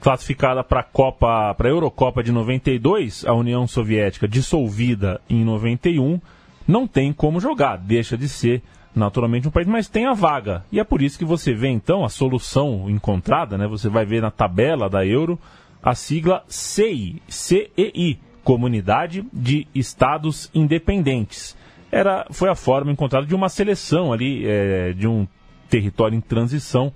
classificada 0.04 0.62
para 0.62 0.80
a 0.80 0.84
Copa, 0.84 1.54
para 1.54 1.66
a 1.66 1.70
Eurocopa 1.70 2.22
de 2.22 2.30
92, 2.30 3.24
a 3.24 3.32
União 3.32 3.66
Soviética 3.66 4.28
dissolvida 4.28 5.18
em 5.30 5.42
91, 5.42 6.20
não 6.68 6.86
tem 6.86 7.10
como 7.10 7.40
jogar, 7.40 7.78
deixa 7.78 8.14
de 8.14 8.28
ser 8.28 8.62
naturalmente 8.94 9.48
um 9.48 9.50
país, 9.50 9.66
mas 9.66 9.88
tem 9.88 10.04
a 10.04 10.12
vaga. 10.12 10.62
E 10.70 10.78
é 10.78 10.84
por 10.84 11.00
isso 11.00 11.18
que 11.18 11.24
você 11.24 11.54
vê 11.54 11.68
então 11.68 12.04
a 12.04 12.10
solução 12.10 12.84
encontrada, 12.90 13.56
né? 13.56 13.66
Você 13.66 13.88
vai 13.88 14.04
ver 14.04 14.20
na 14.20 14.30
tabela 14.30 14.90
da 14.90 15.06
Euro 15.06 15.40
a 15.82 15.94
sigla 15.94 16.44
CEI, 16.48 17.22
CEI, 17.26 18.18
Comunidade 18.44 19.24
de 19.32 19.66
Estados 19.74 20.50
Independentes. 20.54 21.56
Era, 21.90 22.26
foi 22.30 22.50
a 22.50 22.54
forma 22.54 22.92
encontrada 22.92 23.26
de 23.26 23.34
uma 23.34 23.48
seleção 23.48 24.12
ali, 24.12 24.46
é, 24.46 24.92
de 24.92 25.08
um 25.08 25.26
território 25.70 26.14
em 26.14 26.20
transição, 26.20 26.92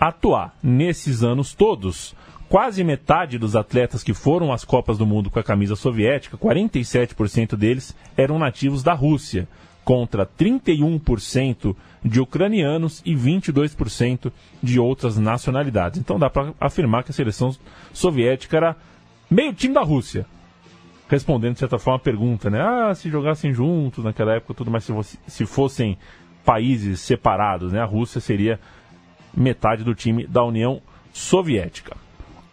atuar. 0.00 0.56
Nesses 0.62 1.22
anos 1.22 1.52
todos, 1.52 2.14
quase 2.48 2.82
metade 2.84 3.38
dos 3.38 3.56
atletas 3.56 4.02
que 4.02 4.14
foram 4.14 4.52
às 4.52 4.64
Copas 4.64 4.98
do 4.98 5.06
Mundo 5.06 5.30
com 5.30 5.38
a 5.38 5.44
camisa 5.44 5.76
soviética, 5.76 6.36
47% 6.36 7.56
deles 7.56 7.96
eram 8.16 8.38
nativos 8.38 8.82
da 8.82 8.94
Rússia, 8.94 9.48
contra 9.86 10.26
31% 10.26 11.76
de 12.04 12.20
ucranianos 12.20 13.00
e 13.06 13.14
22% 13.14 14.32
de 14.60 14.80
outras 14.80 15.16
nacionalidades. 15.16 16.00
Então 16.00 16.18
dá 16.18 16.28
para 16.28 16.52
afirmar 16.60 17.04
que 17.04 17.12
a 17.12 17.14
seleção 17.14 17.54
soviética 17.92 18.56
era 18.56 18.76
meio 19.30 19.54
time 19.54 19.72
da 19.72 19.82
Rússia. 19.82 20.26
Respondendo, 21.08 21.52
de 21.52 21.60
certa 21.60 21.78
forma, 21.78 21.98
a 21.98 22.02
pergunta, 22.02 22.50
né? 22.50 22.60
Ah, 22.60 22.92
se 22.96 23.08
jogassem 23.08 23.52
juntos 23.52 24.02
naquela 24.02 24.34
época, 24.34 24.54
tudo 24.54 24.72
mais, 24.72 24.82
se, 24.82 24.92
fosse, 24.92 25.18
se 25.24 25.46
fossem 25.46 25.96
países 26.44 26.98
separados, 26.98 27.72
né? 27.72 27.80
A 27.80 27.84
Rússia 27.84 28.20
seria 28.20 28.58
metade 29.36 29.84
do 29.84 29.94
time 29.94 30.26
da 30.26 30.42
União 30.42 30.82
Soviética. 31.12 31.96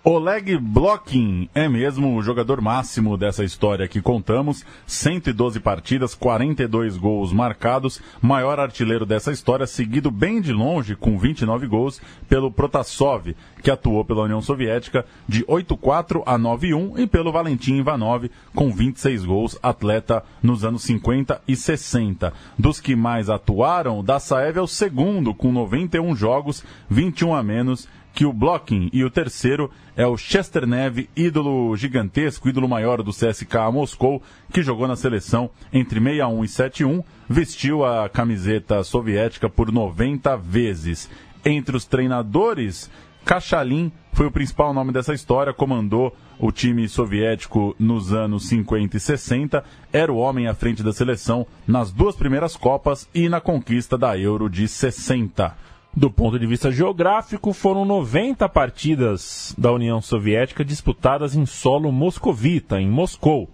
Oleg 0.06 0.58
Blokin 0.58 1.48
é 1.56 1.70
mesmo 1.70 2.18
o 2.18 2.22
jogador 2.22 2.60
máximo 2.60 3.18
dessa 3.18 3.42
história 3.42 3.88
que 3.88 4.02
contamos. 4.02 4.66
112 4.86 5.62
partidas, 5.62 6.14
42 6.14 6.98
gols 6.98 7.32
marcados, 7.32 8.02
maior 8.22 8.60
artilheiro 8.60 9.06
dessa 9.06 9.32
história, 9.32 9.66
seguido 9.66 10.12
bem 10.12 10.42
de 10.42 10.52
longe, 10.52 10.94
com 10.94 11.18
29 11.18 11.68
gols, 11.68 12.02
pelo 12.28 12.52
Protasov, 12.52 13.34
que 13.62 13.72
atuou 13.72 14.04
pela 14.04 14.24
União 14.24 14.42
Soviética 14.42 15.06
de 15.26 15.46
8-4 15.46 16.22
a 16.26 16.38
9-1, 16.38 17.00
e 17.00 17.08
pelo 17.08 17.32
Valentim 17.32 17.76
Ivanov, 17.76 18.30
com 18.54 18.74
26 18.74 19.24
gols, 19.24 19.58
atleta 19.64 20.22
nos 20.44 20.66
anos 20.66 20.84
50 20.84 21.42
e 21.48 21.56
60. 21.56 22.34
Dos 22.60 22.82
que 22.82 22.94
mais 22.94 23.30
atuaram, 23.30 24.04
Dassaev 24.04 24.58
é 24.58 24.62
o 24.62 24.68
segundo, 24.68 25.34
com 25.34 25.50
91 25.50 26.14
jogos, 26.14 26.62
21 26.90 27.34
a 27.34 27.42
menos 27.42 27.88
que 28.14 28.26
o 28.26 28.32
Blocking 28.32 28.90
e 28.94 29.04
o 29.04 29.10
terceiro 29.10 29.72
é 29.96 30.06
o 30.06 30.16
Chesternev, 30.16 31.10
ídolo 31.16 31.76
gigantesco, 31.76 32.48
ídolo 32.48 32.70
maior 32.70 33.02
do 33.02 33.12
CSKA 33.12 33.72
Moscou, 33.72 34.22
que 34.52 34.62
jogou 34.62 34.88
na 34.88 34.96
seleção 34.96 35.50
entre 35.72 36.00
61 36.00 36.44
e 36.44 36.48
71, 36.48 37.04
vestiu 37.28 37.84
a 37.84 38.08
camiseta 38.08 38.84
soviética 38.84 39.50
por 39.50 39.72
90 39.72 40.38
vezes. 40.38 41.10
Entre 41.44 41.76
os 41.76 41.86
treinadores, 41.86 42.90
Kachalin 43.26 43.92
foi 44.14 44.28
o 44.28 44.32
principal 44.32 44.74
nome 44.74 44.92
dessa 44.92 45.14
história, 45.14 45.54
comandou 45.54 46.16
o 46.38 46.52
time 46.52 46.88
soviético 46.88 47.76
nos 47.80 48.14
anos 48.14 48.48
50 48.48 48.98
e 48.98 49.00
60, 49.00 49.64
era 49.92 50.12
o 50.12 50.18
homem 50.18 50.48
à 50.48 50.54
frente 50.54 50.84
da 50.84 50.94
seleção 50.94 51.48
nas 51.66 51.92
duas 51.92 52.16
primeiras 52.16 52.56
Copas 52.56 53.10
e 53.14 53.28
na 53.28 53.42
conquista 53.42 53.98
da 53.98 54.18
Euro 54.18 54.50
de 54.50 54.68
60. 54.68 55.73
Do 55.96 56.10
ponto 56.10 56.40
de 56.40 56.48
vista 56.48 56.72
geográfico, 56.72 57.54
foram 57.54 57.86
90 57.86 58.50
partidas 58.50 59.54
da 59.56 59.72
União 59.72 60.02
Soviética 60.02 60.66
disputadas 60.66 61.36
em 61.36 61.46
solo 61.46 61.92
moscovita, 61.92 62.82
em 62.82 62.90
Moscou. 62.90 63.48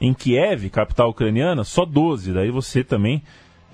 Em 0.00 0.12
Kiev, 0.12 0.68
capital 0.70 1.10
ucraniana, 1.10 1.62
só 1.62 1.84
12. 1.84 2.32
Daí 2.32 2.50
você 2.50 2.82
também 2.82 3.22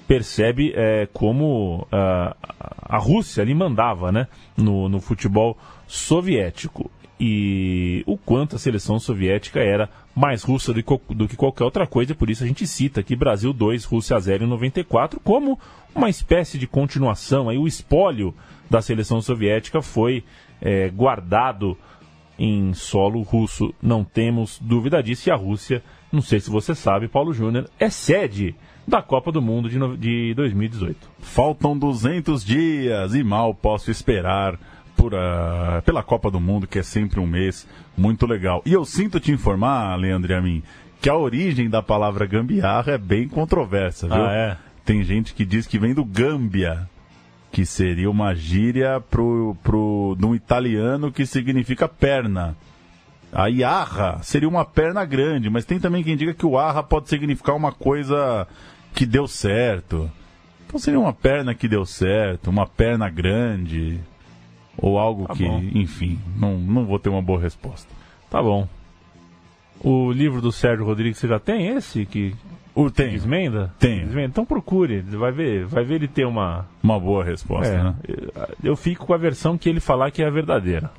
percebe 0.07 0.73
é, 0.77 1.09
como 1.15 1.87
uh, 1.91 2.37
a 2.83 2.99
Rússia 2.99 3.43
ali 3.43 3.55
mandava 3.55 4.13
né, 4.13 4.29
no, 4.55 4.87
no 4.87 5.01
futebol 5.01 5.57
soviético. 5.87 6.91
E 7.23 8.03
o 8.07 8.17
quanto 8.17 8.57
a 8.57 8.59
seleção 8.59 8.99
soviética 8.99 9.61
era 9.61 9.91
mais 10.17 10.43
russa 10.43 10.73
do 10.73 10.83
que, 10.83 11.15
do 11.15 11.29
que 11.29 11.37
qualquer 11.37 11.65
outra 11.65 11.87
coisa, 11.87 12.15
por 12.15 12.31
isso 12.31 12.43
a 12.43 12.47
gente 12.47 12.67
cita 12.67 13.01
aqui 13.01 13.15
Brasil 13.15 13.53
2, 13.53 13.85
Rússia 13.85 14.19
0 14.19 14.45
em 14.45 14.49
94, 14.49 15.21
como 15.21 15.59
uma 15.95 16.09
espécie 16.09 16.57
de 16.57 16.67
continuação. 16.67 17.51
Aí 17.51 17.59
o 17.59 17.67
espólio 17.67 18.35
da 18.71 18.81
seleção 18.81 19.21
soviética 19.21 19.83
foi 19.83 20.25
é, 20.63 20.89
guardado 20.89 21.77
em 22.39 22.73
solo 22.73 23.21
russo, 23.21 23.75
não 23.83 24.03
temos 24.03 24.59
dúvida 24.59 25.03
disso. 25.03 25.29
E 25.29 25.33
a 25.33 25.37
Rússia, 25.37 25.83
não 26.11 26.23
sei 26.23 26.41
se 26.41 26.49
você 26.49 26.75
sabe, 26.75 27.07
Paulo 27.07 27.35
Júnior, 27.35 27.69
é 27.79 27.91
sede 27.91 28.55
da 28.89 29.03
Copa 29.03 29.31
do 29.31 29.43
Mundo 29.43 29.69
de, 29.69 29.79
de 29.99 30.35
2018. 30.35 30.97
Faltam 31.19 31.77
200 31.77 32.43
dias 32.43 33.15
e 33.15 33.23
mal 33.23 33.55
posso 33.55 33.91
esperar 33.91 34.59
por, 35.01 35.15
uh, 35.15 35.81
pela 35.83 36.03
Copa 36.03 36.31
do 36.31 36.39
Mundo, 36.39 36.67
que 36.67 36.79
é 36.79 36.83
sempre 36.83 37.19
um 37.19 37.27
mês 37.27 37.67
muito 37.97 38.27
legal. 38.27 38.63
E 38.67 38.73
eu 38.75 38.85
sinto 38.85 39.19
te 39.19 39.33
informar, 39.33 39.97
Leandro 39.97 40.31
e 40.31 40.35
a 40.35 40.43
mim, 40.43 40.63
que 41.01 41.09
a 41.09 41.17
origem 41.17 41.71
da 41.71 41.83
palavra 41.83 42.27
gambiarra 42.27 42.93
é 42.93 42.99
bem 42.99 43.27
controversa, 43.27 44.07
viu? 44.07 44.23
Ah, 44.23 44.33
é? 44.33 44.57
Tem 44.85 45.03
gente 45.03 45.33
que 45.33 45.47
diz 45.47 45.67
que 45.67 45.79
vem 45.79 45.95
do 45.95 46.05
gambia, 46.05 46.87
que 47.51 47.65
seria 47.65 48.11
uma 48.11 48.35
gíria 48.35 49.01
pro, 49.01 49.57
pro, 49.63 50.15
de 50.19 50.27
um 50.27 50.35
italiano 50.35 51.11
que 51.11 51.25
significa 51.25 51.89
perna. 51.89 52.55
A 53.33 53.49
iarra 53.49 54.19
seria 54.23 54.49
uma 54.49 54.67
perna 54.67 55.05
grande, 55.07 55.49
mas 55.49 55.65
tem 55.65 55.79
também 55.79 56.05
quem 56.05 56.17
diga 56.17 56.35
que 56.35 56.45
o 56.45 56.59
arra 56.59 56.83
pode 56.83 57.09
significar 57.09 57.57
uma 57.57 57.73
coisa 57.73 58.47
que 58.95 59.07
deu 59.07 59.27
certo. 59.27 60.11
Então 60.67 60.79
seria 60.79 61.01
uma 61.01 61.13
perna 61.15 61.55
que 61.55 61.67
deu 61.67 61.87
certo, 61.87 62.51
uma 62.51 62.67
perna 62.67 63.09
grande, 63.09 63.99
ou 64.81 64.99
algo 64.99 65.27
Tá 65.27 65.35
que, 65.35 65.45
bom. 65.47 65.61
enfim, 65.75 66.19
não, 66.37 66.57
não 66.59 66.85
vou 66.87 66.99
ter 66.99 67.09
uma 67.09 67.23
boa 67.23 67.41
resposta. 67.41 67.89
Tá 68.31 68.43
bom. 68.43 68.67
O 69.83 70.13
livro 70.13 70.41
do 70.43 70.53
Sérgio 70.53 70.85
Rodrigues, 70.85 71.19
você 71.19 71.27
já 71.29 71.39
tem 71.39 71.69
esse 71.69 72.05
que 72.05 72.35
o 72.75 72.91
tem? 72.91 73.11
Tenho. 73.79 74.05
Desmenda? 74.07 74.29
Então 74.29 74.45
procure, 74.45 75.01
vai 75.01 75.33
ver, 75.33 75.65
vai 75.67 75.85
ver 75.85 75.95
ele 75.97 76.09
ter 76.09 76.27
uma 76.27 76.67
uma 76.83 76.99
boa 77.01 77.25
resposta, 77.25 77.73
É, 77.73 77.83
né? 77.83 77.95
Eu 78.63 78.77
fico 78.77 79.07
com 79.07 79.15
a 79.15 79.19
versão 79.19 79.57
que 79.59 79.69
ele 79.69 79.81
falar 79.81 80.11
que 80.11 80.23
é 80.23 80.27
a 80.27 80.31
verdadeira. 80.31 80.91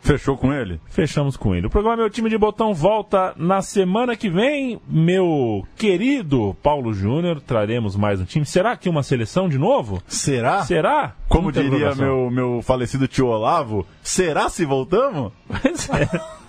Fechou 0.00 0.36
com 0.36 0.52
ele? 0.52 0.80
Fechamos 0.86 1.36
com 1.36 1.54
ele. 1.54 1.66
O 1.66 1.70
programa 1.70 1.98
Meu 1.98 2.10
Time 2.10 2.30
de 2.30 2.38
Botão 2.38 2.72
volta 2.74 3.34
na 3.36 3.62
semana 3.62 4.16
que 4.16 4.30
vem. 4.30 4.80
Meu 4.88 5.66
querido 5.76 6.56
Paulo 6.62 6.92
Júnior, 6.92 7.40
traremos 7.40 7.96
mais 7.96 8.20
um 8.20 8.24
time. 8.24 8.46
Será 8.46 8.76
que 8.76 8.88
uma 8.88 9.02
seleção 9.02 9.48
de 9.48 9.58
novo? 9.58 10.02
Será? 10.08 10.62
Será? 10.64 11.14
Como 11.28 11.44
Muita 11.44 11.62
diria 11.62 11.94
meu, 11.94 12.30
meu 12.30 12.62
falecido 12.62 13.06
tio 13.06 13.26
Olavo, 13.26 13.86
será 14.02 14.48
se 14.48 14.64
voltamos? 14.64 15.32
Pois 15.62 15.88
é. 15.90 16.40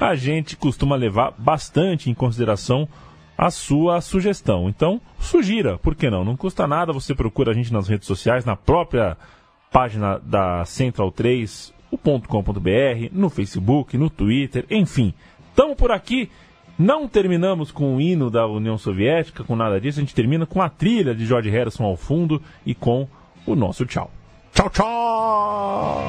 A 0.00 0.14
gente 0.16 0.56
costuma 0.56 0.96
levar 0.96 1.32
bastante 1.38 2.10
em 2.10 2.14
consideração 2.14 2.88
a 3.38 3.50
sua 3.50 4.00
sugestão. 4.00 4.68
Então, 4.68 5.00
sugira, 5.18 5.78
por 5.78 5.94
que 5.94 6.10
não? 6.10 6.24
Não 6.24 6.36
custa 6.36 6.66
nada, 6.66 6.92
você 6.92 7.14
procura 7.14 7.52
a 7.52 7.54
gente 7.54 7.72
nas 7.72 7.86
redes 7.86 8.06
sociais, 8.06 8.44
na 8.44 8.56
própria 8.56 9.16
página 9.70 10.18
da 10.18 10.64
Central 10.64 11.12
3, 11.12 11.72
o 11.96 12.20
.com.br, 12.20 13.08
no 13.12 13.28
Facebook, 13.28 13.96
no 13.96 14.10
Twitter, 14.10 14.64
enfim. 14.70 15.12
Estamos 15.50 15.76
por 15.76 15.90
aqui. 15.90 16.30
Não 16.78 17.08
terminamos 17.08 17.72
com 17.72 17.96
o 17.96 18.00
hino 18.00 18.30
da 18.30 18.46
União 18.46 18.76
Soviética, 18.76 19.42
com 19.42 19.56
nada 19.56 19.80
disso. 19.80 19.98
A 19.98 20.02
gente 20.02 20.14
termina 20.14 20.44
com 20.44 20.60
a 20.60 20.68
trilha 20.68 21.14
de 21.14 21.24
George 21.24 21.48
Harrison 21.48 21.84
ao 21.84 21.96
fundo 21.96 22.42
e 22.66 22.74
com 22.74 23.08
o 23.46 23.56
nosso 23.56 23.86
tchau. 23.86 24.10
Tchau, 24.52 24.70
tchau! 24.70 26.04